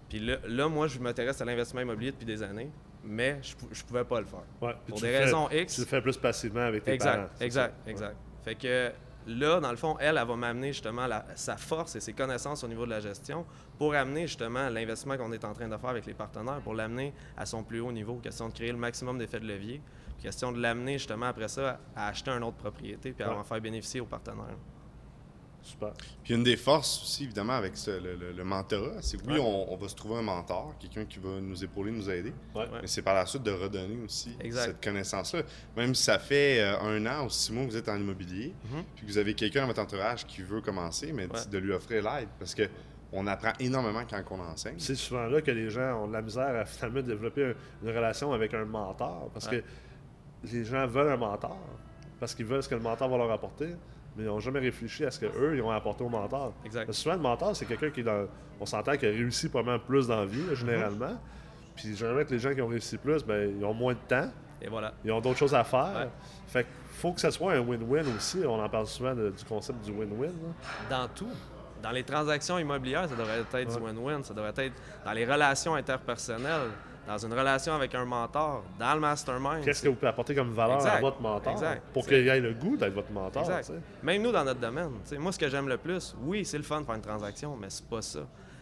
Puis 0.08 0.20
là, 0.20 0.68
moi, 0.68 0.88
je 0.88 0.98
m'intéresse 0.98 1.40
à 1.40 1.44
l'investissement 1.44 1.80
immobilier 1.80 2.12
depuis 2.12 2.26
des 2.26 2.42
années, 2.42 2.70
mais 3.02 3.40
je 3.42 3.54
ne 3.54 3.86
pouvais 3.86 4.04
pas 4.04 4.20
le 4.20 4.26
faire. 4.26 4.76
Pour 4.86 5.00
des 5.00 5.18
raisons 5.18 5.48
X. 5.50 5.74
Tu 5.74 5.80
le 5.80 5.86
fais 5.86 6.02
plus 6.02 6.16
passivement 6.16 6.60
avec 6.60 6.84
tes 6.84 6.92
exact, 6.92 7.16
parents. 7.16 7.28
Exact, 7.40 7.74
exact. 7.86 8.16
Fait 8.44 8.54
que 8.54 8.92
là, 9.26 9.60
dans 9.60 9.70
le 9.70 9.76
fond, 9.76 9.96
elle, 9.98 10.18
elle 10.18 10.26
va 10.26 10.36
m'amener 10.36 10.68
justement 10.72 11.08
sa 11.34 11.56
force 11.56 11.96
et 11.96 12.00
ses 12.00 12.12
connaissances 12.12 12.62
au 12.62 12.68
niveau 12.68 12.84
de 12.84 12.90
la 12.90 13.00
gestion 13.00 13.46
pour 13.82 13.96
amener 13.96 14.28
justement 14.28 14.68
l'investissement 14.68 15.16
qu'on 15.16 15.32
est 15.32 15.44
en 15.44 15.52
train 15.54 15.66
de 15.66 15.76
faire 15.76 15.90
avec 15.90 16.06
les 16.06 16.14
partenaires, 16.14 16.60
pour 16.62 16.72
l'amener 16.72 17.12
à 17.36 17.46
son 17.46 17.64
plus 17.64 17.80
haut 17.80 17.90
niveau. 17.90 18.14
Question 18.22 18.48
de 18.48 18.54
créer 18.54 18.70
le 18.70 18.78
maximum 18.78 19.18
d'effets 19.18 19.40
de 19.40 19.44
levier. 19.48 19.80
Question 20.22 20.52
de 20.52 20.60
l'amener 20.60 20.98
justement 20.98 21.26
après 21.26 21.48
ça 21.48 21.80
à 21.96 22.06
acheter 22.06 22.30
une 22.30 22.44
autre 22.44 22.58
propriété 22.58 23.10
puis 23.10 23.24
à 23.24 23.36
en 23.36 23.42
faire 23.42 23.60
bénéficier 23.60 24.00
aux 24.00 24.06
partenaires. 24.06 24.56
Super. 25.62 25.94
Puis 26.22 26.34
une 26.34 26.44
des 26.44 26.56
forces 26.56 27.02
aussi, 27.02 27.24
évidemment, 27.24 27.54
avec 27.54 27.72
le, 27.86 28.44
mentorat, 28.44 29.00
c'est 29.00 29.20
que 29.20 29.26
oui, 29.26 29.40
on, 29.40 29.76
va 29.76 29.88
se 29.88 29.96
trouver 29.96 30.16
un 30.16 30.22
mentor, 30.22 30.74
quelqu'un 30.78 31.04
qui 31.04 31.18
va 31.18 31.40
nous 31.40 31.64
épauler, 31.64 31.90
nous 31.90 32.08
aider, 32.08 32.32
mais 32.54 32.86
c'est 32.86 33.02
par 33.02 33.14
la 33.14 33.26
suite 33.26 33.42
de 33.42 33.50
redonner 33.50 33.98
aussi 34.04 34.36
cette 34.52 34.82
connaissance-là. 34.82 35.42
Même 35.76 35.94
si 35.96 36.04
ça 36.04 36.20
fait 36.20 36.60
euh, 36.60 36.78
un 36.80 37.04
an 37.06 37.26
ou 37.26 37.30
six 37.30 37.52
mois 37.52 37.64
que 37.64 37.70
vous 37.70 37.76
êtes 37.76 37.88
en 37.88 37.96
immobilier, 37.96 38.54
mm-hmm. 38.64 38.82
puis 38.94 39.06
que 39.06 39.10
vous 39.10 39.18
avez 39.18 39.34
quelqu'un 39.34 39.62
dans 39.62 39.68
votre 39.68 39.82
entourage 39.82 40.24
qui 40.24 40.42
veut 40.42 40.60
commencer, 40.60 41.12
mais 41.12 41.26
de 41.26 41.58
lui 41.58 41.72
offrir 41.72 42.02
l'aide. 42.02 42.28
Parce 42.38 42.54
que 42.54 42.68
on 43.12 43.26
apprend 43.26 43.52
énormément 43.60 44.02
quand 44.08 44.22
on 44.30 44.40
enseigne. 44.40 44.78
C'est 44.78 44.94
souvent 44.94 45.26
là 45.26 45.40
que 45.42 45.50
les 45.50 45.70
gens 45.70 46.02
ont 46.02 46.08
de 46.08 46.12
la 46.12 46.22
misère 46.22 46.54
à 46.56 46.64
finalement 46.64 47.02
développer 47.02 47.54
une 47.82 47.88
relation 47.88 48.32
avec 48.32 48.54
un 48.54 48.64
mentor. 48.64 49.30
Parce 49.32 49.48
que 49.48 49.62
les 50.44 50.64
gens 50.64 50.86
veulent 50.86 51.12
un 51.12 51.16
mentor. 51.16 51.58
Parce 52.18 52.34
qu'ils 52.34 52.46
veulent 52.46 52.62
ce 52.62 52.68
que 52.68 52.74
le 52.74 52.80
mentor 52.80 53.08
va 53.08 53.16
leur 53.18 53.30
apporter 53.30 53.74
mais 54.16 54.24
ils 54.24 54.26
n'ont 54.26 54.40
jamais 54.40 54.60
réfléchi 54.60 55.04
à 55.04 55.10
ce 55.10 55.20
qu'eux, 55.20 55.56
ils 55.56 55.62
ont 55.62 55.70
apporté 55.70 56.04
au 56.04 56.08
mentor. 56.08 56.52
Exact. 56.64 56.90
souvent, 56.92 57.14
le 57.14 57.22
mentor, 57.22 57.56
c'est 57.56 57.66
quelqu'un 57.66 57.90
qui 57.90 58.02
dans. 58.02 58.26
On 58.60 58.66
s'entend 58.66 58.96
qu'il 58.96 59.08
a 59.08 59.12
réussi 59.12 59.48
probablement 59.48 59.78
plus 59.84 60.06
dans 60.06 60.20
la 60.20 60.26
vie, 60.26 60.54
généralement. 60.54 61.10
Mhm. 61.10 61.18
Puis 61.74 61.96
généralement, 61.96 62.22
les 62.30 62.38
gens 62.38 62.54
qui 62.54 62.60
ont 62.60 62.68
réussi 62.68 62.96
plus, 62.98 63.24
ben, 63.24 63.56
ils 63.58 63.64
ont 63.64 63.74
moins 63.74 63.94
de 63.94 63.98
temps. 64.06 64.30
Et 64.60 64.68
voilà. 64.68 64.94
Ils 65.04 65.10
ont 65.10 65.20
d'autres 65.20 65.38
choses 65.38 65.54
à 65.54 65.64
faire. 65.64 66.08
Fait 66.46 66.62
qu'il 66.64 66.72
faut 66.92 67.12
que 67.12 67.20
ça 67.20 67.30
soit 67.30 67.54
un 67.54 67.60
win-win 67.60 68.04
aussi. 68.16 68.40
On 68.46 68.62
en 68.62 68.68
parle 68.68 68.86
souvent 68.86 69.14
du 69.14 69.44
concept 69.48 69.84
du 69.84 69.90
win-win. 69.90 70.30
Dans 70.88 71.08
tout. 71.08 71.30
Dans 71.82 71.90
les 71.90 72.04
transactions 72.04 72.58
immobilières, 72.58 73.08
ça 73.08 73.16
devrait 73.16 73.40
être 73.40 73.78
du 73.78 73.84
win-win. 73.84 74.22
Ça 74.22 74.34
devrait 74.34 74.52
être 74.56 74.74
dans 75.04 75.12
les 75.12 75.24
relations 75.24 75.74
interpersonnelles 75.74 76.70
dans 77.06 77.18
une 77.18 77.32
relation 77.32 77.74
avec 77.74 77.94
un 77.94 78.04
mentor, 78.04 78.62
dans 78.78 78.94
le 78.94 79.00
mastermind. 79.00 79.64
Qu'est-ce 79.64 79.82
que 79.82 79.88
vous 79.88 79.94
pouvez 79.94 80.08
apporter 80.08 80.34
comme 80.34 80.52
valeur 80.52 80.84
à 80.86 81.00
votre 81.00 81.20
mentor 81.20 81.60
pour 81.92 82.06
qu'il 82.06 82.28
ait 82.28 82.40
le 82.40 82.54
goût 82.54 82.76
d'être 82.76 82.94
votre 82.94 83.10
mentor? 83.10 83.48
Même 84.02 84.22
nous, 84.22 84.32
dans 84.32 84.44
notre 84.44 84.60
domaine. 84.60 84.90
moi, 85.18 85.32
ce 85.32 85.38
que 85.38 85.48
j'aime 85.48 85.68
le 85.68 85.78
plus, 85.78 86.14
oui, 86.22 86.44
c'est 86.44 86.58
le 86.58 86.64
fun 86.64 86.80
de 86.80 86.86
faire 86.86 86.94
une 86.94 87.02
transaction, 87.02 87.56
mais 87.56 87.70
c'est 87.70 87.86
pas 87.86 88.02
ça. 88.02 88.20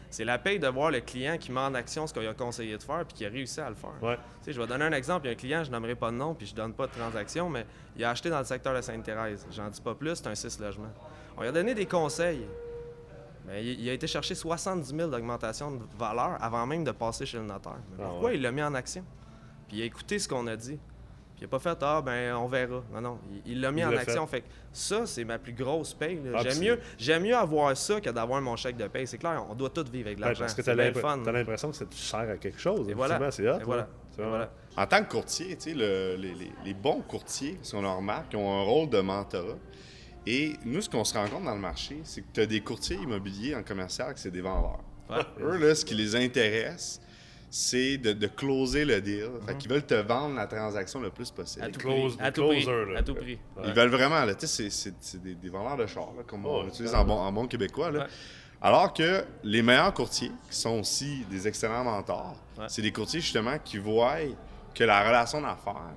C'est 0.08 0.24
la 0.24 0.38
paye 0.38 0.58
de 0.58 0.66
voir 0.66 0.90
le 0.90 1.00
client 1.00 1.36
qui 1.38 1.52
met 1.52 1.60
en 1.60 1.72
action 1.74 2.04
ce 2.04 2.12
qu'il 2.12 2.26
a 2.26 2.34
conseillé 2.34 2.76
de 2.76 2.82
faire 2.82 3.04
puis 3.06 3.14
qui 3.14 3.26
a 3.26 3.28
réussi 3.28 3.60
à 3.60 3.68
le 3.68 3.76
faire. 3.76 4.18
Je 4.44 4.60
vais 4.60 4.66
donner 4.66 4.84
un 4.86 4.92
exemple. 4.92 5.26
Il 5.26 5.28
y 5.28 5.30
a 5.30 5.34
un 5.34 5.38
client, 5.38 5.62
je 5.62 5.70
n'aimerais 5.70 5.94
pas 5.94 6.10
de 6.10 6.16
nom 6.16 6.34
puis 6.34 6.46
je 6.46 6.54
donne 6.54 6.72
pas 6.72 6.88
de 6.88 6.92
transaction, 6.92 7.48
mais 7.48 7.64
il 7.96 8.02
a 8.02 8.10
acheté 8.10 8.28
dans 8.28 8.40
le 8.40 8.44
secteur 8.44 8.74
de 8.74 8.80
Sainte-Thérèse. 8.80 9.46
J'en 9.52 9.68
dis 9.68 9.80
pas 9.80 9.94
plus, 9.94 10.16
c'est 10.16 10.26
un 10.26 10.34
6 10.34 10.58
logements. 10.58 10.92
On 11.36 11.42
lui 11.42 11.48
a 11.48 11.52
donné 11.52 11.74
des 11.74 11.86
conseils. 11.86 12.44
Il, 13.58 13.88
a 13.88 13.92
été 13.92 14.06
chercher 14.06 14.34
70 14.34 14.94
000 14.94 15.10
d'augmentation 15.10 15.72
de 15.72 15.80
valeur 15.98 16.36
avant 16.40 16.66
même 16.66 16.84
de 16.84 16.92
passer 16.92 17.26
chez 17.26 17.38
le 17.38 17.44
notaire. 17.44 17.78
Ah 17.98 18.04
pourquoi 18.08 18.32
il 18.32 18.42
l'a 18.42 18.52
mis 18.52 18.62
en 18.62 18.74
action? 18.74 19.04
Puis 19.68 19.78
il 19.78 19.82
a 19.82 19.84
écouté 19.86 20.18
ce 20.18 20.28
qu'on 20.28 20.46
a 20.46 20.56
dit. 20.56 20.78
Puis 21.34 21.42
il 21.42 21.44
n'a 21.44 21.48
pas 21.48 21.58
fait 21.58 21.76
Ah, 21.80 22.02
ben 22.02 22.34
on 22.36 22.46
verra. 22.46 22.82
Non, 22.92 23.00
non. 23.00 23.18
Il 23.46 23.60
l'a 23.60 23.72
mis 23.72 23.84
en 23.84 23.96
action. 23.96 24.26
Fait. 24.26 24.44
ça, 24.72 25.06
c'est 25.06 25.24
ma 25.24 25.38
plus 25.38 25.52
grosse 25.52 25.94
paye. 25.94 26.20
Ah, 26.34 26.42
j'aime 26.42 26.60
mieux, 26.60 26.78
mieux 27.20 27.36
avoir 27.36 27.76
ça 27.76 28.00
que 28.00 28.10
d'avoir 28.10 28.40
mon 28.40 28.56
chèque 28.56 28.76
de 28.76 28.86
paye. 28.86 29.06
C'est 29.06 29.18
clair, 29.18 29.44
on 29.48 29.54
doit 29.54 29.70
tous 29.70 29.90
vivre 29.90 30.08
avec 30.08 30.20
l'argent. 30.20 30.40
parce 30.40 30.54
que 30.54 30.62
tu 30.62 30.70
as 30.70 30.74
l'impression 31.32 31.70
que 31.70 31.76
ça 31.76 31.84
sert 31.90 32.20
à 32.20 32.36
quelque 32.36 32.60
chose. 32.60 32.88
Et 32.88 32.94
voilà. 32.94 33.30
C'est 33.30 33.44
voilà. 34.16 34.50
En 34.76 34.86
tant 34.86 35.02
que 35.02 35.10
courtier, 35.10 35.56
les, 35.66 36.16
les, 36.16 36.52
les, 36.64 36.74
bons 36.74 37.00
courtiers, 37.00 37.58
si 37.62 37.74
on 37.74 37.96
remarque, 37.96 38.34
ont 38.34 38.60
un 38.60 38.62
rôle 38.62 38.88
de 38.88 39.00
mentorat. 39.00 39.56
Et 40.26 40.54
nous, 40.64 40.82
ce 40.82 40.88
qu'on 40.88 41.04
se 41.04 41.14
rend 41.14 41.26
compte 41.26 41.44
dans 41.44 41.54
le 41.54 41.60
marché, 41.60 42.00
c'est 42.04 42.20
que 42.20 42.26
tu 42.32 42.40
as 42.40 42.46
des 42.46 42.60
courtiers 42.60 42.96
immobiliers 42.96 43.54
en 43.54 43.62
commercial 43.62 44.14
qui 44.14 44.20
c'est 44.20 44.30
des 44.30 44.40
vendeurs. 44.40 44.80
Eux, 45.40 45.56
là, 45.56 45.74
ce 45.74 45.84
qui 45.84 45.94
les 45.94 46.14
intéresse, 46.14 47.00
c'est 47.48 47.98
de, 47.98 48.12
de, 48.12 48.26
closer 48.28 48.84
le 48.84 49.00
deal. 49.00 49.30
Fait 49.44 49.56
qu'ils 49.56 49.70
veulent 49.70 49.84
te 49.84 49.94
vendre 49.94 50.36
la 50.36 50.46
transaction 50.46 51.00
le 51.00 51.10
plus 51.10 51.30
possible. 51.30 51.64
À 51.64 51.68
tout 51.68 51.80
prix. 51.80 52.16
à 52.20 52.30
tout 52.30 52.46
prix. 52.46 52.68
À 52.96 53.02
tout 53.02 53.14
prix. 53.14 53.38
Ils 53.64 53.72
veulent 53.72 53.88
vraiment, 53.88 54.24
là, 54.24 54.34
c'est, 54.38 54.70
c'est, 54.70 55.20
des, 55.20 55.34
des, 55.34 55.48
vendeurs 55.48 55.76
de 55.76 55.86
chars, 55.86 56.12
comme 56.26 56.46
on 56.46 56.68
utilise 56.68 56.94
en 56.94 57.04
bon, 57.04 57.14
en 57.14 57.32
bon 57.32 57.46
québécois. 57.48 57.90
Là. 57.90 58.06
Alors 58.62 58.92
que 58.92 59.24
les 59.42 59.62
meilleurs 59.62 59.94
courtiers, 59.94 60.30
qui 60.50 60.56
sont 60.56 60.78
aussi 60.78 61.24
des 61.30 61.48
excellents 61.48 61.82
mentors, 61.82 62.36
c'est 62.68 62.82
des 62.82 62.92
courtiers 62.92 63.20
justement 63.20 63.58
qui 63.64 63.78
voient 63.78 64.18
que 64.74 64.84
la 64.84 65.06
relation 65.06 65.40
d'affaires 65.40 65.94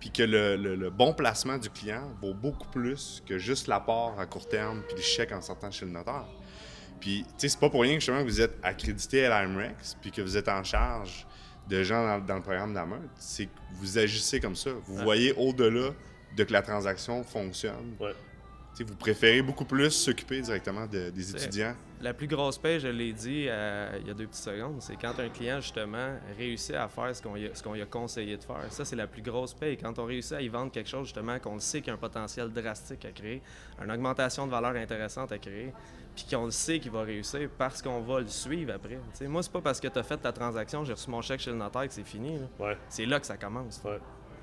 puis 0.00 0.10
que 0.10 0.22
le, 0.22 0.90
bon 0.90 1.12
placement 1.12 1.58
du 1.58 1.70
client 1.70 2.10
vaut 2.20 2.34
beaucoup 2.34 2.68
plus 2.68 3.22
que 3.26 3.38
juste 3.38 3.66
l'apport 3.66 4.18
à 4.18 4.26
court 4.26 4.48
terme 4.48 4.82
puis 4.86 4.96
le 4.96 5.02
chèque 5.02 5.32
en 5.32 5.40
sortant 5.40 5.70
chez 5.70 5.84
le 5.84 5.92
notaire. 5.92 6.26
Puis, 7.00 7.24
tu 7.24 7.32
sais, 7.36 7.48
c'est 7.50 7.60
pas 7.60 7.68
pour 7.68 7.82
rien 7.82 7.94
que 7.94 8.00
justement 8.00 8.20
que 8.20 8.28
vous 8.28 8.40
êtes 8.40 8.56
accrédité 8.62 9.26
à 9.26 9.42
l'IMREX 9.42 9.96
puis 10.00 10.10
que 10.10 10.22
vous 10.22 10.36
êtes 10.36 10.48
en 10.48 10.64
charge 10.64 11.26
de 11.68 11.82
gens 11.82 12.20
dans, 12.20 12.36
le 12.36 12.42
programme 12.42 12.72
d'Ameut. 12.72 13.08
C'est 13.16 13.46
que 13.46 13.50
vous 13.72 13.98
agissez 13.98 14.40
comme 14.40 14.56
ça. 14.56 14.70
Vous 14.86 14.96
voyez 14.96 15.32
au-delà 15.32 15.90
de 16.36 16.44
que 16.44 16.52
la 16.52 16.62
transaction 16.62 17.22
fonctionne. 17.24 17.96
Vous 18.84 18.94
préférez 18.94 19.42
beaucoup 19.42 19.64
plus 19.64 19.90
s'occuper 19.90 20.40
directement 20.40 20.86
des 20.86 21.30
étudiants? 21.30 21.74
La 22.02 22.12
plus 22.12 22.26
grosse 22.26 22.58
paie, 22.58 22.78
je 22.78 22.88
l'ai 22.88 23.12
dit 23.12 23.46
euh, 23.48 23.98
il 24.00 24.06
y 24.06 24.10
a 24.10 24.14
deux 24.14 24.26
petites 24.26 24.44
secondes, 24.44 24.76
c'est 24.80 24.96
quand 24.96 25.18
un 25.18 25.30
client, 25.30 25.60
justement, 25.60 26.14
réussit 26.36 26.74
à 26.74 26.88
faire 26.88 27.16
ce 27.16 27.22
qu'on 27.22 27.72
lui, 27.72 27.82
a 27.82 27.86
conseillé 27.86 28.36
de 28.36 28.42
faire. 28.42 28.66
Ça, 28.70 28.84
c'est 28.84 28.96
la 28.96 29.06
plus 29.06 29.22
grosse 29.22 29.54
paie. 29.54 29.76
Quand 29.76 29.98
on 29.98 30.04
réussit 30.04 30.34
à 30.34 30.42
y 30.42 30.48
vendre 30.48 30.70
quelque 30.70 30.90
chose, 30.90 31.06
justement, 31.06 31.38
qu'on 31.38 31.58
sait 31.58 31.80
qu'il 31.80 31.88
y 31.88 31.90
a 31.90 31.94
un 31.94 31.98
potentiel 31.98 32.52
drastique 32.52 33.04
à 33.06 33.12
créer, 33.12 33.40
une 33.82 33.90
augmentation 33.90 34.46
de 34.46 34.50
valeur 34.50 34.76
intéressante 34.76 35.32
à 35.32 35.38
créer, 35.38 35.72
puis 36.14 36.26
qu'on 36.30 36.46
le 36.46 36.50
sait 36.50 36.78
qu'il 36.78 36.90
va 36.90 37.02
réussir 37.02 37.48
parce 37.56 37.80
qu'on 37.80 38.00
va 38.00 38.20
le 38.20 38.28
suivre 38.28 38.74
après. 38.74 38.96
Moi, 39.20 39.28
moi, 39.28 39.42
c'est 39.42 39.52
pas 39.52 39.60
parce 39.60 39.80
que 39.80 39.88
tu 39.88 39.98
as 39.98 40.02
fait 40.02 40.16
ta 40.16 40.32
transaction, 40.32 40.84
j'ai 40.84 40.92
reçu 40.92 41.10
mon 41.10 41.22
chèque 41.22 41.40
chez 41.40 41.50
le 41.50 41.56
notaire 41.56 41.86
que 41.86 41.94
c'est 41.94 42.04
fini. 42.06 42.38
C'est 42.88 43.06
là 43.06 43.20
que 43.20 43.26
ça 43.26 43.36
commence. 43.36 43.82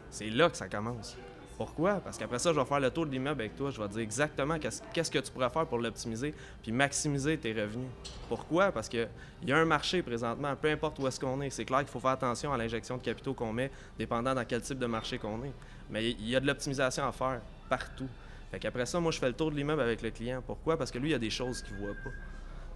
C'est 0.10 0.30
là 0.30 0.50
que 0.50 0.58
ça 0.58 0.68
commence. 0.68 1.18
Pourquoi? 1.58 1.96
Parce 1.96 2.18
qu'après 2.18 2.40
ça, 2.40 2.52
je 2.52 2.60
vais 2.60 2.66
faire 2.66 2.80
le 2.80 2.90
tour 2.90 3.06
de 3.06 3.12
l'immeuble 3.12 3.42
avec 3.42 3.56
toi. 3.56 3.70
Je 3.70 3.80
vais 3.80 3.88
te 3.88 3.94
dire 3.94 4.02
exactement 4.02 4.58
qu'est-ce 4.60 5.12
que 5.12 5.20
tu 5.20 5.32
pourrais 5.32 5.50
faire 5.50 5.66
pour 5.66 5.78
l'optimiser 5.78 6.34
puis 6.62 6.72
maximiser 6.72 7.38
tes 7.38 7.54
revenus. 7.54 7.88
Pourquoi? 8.28 8.72
Parce 8.72 8.90
qu'il 8.90 9.08
y 9.46 9.52
a 9.52 9.58
un 9.58 9.66
marché 9.66 10.02
présentement, 10.02 10.56
peu 10.56 10.70
importe 10.70 11.00
où 11.00 11.08
est-ce 11.08 11.20
qu'on 11.20 11.42
est. 11.42 11.50
C'est 11.50 11.66
clair 11.66 11.80
qu'il 11.80 11.90
faut 11.90 12.00
faire 12.00 12.12
attention 12.12 12.52
à 12.54 12.58
l'injection 12.58 12.98
de 12.98 13.02
capitaux 13.02 13.34
qu'on 13.34 13.54
met, 13.54 13.72
dépendant 13.98 14.34
dans 14.34 14.46
quel 14.46 14.62
type 14.62 14.80
de 14.80 14.86
marché 14.86 15.18
qu'on 15.18 15.44
est. 15.44 15.54
Mais 15.90 16.12
il 16.12 16.28
y 16.28 16.36
a 16.36 16.40
de 16.40 16.48
l'optimisation 16.48 17.08
à 17.08 17.12
faire 17.12 17.40
partout. 17.70 18.10
Fait 18.52 18.60
qu'après 18.60 18.86
ça, 18.86 19.00
moi, 19.00 19.12
je 19.12 19.20
fais 19.20 19.28
le 19.28 19.34
tour 19.34 19.52
de 19.52 19.56
l'immeuble 19.56 19.82
avec 19.82 20.02
le 20.02 20.12
client. 20.12 20.44
Pourquoi? 20.46 20.78
Parce 20.78 20.92
que 20.92 20.98
lui, 20.98 21.10
il 21.10 21.12
y 21.14 21.16
a 21.16 21.20
des 21.20 21.30
choses 21.30 21.62
qu'il 21.62 21.76
ne 21.76 21.82
voit 21.82 21.96
pas. 22.04 22.12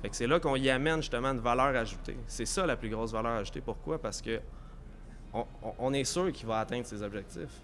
Fait 0.02 0.10
que 0.10 0.16
c'est 0.16 0.28
là 0.28 0.40
qu'on 0.40 0.56
y 0.56 0.70
amène 0.70 1.02
justement 1.02 1.30
une 1.30 1.40
valeur 1.40 1.76
ajoutée. 1.76 2.18
C'est 2.28 2.46
ça 2.46 2.66
la 2.66 2.76
plus 2.76 2.90
grosse 2.90 3.12
valeur 3.12 3.34
ajoutée. 3.34 3.62
Pourquoi? 3.62 4.00
Parce 4.00 4.22
que 4.22 4.40
on, 5.80 5.94
est 5.94 6.04
sûr 6.04 6.32
qu'il 6.32 6.48
va 6.48 6.60
atteindre 6.60 6.86
ses 6.86 7.02
objectifs. 7.04 7.62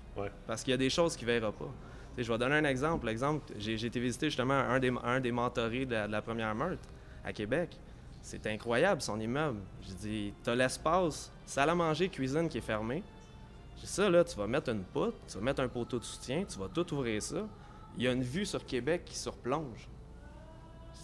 Parce 0.48 0.64
qu'il 0.64 0.72
y 0.72 0.74
a 0.74 0.78
des 0.78 0.90
choses 0.90 1.16
qu'il 1.16 1.28
ne 1.28 1.34
verra 1.34 1.52
pas. 1.52 1.72
je 2.18 2.32
vais 2.32 2.38
donner 2.38 2.56
un 2.56 2.66
exemple. 2.66 3.12
J'ai 3.58 3.86
été 3.86 4.00
visiter 4.00 4.28
justement 4.28 4.54
un 4.54 4.80
des, 4.80 4.94
un 5.04 5.20
des 5.20 5.32
mentorés 5.32 5.86
de 5.86 5.96
la, 5.96 6.22
première 6.22 6.54
meurtre 6.56 6.88
à 7.24 7.34
Québec. 7.34 7.78
C'est 8.22 8.46
incroyable, 8.48 9.02
son 9.02 9.20
immeuble. 9.20 9.60
J'ai 9.82 9.94
dit, 9.96 10.34
tu 10.44 10.50
as 10.50 10.56
l'espace, 10.56 11.32
salle 11.46 11.70
à 11.70 11.76
manger, 11.76 12.10
cuisine 12.10 12.48
qui 12.48 12.60
est 12.60 12.62
fermée. 12.62 13.04
J'ai 13.82 13.88
ça, 13.88 14.10
là, 14.10 14.24
tu 14.24 14.38
vas 14.38 14.48
mettre 14.48 14.70
une 14.70 14.84
poutre, 14.84 15.18
tu 15.28 15.38
vas 15.38 15.44
mettre 15.44 15.62
un 15.62 15.68
poteau 15.68 16.00
de 16.00 16.04
soutien, 16.06 16.46
tu 16.46 16.58
vas 16.58 16.70
tout 16.70 16.94
ouvrir 16.94 17.22
ça. 17.22 17.46
Il 17.98 18.04
y 18.04 18.08
a 18.08 18.12
une 18.12 18.24
vue 18.24 18.46
sur 18.46 18.66
Québec 18.66 19.04
qui 19.06 19.18
surplonge. 19.18 19.90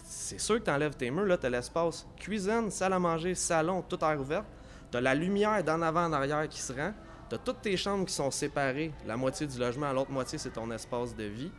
C'est 0.04 0.40
sûr 0.40 0.58
que 0.58 0.64
tu 0.64 0.70
enlèves 0.70 0.96
tes 0.96 1.10
murs, 1.10 1.26
là, 1.26 1.36
tu 1.36 1.46
as 1.46 1.50
l'espace 1.50 2.06
cuisine, 2.16 2.70
salle 2.70 2.94
à 2.94 2.98
manger, 2.98 3.34
salon, 3.34 3.82
tout 3.82 4.02
air 4.02 4.18
ouvert. 4.18 4.44
Tu 4.90 4.96
as 4.96 5.00
la 5.00 5.14
lumière 5.14 5.62
d'en 5.62 5.82
avant 5.82 6.06
en 6.06 6.12
arrière 6.12 6.48
qui 6.48 6.60
se 6.60 6.72
rend. 6.72 6.92
Tu 7.30 7.36
as 7.36 7.38
toutes 7.38 7.62
tes 7.62 7.76
chambres 7.76 8.04
qui 8.04 8.12
sont 8.12 8.30
séparées. 8.30 8.92
La 9.06 9.16
moitié 9.16 9.46
du 9.46 9.58
logement, 9.58 9.92
l'autre 9.92 10.10
moitié, 10.10 10.36
c'est 10.36 10.50
ton 10.50 10.70
espace 10.72 11.14
de 11.14 11.24
vie. 11.24 11.50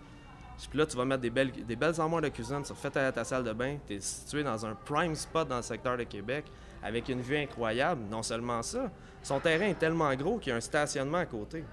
Puis 0.69 0.77
là, 0.77 0.85
tu 0.85 0.95
vas 0.95 1.05
mettre 1.05 1.21
des 1.21 1.29
belles, 1.29 1.51
des 1.51 1.75
belles 1.75 1.99
armoires 1.99 2.21
de 2.21 2.27
cuisine. 2.27 2.61
Tu 2.63 2.73
refais 2.73 2.91
ta, 2.91 3.11
ta 3.11 3.23
salle 3.23 3.43
de 3.43 3.53
bain. 3.53 3.77
Tu 3.87 3.95
es 3.95 3.99
situé 3.99 4.43
dans 4.43 4.65
un 4.65 4.75
prime 4.75 5.15
spot 5.15 5.47
dans 5.47 5.55
le 5.55 5.61
secteur 5.61 5.97
de 5.97 6.03
Québec 6.03 6.45
avec 6.83 7.07
une 7.09 7.21
vue 7.21 7.37
incroyable. 7.37 8.01
Non 8.11 8.21
seulement 8.21 8.61
ça, 8.61 8.91
son 9.23 9.39
terrain 9.39 9.67
est 9.67 9.79
tellement 9.79 10.13
gros 10.13 10.37
qu'il 10.37 10.51
y 10.51 10.53
a 10.53 10.57
un 10.57 10.61
stationnement 10.61 11.19
à 11.19 11.25
côté. 11.25 11.63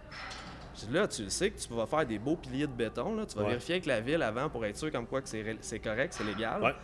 Là, 0.92 1.08
tu 1.08 1.28
sais 1.28 1.50
que 1.50 1.58
tu 1.58 1.74
vas 1.74 1.86
faire 1.86 2.06
des 2.06 2.20
beaux 2.20 2.36
piliers 2.36 2.68
de 2.68 2.72
béton. 2.72 3.16
Là. 3.16 3.26
Tu 3.26 3.36
vas 3.36 3.44
vérifier 3.44 3.74
avec 3.74 3.86
la 3.86 4.00
ville 4.00 4.22
avant 4.22 4.48
pour 4.48 4.64
être 4.64 4.76
sûr 4.76 4.92
comme 4.92 5.06
quoi 5.06 5.20
que 5.20 5.28
c'est 5.28 5.80
correct, 5.80 6.14
c'est 6.16 6.24
légal 6.24 6.74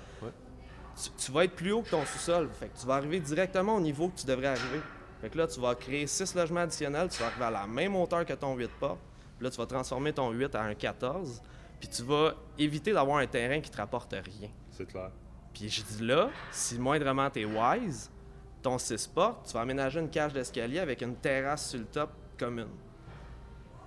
tu, 1.19 1.33
vas 1.33 1.45
être 1.45 1.55
plus 1.55 1.73
haut 1.73 1.83
que 1.83 1.91
ton 1.91 2.05
sous-sol. 2.05 2.49
Fait 2.53 2.69
que 2.69 2.79
tu 2.79 2.87
vas 2.87 2.95
arriver 2.95 3.21
directement 3.21 3.77
au 3.77 3.81
niveau 3.81 4.09
que 4.09 4.21
tu 4.21 4.27
devrais 4.27 4.49
arriver. 4.49 4.81
Fait 5.25 5.31
que 5.31 5.39
là, 5.39 5.47
tu 5.47 5.59
vas 5.59 5.75
créer 5.75 6.07
6 6.07 6.35
logements 6.35 6.61
additionnels, 6.61 7.09
tu 7.09 7.19
vas 7.21 7.29
arriver 7.29 7.47
à 7.47 7.51
la 7.51 7.67
même 7.67 7.97
hauteur 7.97 8.27
que 8.27 8.35
ton 8.35 8.55
8 8.55 8.71
pas. 8.79 8.99
Puis 9.39 9.45
là, 9.45 9.51
tu 9.51 9.57
vas 9.57 9.65
transformer 9.65 10.13
ton 10.13 10.31
8 10.31 10.55
à 10.55 10.65
un 10.65 10.75
14. 10.75 11.41
Puis 11.81 11.89
tu 11.89 12.03
vas 12.03 12.35
éviter 12.59 12.93
d'avoir 12.93 13.17
un 13.17 13.27
terrain 13.27 13.59
qui 13.63 13.71
te 13.71 13.77
rapporte 13.79 14.13
rien. 14.13 14.51
C'est 14.71 14.85
clair. 14.85 15.11
Puis 15.55 15.71
je 15.71 15.83
dis 15.83 16.05
là, 16.05 16.29
si 16.53 16.79
moindrement 16.79 17.31
es 17.35 17.47
wise, 17.47 18.11
ton 18.61 18.77
6 18.77 19.07
portes, 19.07 19.47
tu 19.47 19.55
vas 19.55 19.63
aménager 19.63 19.99
une 19.99 20.11
cage 20.11 20.35
d'escalier 20.35 20.81
avec 20.81 21.01
une 21.01 21.17
terrasse 21.17 21.71
sur 21.71 21.79
le 21.79 21.87
top 21.87 22.11
commune. 22.39 22.69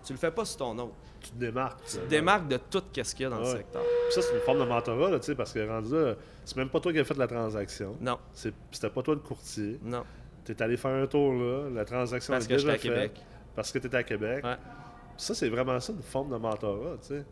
Tu 0.03 0.13
le 0.13 0.17
fais 0.17 0.31
pas 0.31 0.43
sur 0.43 0.57
ton 0.57 0.79
autre. 0.79 0.95
Tu 1.21 1.29
te 1.29 1.37
démarques. 1.37 1.85
Tu 1.85 1.97
te 1.97 2.05
démarques 2.07 2.47
de 2.47 2.57
tout 2.57 2.81
ce 2.95 3.13
qu'il 3.13 3.23
y 3.23 3.25
a 3.27 3.29
dans 3.29 3.41
le 3.41 3.45
secteur. 3.45 3.83
ça, 4.09 4.23
c'est 4.23 4.33
une 4.33 4.41
forme 4.41 4.59
de 4.59 4.65
mentorat, 4.65 5.11
là, 5.11 5.19
parce 5.37 5.53
que 5.53 5.67
rendu 5.67 5.93
là, 5.93 6.15
c'est 6.45 6.55
même 6.55 6.69
pas 6.69 6.79
toi 6.79 6.91
qui 6.91 6.97
as 6.97 7.03
fait 7.03 7.17
la 7.17 7.27
transaction. 7.27 7.95
Non. 8.01 8.17
C'était 8.33 8.89
pas 8.89 9.03
toi 9.03 9.13
le 9.13 9.19
courtier. 9.19 9.79
Non. 9.83 10.03
Tu 10.47 10.53
es 10.53 10.61
allé 10.61 10.77
faire 10.77 10.91
un 10.91 11.07
tour 11.07 11.33
là, 11.33 11.69
la 11.69 11.83
transaction 11.83 12.31
parce 12.31 12.45
est 12.45 12.47
déjà 12.47 12.71
faite. 12.71 12.81
Québec. 12.81 13.21
Parce 13.53 13.69
que 13.69 13.79
tu 13.79 13.93
à 13.93 14.03
Québec. 14.03 14.45
Ouais. 14.45 14.55
Ça, 15.17 15.33
c'est 15.35 15.49
vraiment 15.49 15.77
ça, 15.81 15.91
une 15.91 16.01
forme 16.01 16.31
de 16.31 16.37
mentorat, 16.37 16.95
tu 17.01 17.07
sais. 17.07 17.25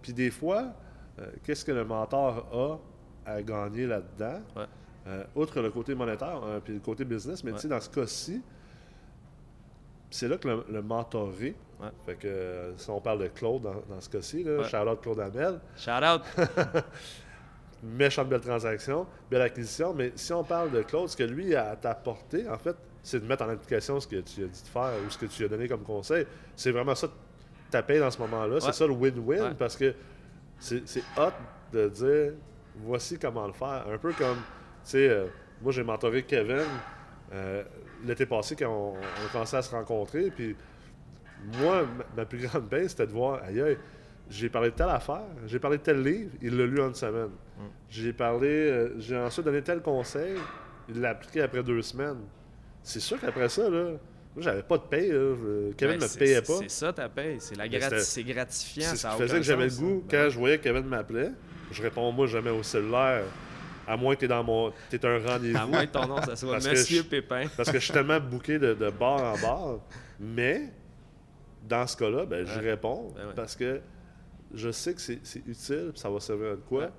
Puis 0.00 0.14
des 0.14 0.30
fois, 0.30 0.72
euh, 1.18 1.26
qu'est-ce 1.44 1.66
que 1.66 1.72
le 1.72 1.84
mentor 1.84 2.80
a 3.26 3.30
à 3.30 3.42
gagner 3.42 3.86
là-dedans? 3.86 4.40
Ouais. 4.56 4.64
Euh, 5.06 5.24
outre 5.34 5.60
le 5.60 5.70
côté 5.70 5.94
monétaire, 5.94 6.40
euh, 6.44 6.60
puis 6.60 6.72
le 6.72 6.80
côté 6.80 7.04
business, 7.04 7.44
mais 7.44 7.52
tu 7.52 7.58
sais, 7.58 7.68
dans 7.68 7.80
ce 7.80 7.90
cas-ci, 7.90 8.40
c'est 10.08 10.28
là 10.28 10.38
que 10.38 10.48
le, 10.48 10.82
mentoré, 10.82 11.54
fait 12.06 12.14
que 12.14 12.72
si 12.78 12.88
on 12.88 13.02
parle 13.02 13.18
de 13.18 13.26
Claude 13.26 13.62
dans, 13.62 14.00
ce 14.00 14.08
cas-ci, 14.08 14.44
shout-out 14.44 15.00
Claude 15.02 15.20
Amel. 15.20 15.60
Shout-out! 15.76 16.22
méchante 17.82 18.28
belle 18.28 18.40
transaction, 18.40 19.06
belle 19.30 19.42
acquisition. 19.42 19.92
Mais 19.94 20.12
si 20.14 20.32
on 20.32 20.44
parle 20.44 20.70
de 20.70 20.82
Claude, 20.82 21.08
ce 21.08 21.16
que 21.16 21.24
lui 21.24 21.54
a 21.54 21.76
apporté, 21.84 22.48
en 22.48 22.58
fait, 22.58 22.76
c'est 23.02 23.20
de 23.20 23.26
mettre 23.26 23.42
en 23.42 23.48
application 23.48 23.98
ce 23.98 24.06
que 24.06 24.16
tu 24.16 24.44
as 24.44 24.46
dit 24.46 24.62
de 24.62 24.68
faire 24.68 24.92
ou 25.04 25.10
ce 25.10 25.18
que 25.18 25.26
tu 25.26 25.44
as 25.44 25.48
donné 25.48 25.68
comme 25.68 25.82
conseil. 25.82 26.26
C'est 26.54 26.70
vraiment 26.70 26.94
ça 26.94 27.08
ta 27.70 27.82
paye 27.82 27.98
dans 27.98 28.10
ce 28.10 28.18
moment-là. 28.20 28.60
C'est 28.60 28.72
ça 28.72 28.86
le 28.86 28.92
win-win 28.92 29.54
parce 29.54 29.76
que 29.76 29.94
c'est 30.58 31.02
hot 31.16 31.32
de 31.72 31.88
dire 31.88 32.32
voici 32.76 33.18
comment 33.18 33.46
le 33.46 33.52
faire. 33.52 33.84
Un 33.92 33.98
peu 33.98 34.12
comme, 34.12 34.36
tu 34.36 34.90
sais, 34.90 35.08
euh, 35.08 35.26
moi 35.60 35.72
j'ai 35.72 35.82
mentoré 35.82 36.22
Kevin 36.22 36.66
euh, 37.32 37.64
l'été 38.04 38.26
passé 38.26 38.54
quand 38.56 38.94
on, 38.94 38.96
a 38.96 39.32
commencé 39.32 39.56
à 39.56 39.62
se 39.62 39.70
rencontrer. 39.70 40.30
Puis 40.30 40.54
moi, 41.58 41.84
ma, 42.16 42.24
plus 42.24 42.46
grande 42.46 42.68
paye, 42.68 42.88
c'était 42.88 43.06
de 43.06 43.12
voir, 43.12 43.42
aïe, 43.42 43.60
aïe 43.60 43.78
j'ai 44.30 44.48
parlé 44.48 44.70
de 44.70 44.74
telle 44.74 44.88
affaire, 44.88 45.26
j'ai 45.46 45.58
parlé 45.58 45.78
de 45.78 45.82
tel 45.82 46.02
livre, 46.02 46.30
il 46.40 46.56
l'a 46.56 46.66
lu 46.66 46.80
en 46.80 46.88
une 46.88 46.94
semaine. 46.94 47.30
Mm. 47.58 47.62
J'ai 47.90 48.12
parlé, 48.12 48.48
euh, 48.48 48.98
j'ai 48.98 49.16
ensuite 49.16 49.44
donné 49.44 49.62
tel 49.62 49.82
conseil, 49.82 50.36
il 50.88 51.00
l'a 51.00 51.10
appliqué 51.10 51.42
après 51.42 51.62
deux 51.62 51.82
semaines. 51.82 52.20
C'est 52.82 53.00
sûr 53.00 53.20
qu'après 53.20 53.48
ça, 53.48 53.68
là, 53.68 53.92
moi, 54.34 54.42
j'avais 54.42 54.62
pas 54.62 54.78
de 54.78 54.82
paye. 54.84 55.12
Kevin 55.76 55.98
ne 55.98 56.02
me 56.02 56.18
payait 56.18 56.40
pas. 56.40 56.58
C'est 56.60 56.70
ça 56.70 56.92
ta 56.92 57.08
paye. 57.08 57.36
C'est 57.38 57.54
gratifiant. 58.24 58.86
C'est 58.90 58.96
ce 58.96 59.08
qui 59.08 59.22
faisait 59.22 59.36
que 59.36 59.42
j'avais 59.42 59.68
le 59.68 59.74
goût. 59.74 60.04
Quand 60.10 60.28
je 60.30 60.38
voyais 60.38 60.58
que 60.58 60.64
Kevin 60.64 60.84
m'appelait, 60.84 61.32
je 61.70 61.82
réponds 61.82 62.10
moi 62.12 62.26
jamais 62.26 62.50
au 62.50 62.62
cellulaire. 62.62 63.24
À 63.86 63.96
moins 63.96 64.14
que 64.14 64.20
tu 64.20 64.24
es 64.26 64.28
dans 64.28 64.44
mon. 64.44 64.72
es 64.92 65.04
un 65.06 65.18
rendez-vous. 65.18 65.58
À 65.58 65.66
moins 65.66 65.84
que 65.86 65.92
ton 65.92 66.06
nom, 66.06 66.22
ça 66.22 66.36
soit 66.36 66.56
Monsieur 66.56 67.02
Pépin. 67.02 67.46
parce 67.56 67.70
que 67.70 67.78
je 67.78 67.84
suis 67.84 67.92
tellement 67.92 68.20
bouqué 68.20 68.58
de, 68.58 68.74
de 68.74 68.90
bar 68.90 69.34
en 69.34 69.38
bar. 69.38 69.78
Mais, 70.20 70.72
dans 71.68 71.86
ce 71.86 71.96
cas-là, 71.96 72.24
ben, 72.24 72.46
je 72.46 72.60
réponds. 72.60 73.12
Ben 73.16 73.32
parce 73.34 73.56
que 73.56 73.80
je 74.54 74.70
sais 74.70 74.94
que 74.94 75.00
c'est 75.00 75.46
utile, 75.46 75.92
ça 75.94 76.10
va 76.10 76.20
servir 76.20 76.52
à 76.52 76.56
quoi. 76.56 76.90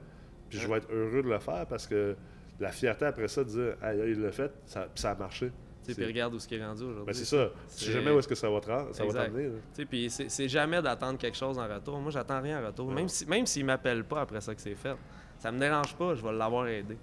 Puis 0.49 0.59
je 0.59 0.67
vais 0.67 0.77
être 0.77 0.91
heureux 0.91 1.23
de 1.23 1.29
le 1.29 1.39
faire 1.39 1.65
parce 1.67 1.87
que 1.87 2.15
la 2.59 2.71
fierté 2.71 3.05
après 3.05 3.27
ça 3.27 3.43
de 3.43 3.49
dire, 3.49 3.75
ah, 3.81 3.93
il 3.93 4.21
l'a 4.21 4.31
fait, 4.31 4.51
ça, 4.65 4.87
ça 4.95 5.11
a 5.11 5.15
marché. 5.15 5.51
Puis 5.85 6.05
regarde 6.05 6.33
où 6.33 6.39
ce 6.39 6.47
qui 6.47 6.55
est 6.55 6.65
rendu 6.65 6.83
aujourd'hui. 6.83 7.05
Ben 7.05 7.13
c'est 7.13 7.25
ça. 7.25 7.51
Tu 7.77 7.85
sais 7.85 7.91
jamais 7.91 8.11
où 8.11 8.19
est-ce 8.19 8.27
que 8.27 8.35
ça 8.35 8.49
va 8.49 8.59
t'amener. 8.61 9.51
Puis 9.89 10.09
c'est 10.09 10.47
jamais 10.47 10.81
d'attendre 10.81 11.17
quelque 11.17 11.37
chose 11.37 11.57
en 11.59 11.67
retour. 11.67 11.99
Moi, 11.99 12.11
j'attends 12.11 12.41
rien 12.41 12.61
en 12.61 12.67
retour. 12.67 12.91
Même 12.91 13.09
s'il 13.09 13.27
même 13.27 13.45
s'il 13.45 13.63
ne 13.63 13.67
m'appelle 13.67 14.03
pas 14.03 14.21
après 14.21 14.41
ça 14.41 14.55
que 14.55 14.61
c'est 14.61 14.75
fait, 14.75 14.95
ça 15.39 15.51
me 15.51 15.59
dérange 15.59 15.95
pas, 15.95 16.15
je 16.15 16.23
vais 16.23 16.31
l'avoir 16.31 16.67
aidé. 16.67 16.97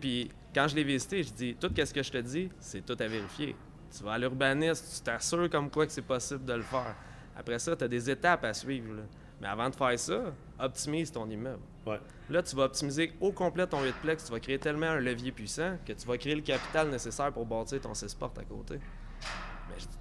Puis 0.00 0.30
quand 0.52 0.66
je 0.66 0.74
l'ai 0.74 0.84
visité, 0.84 1.22
je 1.22 1.32
dis 1.32 1.54
tout 1.54 1.70
ce 1.76 1.94
que 1.94 2.02
je 2.02 2.10
te 2.10 2.18
dis, 2.18 2.48
c'est 2.58 2.84
tout 2.84 2.96
à 2.98 3.06
vérifier. 3.06 3.54
Tu 3.96 4.02
vas 4.02 4.14
à 4.14 4.18
l'urbaniste, 4.18 4.96
tu 4.96 5.04
t'assures 5.04 5.48
comme 5.48 5.70
quoi 5.70 5.86
que 5.86 5.92
c'est 5.92 6.02
possible 6.02 6.44
de 6.44 6.54
le 6.54 6.62
faire. 6.62 6.96
Après 7.36 7.58
ça, 7.58 7.76
tu 7.76 7.84
as 7.84 7.88
des 7.88 8.10
étapes 8.10 8.44
à 8.44 8.52
suivre. 8.52 9.02
Mais 9.40 9.48
avant 9.48 9.68
de 9.68 9.74
faire 9.74 9.98
ça, 9.98 10.32
optimise 10.58 11.12
ton 11.12 11.28
immeuble. 11.28 11.62
Là, 12.28 12.42
tu 12.42 12.56
vas 12.56 12.64
optimiser 12.64 13.12
au 13.20 13.32
complet 13.32 13.66
ton 13.66 13.82
8plex. 13.82 14.26
Tu 14.26 14.32
vas 14.32 14.40
créer 14.40 14.58
tellement 14.58 14.86
un 14.86 15.00
levier 15.00 15.30
puissant 15.30 15.76
que 15.84 15.92
tu 15.92 16.06
vas 16.06 16.18
créer 16.18 16.34
le 16.34 16.40
capital 16.40 16.90
nécessaire 16.90 17.32
pour 17.32 17.46
bâtir 17.46 17.80
ton 17.80 17.94
6 17.94 18.16
à 18.20 18.44
côté 18.44 18.80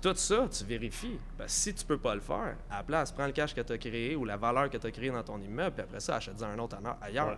tout 0.02 0.14
ça, 0.16 0.48
tu 0.52 0.64
vérifies. 0.64 1.20
Parce 1.38 1.54
que 1.54 1.60
si 1.60 1.74
tu 1.74 1.86
peux 1.86 1.98
pas 1.98 2.16
le 2.16 2.22
faire, 2.22 2.56
à 2.70 2.78
la 2.78 2.84
place, 2.84 3.12
prends 3.12 3.26
le 3.26 3.32
cash 3.32 3.54
que 3.54 3.62
tu 3.62 3.74
as 3.74 3.78
créé 3.78 4.16
ou 4.16 4.26
la 4.26 4.38
valeur 4.38 4.70
que 4.70 4.78
tu 4.78 4.88
as 4.88 4.92
créée 4.92 5.10
dans 5.10 5.24
ton 5.24 5.40
immeuble, 5.40 5.72
puis 5.72 5.84
après 5.84 6.00
ça, 6.00 6.16
achète-en 6.16 6.46
un 6.46 6.60
autre 6.60 6.78
ailleurs. 7.02 7.38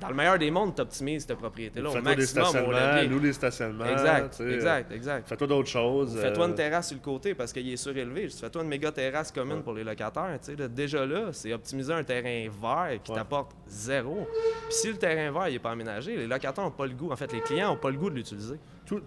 Dans 0.00 0.08
le 0.08 0.14
meilleur 0.14 0.38
des 0.38 0.50
mondes, 0.50 0.74
tu 0.74 0.82
optimises 0.82 1.26
ta 1.26 1.36
propriété-là 1.36 1.90
au 1.90 2.00
maximum. 2.00 2.52
Des 3.00 3.06
loue 3.06 3.18
les 3.18 3.32
stationnements. 3.32 3.86
Exact, 3.86 4.40
exact, 4.40 4.92
exact. 4.92 5.28
Fais-toi 5.28 5.46
d'autres 5.46 5.68
choses. 5.68 6.18
Fais-toi 6.18 6.46
une 6.46 6.52
euh, 6.52 6.56
terrasse 6.56 6.88
sur 6.88 6.96
le 6.96 7.02
côté 7.02 7.34
parce 7.34 7.52
qu'il 7.52 7.68
est 7.70 7.76
surélevé. 7.76 8.28
Fais-toi 8.28 8.62
une 8.62 8.68
méga 8.68 8.92
terrasse 8.92 9.32
commune 9.32 9.62
pour 9.62 9.72
les 9.72 9.84
locataires. 9.84 10.38
déjà 10.70 11.06
là, 11.06 11.32
c'est 11.32 11.52
optimiser 11.52 11.92
un 11.92 12.04
terrain 12.04 12.48
vert 12.60 12.98
qui 13.02 13.12
t'apporte 13.12 13.52
zéro. 13.66 14.26
Puis 14.68 14.74
si 14.74 14.88
le 14.88 14.96
terrain 14.96 15.30
vert 15.32 15.50
n'est 15.50 15.58
pas 15.58 15.70
aménagé, 15.70 16.16
les 16.16 16.26
locataires 16.26 16.64
n'ont 16.64 16.70
pas 16.70 16.86
le 16.86 16.94
goût. 16.94 17.12
En 17.12 17.16
fait, 17.16 17.32
les 17.32 17.40
clients 17.40 17.70
n'ont 17.70 17.76
pas 17.76 17.90
le 17.90 17.98
goût 17.98 18.10
de 18.10 18.16
l'utiliser. 18.16 18.58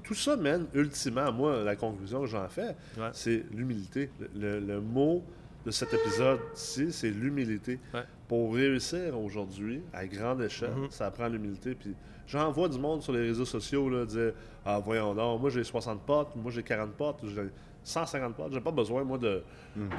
Tout, 0.04 0.14
ça 0.14 0.36
mène 0.36 0.66
ultimement, 0.74 1.32
moi, 1.32 1.64
la 1.64 1.76
conclusion 1.76 2.22
que 2.22 2.28
j'en 2.28 2.48
fais, 2.48 2.76
c'est 3.14 3.44
l'humilité. 3.52 4.10
Le, 4.36 4.80
mot 4.80 5.24
de 5.66 5.72
cet 5.72 5.94
épisode-ci, 5.94 6.92
c'est 6.92 7.10
l'humilité. 7.10 7.80
Pour 8.28 8.56
réussir 8.56 9.20
aujourd'hui, 9.20 9.84
à 9.94 10.08
grande 10.08 10.42
échelle, 10.42 10.72
mm-hmm. 10.72 10.92
ça 10.92 11.12
prend 11.12 11.28
l'humilité. 11.28 11.76
Puis 11.76 11.94
j'en 12.28 12.52
vois 12.52 12.68
du 12.68 12.80
monde 12.80 13.04
sur 13.04 13.14
les 13.14 13.22
réseaux 13.22 13.46
sociaux 13.46 13.88
là, 13.88 14.04
dire 14.04 14.34
Ah, 14.66 14.80
voyons 14.84 15.14
donc, 15.14 15.42
moi 15.42 15.52
j'ai 15.52 15.64
60 15.64 16.02
potes, 16.02 16.36
moi 16.36 16.52
j'ai 16.52 16.64
40 16.64 16.94
potes, 16.94 17.18
j'ai 17.24 17.50
150 17.86 18.36
potes. 18.36 18.54
J'ai 18.54 18.62
pas 18.62 18.72
besoin, 18.72 19.04
moi, 19.04 19.18
de, 19.18 19.44
mm. 19.76 19.90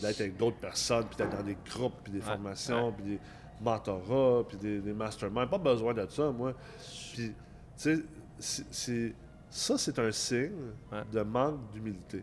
d'être 0.00 0.20
avec 0.20 0.36
d'autres 0.36 0.58
personnes, 0.58 1.04
puis 1.06 1.16
d'être 1.16 1.36
dans 1.36 1.42
des 1.42 1.56
groupes, 1.68 1.94
puis 2.04 2.12
des 2.12 2.20
formations, 2.20 2.92
puis 2.92 3.04
des 3.04 3.18
mentorats, 3.60 4.44
puis 4.48 4.56
des, 4.56 4.78
des 4.78 4.92
masterminds. 4.92 5.48
Pas 5.48 5.58
besoin 5.58 5.92
de 5.92 6.06
ça, 6.08 6.30
moi. 6.30 6.54
Puis, 7.12 7.28
tu 7.28 7.34
sais, 7.76 7.98
ça, 8.38 9.78
c'est 9.78 9.98
un 9.98 10.10
signe 10.10 10.72
de 11.12 11.20
manque 11.20 11.70
d'humilité. 11.72 12.22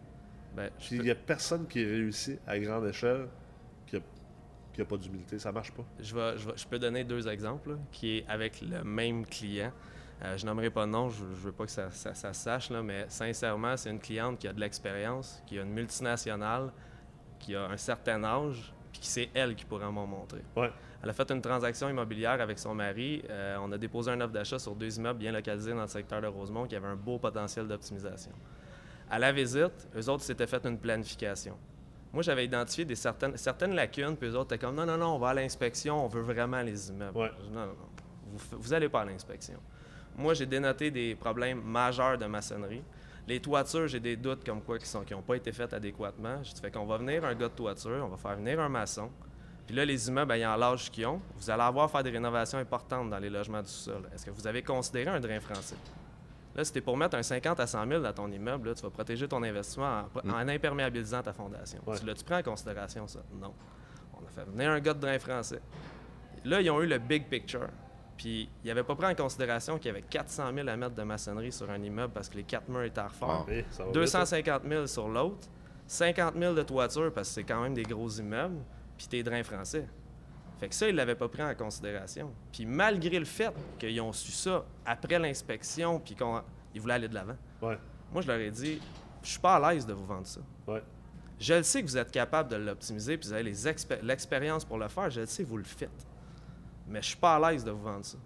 Ben, 0.56 0.70
il 0.92 1.02
n'y 1.02 1.12
a 1.12 1.16
personne 1.16 1.66
qui 1.68 1.84
réussit 1.84 2.40
à 2.46 2.60
grande 2.60 2.88
échelle 2.88 3.28
qui 4.74 4.80
n'a 4.80 4.86
pas 4.86 4.98
d'humilité. 4.98 5.40
Ça 5.40 5.52
marche 5.52 5.72
pas. 5.72 5.84
Je, 6.00 6.16
vais, 6.16 6.38
je, 6.38 6.68
peux 6.68 6.80
donner 6.80 7.04
deux 7.04 7.28
exemples 7.28 7.78
qui 7.92 8.18
est 8.18 8.26
avec 8.28 8.62
le 8.62 8.84
même 8.84 9.26
client. 9.26 9.72
Euh, 10.24 10.38
je 10.38 10.46
n'aimerais 10.46 10.70
pas 10.70 10.86
de 10.86 10.92
nom, 10.92 11.10
je 11.10 11.24
ne 11.24 11.30
veux 11.30 11.52
pas 11.52 11.66
que 11.66 11.72
ça, 11.72 11.90
ça, 11.92 12.34
sache, 12.34 12.70
là, 12.70 12.84
mais 12.84 13.06
sincèrement, 13.10 13.76
c'est 13.76 13.90
une 13.90 14.00
cliente 14.00 14.38
qui 14.38 14.48
a 14.48 14.54
de 14.54 14.60
l'expérience, 14.60 15.42
qui 15.48 15.58
a 15.58 15.64
une 15.64 15.74
multinationale, 15.74 16.72
qui 17.40 17.56
a 17.56 17.66
un 17.66 17.78
certain 17.78 18.24
âge, 18.24 18.72
puis 18.92 19.02
c'est 19.04 19.30
elle 19.34 19.56
qui 19.56 19.66
pourrait 19.66 19.92
m'en 19.92 20.06
montrer. 20.06 20.44
Elle 21.04 21.10
a 21.10 21.14
fait 21.14 21.32
une 21.32 21.42
transaction 21.42 21.90
immobilière 21.90 22.40
avec 22.42 22.60
son 22.60 22.76
mari. 22.76 23.24
Euh, 23.30 23.58
on 23.62 23.72
a 23.72 23.78
déposé 23.78 24.12
un 24.12 24.22
offre 24.22 24.34
d'achat 24.34 24.60
sur 24.60 24.76
deux 24.76 24.98
immeubles 24.98 25.20
bien 25.20 25.32
localisés 25.32 25.74
dans 25.74 25.82
le 25.82 25.88
secteur 25.88 26.22
de 26.22 26.28
Rosemont 26.28 26.68
qui 26.68 26.76
avait 26.76 26.88
un 26.88 26.96
beau 26.96 27.18
potentiel 27.18 27.68
d'optimisation. 27.68 28.32
À 29.10 29.18
la 29.18 29.32
visite, 29.32 29.88
eux 29.96 30.10
autres 30.10 30.24
s'étaient 30.24 30.48
fait 30.48 30.66
une 30.66 30.78
planification. 30.78 31.58
Moi, 32.14 32.24
j'avais 32.24 32.46
identifié 32.46 32.86
des 32.86 32.96
certaines, 32.96 33.36
certaines 33.38 33.74
lacunes, 33.74 34.16
puis 34.16 34.30
eux 34.30 34.36
autres 34.36 34.54
étaient 34.54 34.66
comme 34.66 34.76
non, 34.76 34.86
non, 34.86 34.98
non, 34.98 35.16
on 35.16 35.20
va 35.20 35.30
à 35.30 35.34
l'inspection, 35.34 36.06
on 36.06 36.08
veut 36.08 36.22
vraiment 36.22 36.62
les 36.62 36.90
immeubles. 36.90 37.18
non, 37.52 37.52
non, 37.52 37.66
non, 37.68 37.76
vous 38.52 38.70
n'allez 38.70 38.90
pas 38.90 39.02
à 39.02 39.06
l'inspection. 39.06 39.60
Moi, 40.18 40.34
j'ai 40.34 40.46
dénoté 40.46 40.92
des 40.92 41.16
problèmes 41.16 41.62
majeurs 41.62 42.18
de 42.18 42.26
maçonnerie. 42.26 42.84
Les 43.28 43.40
toitures, 43.40 43.88
j'ai 43.88 44.00
des 44.00 44.16
doutes 44.18 44.46
comme 44.46 44.62
quoi 44.62 44.78
qui 44.78 45.14
n'ont 45.14 45.22
pas 45.22 45.36
été 45.36 45.52
faites 45.52 45.74
adéquatement. 45.74 46.44
Je 46.44 46.54
fait 46.60 46.72
qu'on 46.72 46.86
va 46.86 46.98
venir 46.98 47.24
un 47.24 47.34
gars 47.34 47.48
de 47.48 47.54
toiture, 47.54 48.04
on 48.04 48.10
va 48.10 48.18
faire 48.18 48.36
venir 48.36 48.60
un 48.60 48.70
maçon. 48.70 49.10
Puis 49.66 49.76
là, 49.76 49.86
les 49.86 50.08
immeubles 50.08 50.32
ayant 50.34 50.56
l'âge 50.56 50.90
qu'ils 50.92 51.06
ont, 51.06 51.22
vous 51.38 51.50
allez 51.50 51.64
avoir 51.64 51.86
à 51.86 51.88
faire 51.88 52.04
des 52.04 52.10
rénovations 52.10 52.58
importantes 52.58 53.10
dans 53.10 53.20
les 53.20 53.30
logements 53.30 53.62
du 53.62 53.70
sol. 53.70 54.10
Est-ce 54.14 54.26
que 54.26 54.32
vous 54.32 54.48
avez 54.48 54.62
considéré 54.62 55.10
un 55.10 55.20
drain 55.20 55.40
français? 55.40 55.76
Là, 56.56 56.66
si 56.66 56.82
pour 56.82 56.98
mettre 56.98 57.16
un 57.16 57.24
50 57.24 57.60
à 57.60 57.68
100 57.68 57.88
000 57.88 58.02
dans 58.02 58.14
ton 58.14 58.30
immeuble, 58.30 58.76
tu 58.76 58.82
vas 58.82 58.90
protéger 58.90 59.28
ton 59.28 59.42
investissement 59.42 60.04
en, 60.14 60.28
mm. 60.28 60.50
imperméabilisant 60.50 61.22
ta 61.22 61.32
fondation. 61.32 61.80
Tu 61.98 62.06
l'as-tu 62.06 62.24
pris 62.24 62.36
en 62.36 62.44
considération, 62.44 63.08
ça? 63.08 63.20
Non. 63.40 63.54
On 64.14 64.26
a 64.26 64.30
fait 64.30 64.50
venir 64.50 64.70
un 64.70 64.80
gars 64.80 64.94
de 64.94 65.00
drain 65.00 65.18
français. 65.18 65.62
Là, 66.44 66.60
ils 66.60 66.70
ont 66.70 66.82
eu 66.82 66.88
le 66.88 66.98
big 66.98 67.28
picture. 67.28 67.70
Puis, 68.18 68.50
il 68.64 68.70
avait 68.70 68.84
pas 68.84 68.96
pris 68.96 69.08
en 69.08 69.16
considération 69.16 69.78
qu'il 69.78 69.88
y 69.88 69.90
avait 69.90 70.02
400 70.02 70.52
000 70.54 70.68
à 70.68 70.76
mettre 70.76 70.96
de 70.96 71.04
maçonnerie 71.04 71.52
sur 71.52 71.70
un 71.72 71.82
immeuble 71.82 72.14
parce 72.14 72.30
que 72.30 72.36
les 72.36 72.44
quatre 72.44 72.68
murs 72.68 72.84
étaient 72.84 73.02
forts. 73.10 73.48
250 73.94 74.64
000 74.68 74.88
sur 74.88 75.08
l'autre. 75.08 75.48
50 75.88 76.36
000 76.38 76.54
de 76.54 76.62
toiture 76.64 77.12
parce 77.14 77.30
que 77.30 77.34
c'est 77.36 77.44
quand 77.44 77.62
même 77.62 77.74
des 77.74 77.84
gros 77.84 78.10
immeubles. 78.10 78.60
Puis 79.02 79.08
tes 79.08 79.24
drains 79.24 79.42
français. 79.42 79.88
Fait 80.60 80.70
que 80.70 80.76
ça, 80.76 80.88
ils 80.88 80.92
ne 80.92 80.98
l'avaient 80.98 81.16
pas 81.16 81.28
pris 81.28 81.42
en 81.42 81.56
considération. 81.56 82.32
Puis 82.52 82.68
malgré 82.68 83.18
le 83.18 83.26
fait 83.26 83.52
qu'ils 83.80 84.00
ont 84.00 84.14
su 84.14 84.32
ça 84.32 84.64
après 84.86 85.18
l'inspection, 85.18 86.00
puis 86.00 86.16
qu'ils 86.16 86.80
voulaient 86.80 86.94
aller 86.94 87.08
de 87.08 87.16
l'avant, 87.16 87.36
moi, 88.14 88.22
je 88.22 88.28
leur 88.28 88.38
ai 88.38 88.52
dit, 88.52 88.80
je 89.24 89.28
suis 89.28 89.40
pas 89.40 89.56
à 89.56 89.74
l'aise 89.74 89.88
de 89.88 89.94
vous 89.94 90.06
vendre 90.06 90.28
ça. 90.28 90.40
Je 91.40 91.56
le 91.56 91.64
sais 91.64 91.82
que 91.82 91.88
vous 91.88 91.98
êtes 91.98 92.12
capable 92.12 92.50
de 92.50 92.58
l'optimiser, 92.58 93.18
puis 93.18 93.30
vous 93.30 93.34
avez 93.34 93.52
l'expérience 94.04 94.64
pour 94.64 94.78
le 94.78 94.88
faire. 94.88 95.10
Je 95.10 95.22
le 95.22 95.26
sais, 95.26 95.44
vous 95.44 95.58
le 95.58 95.64
faites. 95.64 96.06
Mais 96.88 97.02
je 97.02 97.08
suis 97.08 97.18
pas 97.18 97.38
à 97.38 97.52
l'aise 97.52 97.64
de 97.64 97.72
vous 97.72 97.82
vendre 97.82 98.06
ça. 98.06 98.20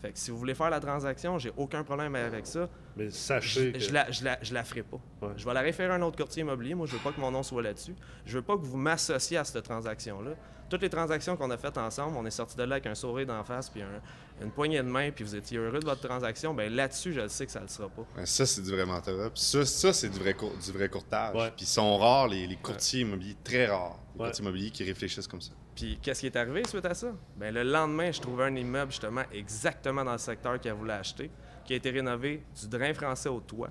Fait 0.00 0.10
que 0.10 0.18
si 0.18 0.32
vous 0.32 0.38
voulez 0.38 0.56
faire 0.56 0.70
la 0.70 0.80
transaction, 0.80 1.38
j'ai 1.38 1.52
aucun 1.56 1.84
problème 1.84 2.16
avec 2.16 2.44
ça. 2.44 2.68
Mais 2.98 3.10
sachez 3.10 3.66
je, 3.66 3.70
que... 3.70 3.78
je, 3.78 3.92
la, 3.92 4.10
je, 4.10 4.24
la, 4.24 4.38
je 4.42 4.52
la 4.52 4.64
ferai 4.64 4.82
pas. 4.82 5.00
Je 5.36 5.44
vais 5.44 5.54
la 5.54 5.60
référer 5.60 5.92
à 5.92 5.96
un 5.96 6.02
autre 6.02 6.16
courtier 6.16 6.42
immobilier. 6.42 6.74
Moi, 6.74 6.86
je 6.86 6.92
veux 6.92 7.02
pas 7.02 7.12
que 7.12 7.20
mon 7.20 7.30
nom 7.30 7.42
soit 7.42 7.62
là-dessus. 7.62 7.94
Je 8.26 8.38
veux 8.38 8.42
pas 8.42 8.56
que 8.56 8.62
vous 8.62 8.76
m'associez 8.76 9.36
à 9.36 9.44
cette 9.44 9.64
transaction-là. 9.64 10.32
Toutes 10.68 10.82
les 10.82 10.90
transactions 10.90 11.36
qu'on 11.36 11.50
a 11.50 11.56
faites 11.56 11.78
ensemble, 11.78 12.16
on 12.18 12.26
est 12.26 12.30
sorti 12.30 12.56
de 12.56 12.62
là 12.62 12.74
avec 12.74 12.86
un 12.86 12.94
sourire 12.94 13.26
d'en 13.26 13.42
face, 13.42 13.70
puis 13.70 13.82
une 14.42 14.50
poignée 14.50 14.78
de 14.78 14.82
main, 14.82 15.10
puis 15.10 15.24
vous 15.24 15.34
étiez 15.34 15.56
heureux 15.56 15.78
de 15.78 15.86
votre 15.86 16.06
transaction. 16.06 16.52
Ben 16.52 16.70
là-dessus, 16.70 17.14
je 17.14 17.20
le 17.22 17.28
sais 17.28 17.46
que 17.46 17.52
ça 17.52 17.60
ne 17.60 17.64
le 17.64 17.70
sera 17.70 17.88
pas. 17.88 18.04
Ben, 18.14 18.26
ça, 18.26 18.44
c'est 18.44 18.60
du 18.60 18.70
vrai 18.70 18.84
mentorat. 18.84 19.30
Ça, 19.34 19.64
ça 19.64 19.92
c'est 19.94 20.10
du 20.10 20.18
vrai, 20.18 20.34
du 20.34 20.72
vrai 20.72 20.88
courtage. 20.90 21.34
Puis 21.56 21.64
ils 21.64 21.66
sont 21.66 21.96
rares, 21.96 22.28
les, 22.28 22.54
courtiers 22.62 23.00
immobiliers, 23.00 23.36
très 23.42 23.66
rares, 23.66 23.98
les 24.14 24.24
courtiers 24.24 24.44
immobiliers 24.44 24.70
qui 24.70 24.84
réfléchissent 24.84 25.28
comme 25.28 25.40
ça. 25.40 25.52
Puis 25.74 25.98
qu'est-ce 26.02 26.20
qui 26.20 26.26
est 26.26 26.36
arrivé 26.36 26.64
suite 26.66 26.84
à 26.84 26.92
ça? 26.92 27.12
Bien, 27.36 27.50
le 27.50 27.62
lendemain, 27.62 28.10
je 28.10 28.20
trouvais 28.20 28.44
un 28.44 28.54
immeuble 28.56 28.90
justement 28.90 29.22
exactement 29.32 30.04
dans 30.04 30.12
le 30.12 30.18
secteur 30.18 30.60
qu'elle 30.60 30.72
voulait 30.74 30.94
acheter, 30.94 31.30
qui 31.68 31.74
a 31.74 31.76
été 31.76 31.90
rénové, 31.90 32.42
du 32.58 32.66
drain 32.66 32.94
français 32.94 33.28
au 33.28 33.40
toit, 33.40 33.68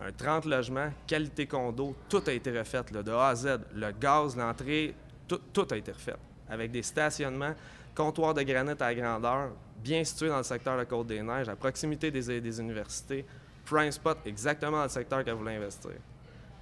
un 0.00 0.12
30 0.12 0.44
logements, 0.44 0.92
qualité 1.08 1.44
condo, 1.44 1.96
tout 2.08 2.22
a 2.28 2.32
été 2.32 2.56
refait 2.56 2.84
de 2.84 3.10
A 3.10 3.28
à 3.30 3.34
Z. 3.34 3.58
Le 3.74 3.90
gaz, 3.90 4.36
l'entrée, 4.36 4.94
tout, 5.26 5.40
tout, 5.52 5.66
a 5.72 5.76
été 5.76 5.90
refait. 5.90 6.14
Avec 6.48 6.70
des 6.70 6.84
stationnements, 6.84 7.54
comptoirs 7.96 8.32
de 8.34 8.42
granit 8.42 8.80
à 8.80 8.94
grandeur, 8.94 9.50
bien 9.82 10.04
situés 10.04 10.28
dans 10.28 10.36
le 10.36 10.44
secteur 10.44 10.74
de 10.74 10.78
la 10.78 10.84
Côte-des-Neiges, 10.84 11.48
à 11.48 11.56
proximité 11.56 12.12
des, 12.12 12.60
universités, 12.60 13.26
prime 13.64 13.90
spot 13.90 14.18
exactement 14.24 14.76
dans 14.76 14.84
le 14.84 14.88
secteur 14.88 15.24
qu'elle 15.24 15.34
voulait 15.34 15.56
investir. 15.56 15.90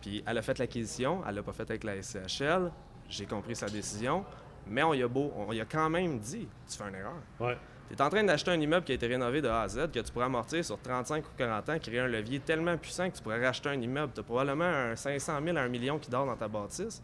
Puis 0.01 0.25
elle 0.27 0.39
a 0.39 0.43
fait 0.43 0.59
l'acquisition, 0.59 1.23
elle 1.29 1.35
l'a 1.35 1.43
pas 1.43 1.53
fait 1.53 1.69
avec 1.69 1.85
la 1.85 2.03
SCHL, 2.03 2.73
j'ai 3.07 3.27
compris 3.27 3.55
sa 3.55 3.67
décision. 3.67 4.25
Mais 4.67 4.83
on 4.83 4.95
y 4.95 5.03
a 5.03 5.09
beau, 5.09 5.31
on 5.37 5.53
y 5.53 5.61
a 5.61 5.67
quand 5.67 5.91
même 5.91 6.19
dit, 6.19 6.49
tu 6.67 6.79
fais 6.79 6.89
une 6.89 6.95
erreur. 6.95 7.59
Tu 7.91 7.97
es 7.97 8.03
en 8.03 8.09
train 8.09 8.23
d'acheter 8.23 8.53
un 8.53 8.61
immeuble 8.61 8.87
qui 8.87 8.93
a 8.93 8.95
été 8.95 9.09
rénové 9.09 9.43
de 9.43 9.49
A 9.49 9.63
à 9.63 9.69
Z, 9.69 9.91
que 9.93 9.99
tu 9.99 10.13
pourrais 10.13 10.27
amortir 10.27 10.65
sur 10.65 10.79
35 10.81 11.25
ou 11.25 11.29
40 11.37 11.69
ans, 11.71 11.79
créer 11.81 11.99
un 11.99 12.07
levier 12.07 12.39
tellement 12.39 12.77
puissant 12.77 13.11
que 13.11 13.17
tu 13.17 13.23
pourrais 13.23 13.45
racheter 13.45 13.69
un 13.69 13.81
immeuble. 13.81 14.13
Tu 14.15 14.21
as 14.21 14.23
probablement 14.23 14.65
un 14.65 14.95
500 14.95 15.41
000 15.45 15.57
à 15.57 15.63
1 15.63 15.69
million 15.69 15.99
qui 15.99 16.09
dort 16.09 16.25
dans 16.25 16.37
ta 16.37 16.47
bâtisse. 16.47 17.03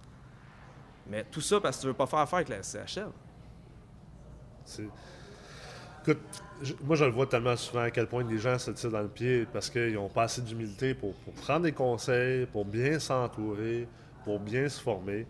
Mais 1.08 1.24
tout 1.24 1.40
ça 1.40 1.60
parce 1.60 1.78
que 1.78 1.80
tu 1.82 1.86
veux 1.88 1.94
pas 1.94 2.06
faire 2.06 2.20
affaire 2.20 2.36
avec 2.36 2.48
la 2.50 2.62
CHL. 2.62 3.10
Écoute, 6.02 6.20
moi 6.84 6.94
je 6.94 7.04
le 7.04 7.10
vois 7.10 7.26
tellement 7.26 7.56
souvent 7.56 7.82
à 7.82 7.90
quel 7.90 8.06
point 8.06 8.22
les 8.22 8.38
gens 8.38 8.56
se 8.56 8.70
tirent 8.70 8.92
dans 8.92 9.02
le 9.02 9.08
pied 9.08 9.44
parce 9.52 9.68
qu'ils 9.68 9.94
n'ont 9.94 10.08
pas 10.08 10.24
assez 10.24 10.40
d'humilité 10.40 10.94
pour, 10.94 11.14
pour, 11.14 11.34
prendre 11.34 11.62
des 11.62 11.72
conseils, 11.72 12.46
pour 12.46 12.64
bien 12.64 13.00
s'entourer, 13.00 13.88
pour 14.24 14.38
bien 14.38 14.68
se 14.68 14.80
former. 14.80 15.26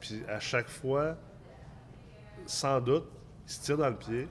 Puis 0.00 0.22
à 0.28 0.40
chaque 0.40 0.68
fois, 0.68 1.16
sans 2.44 2.80
doute, 2.80 3.06
ils 3.46 3.52
se 3.52 3.62
tirent 3.62 3.78
dans 3.78 3.90
le 3.90 3.96
pied. 3.96 4.26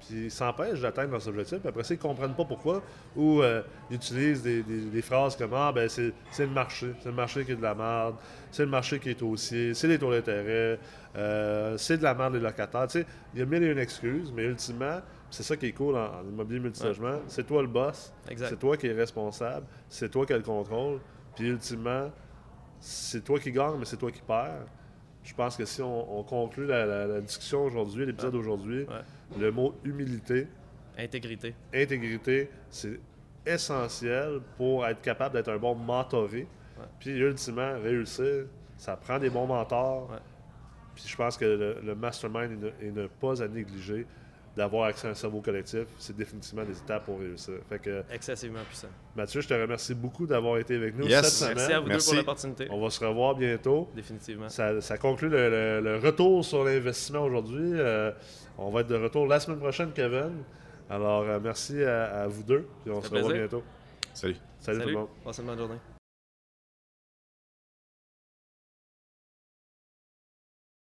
Puis 0.00 0.24
ils 0.24 0.30
s'empêchent 0.30 0.80
d'atteindre 0.80 1.12
leurs 1.12 1.28
objectifs. 1.28 1.58
Puis 1.58 1.68
après 1.68 1.84
ça, 1.84 1.94
ils 1.94 1.98
ne 1.98 2.02
comprennent 2.02 2.34
pas 2.34 2.44
pourquoi. 2.44 2.82
Ou 3.16 3.42
euh, 3.42 3.62
ils 3.90 3.96
utilisent 3.96 4.42
des, 4.42 5.02
phrases 5.02 5.36
comme 5.36 5.54
Ah, 5.54 5.72
ben 5.72 5.88
c'est, 5.88 6.12
le 6.38 6.46
marché. 6.46 6.92
C'est 7.00 7.08
le 7.08 7.14
marché 7.14 7.44
qui 7.44 7.52
est 7.52 7.56
de 7.56 7.62
la 7.62 7.74
merde. 7.74 8.16
C'est 8.50 8.64
le 8.64 8.70
marché 8.70 8.98
qui 8.98 9.10
est 9.10 9.22
haussier. 9.22 9.74
C'est 9.74 9.88
les 9.88 9.98
taux 9.98 10.10
d'intérêt. 10.10 10.78
Euh, 11.16 11.76
c'est 11.76 11.98
de 11.98 12.02
la 12.02 12.14
merde 12.14 12.34
des 12.34 12.40
locataires. 12.40 12.86
Tu 12.86 13.00
sais, 13.00 13.06
il 13.34 13.40
y 13.40 13.42
a 13.42 13.46
mille 13.46 13.62
et 13.62 13.72
une 13.72 13.78
excuses, 13.78 14.32
mais 14.34 14.44
ultimement, 14.44 15.00
c'est 15.30 15.42
ça 15.42 15.56
qui 15.56 15.66
est 15.66 15.72
cool 15.72 15.96
en, 15.96 16.22
immobilier 16.28 16.60
multilogement. 16.60 17.20
C'est 17.26 17.46
toi 17.46 17.62
le 17.62 17.68
boss. 17.68 18.12
C'est 18.36 18.58
toi 18.58 18.76
qui 18.76 18.86
es 18.86 18.92
responsable. 18.92 19.66
C'est 19.88 20.10
toi 20.10 20.24
qui 20.24 20.32
as 20.32 20.38
le 20.38 20.42
contrôle. 20.42 21.00
Puis 21.34 21.48
ultimement, 21.48 22.10
c'est 22.80 23.24
toi 23.24 23.38
qui 23.38 23.52
gagne, 23.52 23.76
mais 23.78 23.84
c'est 23.84 23.96
toi 23.96 24.10
qui 24.10 24.20
perds. 24.20 24.66
Je 25.22 25.34
pense 25.34 25.56
que 25.56 25.64
si 25.64 25.82
on, 25.82 26.22
conclut 26.22 26.66
la, 26.66 27.20
discussion 27.20 27.64
aujourd'hui, 27.64 28.06
l'épisode 28.06 28.32
d'aujourd'hui, 28.32 28.86
le 29.36 29.50
mot 29.50 29.74
humilité. 29.84 30.46
Intégrité. 30.96 31.54
Intégrité, 31.74 32.50
c'est 32.70 33.00
essentiel 33.46 34.40
pour 34.56 34.86
être 34.86 35.00
capable 35.00 35.34
d'être 35.34 35.50
un 35.50 35.58
bon 35.58 35.74
mentoré. 35.74 36.46
Puis, 37.00 37.10
ultimement, 37.10 37.78
réussir, 37.80 38.46
ça 38.76 38.96
prend 38.96 39.18
des 39.18 39.30
bons 39.30 39.46
mentors. 39.46 40.10
Puis, 40.94 41.04
je 41.06 41.16
pense 41.16 41.36
que 41.36 41.44
le, 41.82 41.94
mastermind 41.94 42.72
est 42.80 42.90
ne 42.90 43.06
pas 43.06 43.42
à 43.42 43.48
négliger 43.48 44.06
d'avoir 44.58 44.88
accès 44.88 45.06
à 45.06 45.12
un 45.12 45.14
cerveau 45.14 45.40
collectif, 45.40 45.86
c'est 45.98 46.16
définitivement 46.16 46.64
des 46.64 46.76
étapes 46.76 47.04
pour 47.04 47.20
réussir. 47.20 47.54
Fait 47.68 47.78
que, 47.78 48.02
Excessivement 48.12 48.58
puissant. 48.66 48.88
Mathieu, 49.16 49.40
je 49.40 49.48
te 49.48 49.54
remercie 49.54 49.94
beaucoup 49.94 50.26
d'avoir 50.26 50.58
été 50.58 50.74
avec 50.74 50.96
nous 50.96 51.08
cette 51.08 51.24
semaine. 51.26 51.54
Merci 51.56 51.72
à 51.72 51.80
vous 51.80 51.88
deux 51.88 51.98
pour 51.98 52.14
l'opportunité. 52.14 52.68
On 52.70 52.80
va 52.80 52.90
se 52.90 53.04
revoir 53.04 53.36
bientôt. 53.36 53.88
Définitivement. 53.94 54.48
Ça, 54.48 54.98
conclut 54.98 55.28
le, 55.30 56.00
retour 56.02 56.44
sur 56.44 56.64
l'investissement 56.64 57.22
aujourd'hui. 57.22 57.70
Euh, 57.74 58.10
on 58.58 58.70
va 58.70 58.80
être 58.80 58.88
de 58.88 58.96
retour 58.96 59.26
la 59.26 59.38
semaine 59.38 59.60
prochaine, 59.60 59.92
Kevin. 59.92 60.42
Alors, 60.90 61.22
euh, 61.22 61.38
merci 61.40 61.82
à, 61.84 62.26
vous 62.26 62.42
deux. 62.42 62.66
Puis 62.82 62.92
on 62.92 63.00
se 63.00 63.14
revoit 63.14 63.32
bientôt. 63.32 63.62
Salut. 64.12 64.36
Salut, 64.58 64.80
tout 64.80 64.88
le 64.88 64.94
monde. 64.94 65.08
Passez 65.24 65.42
une 65.42 65.46
bonne 65.46 65.58
journée. 65.58 65.97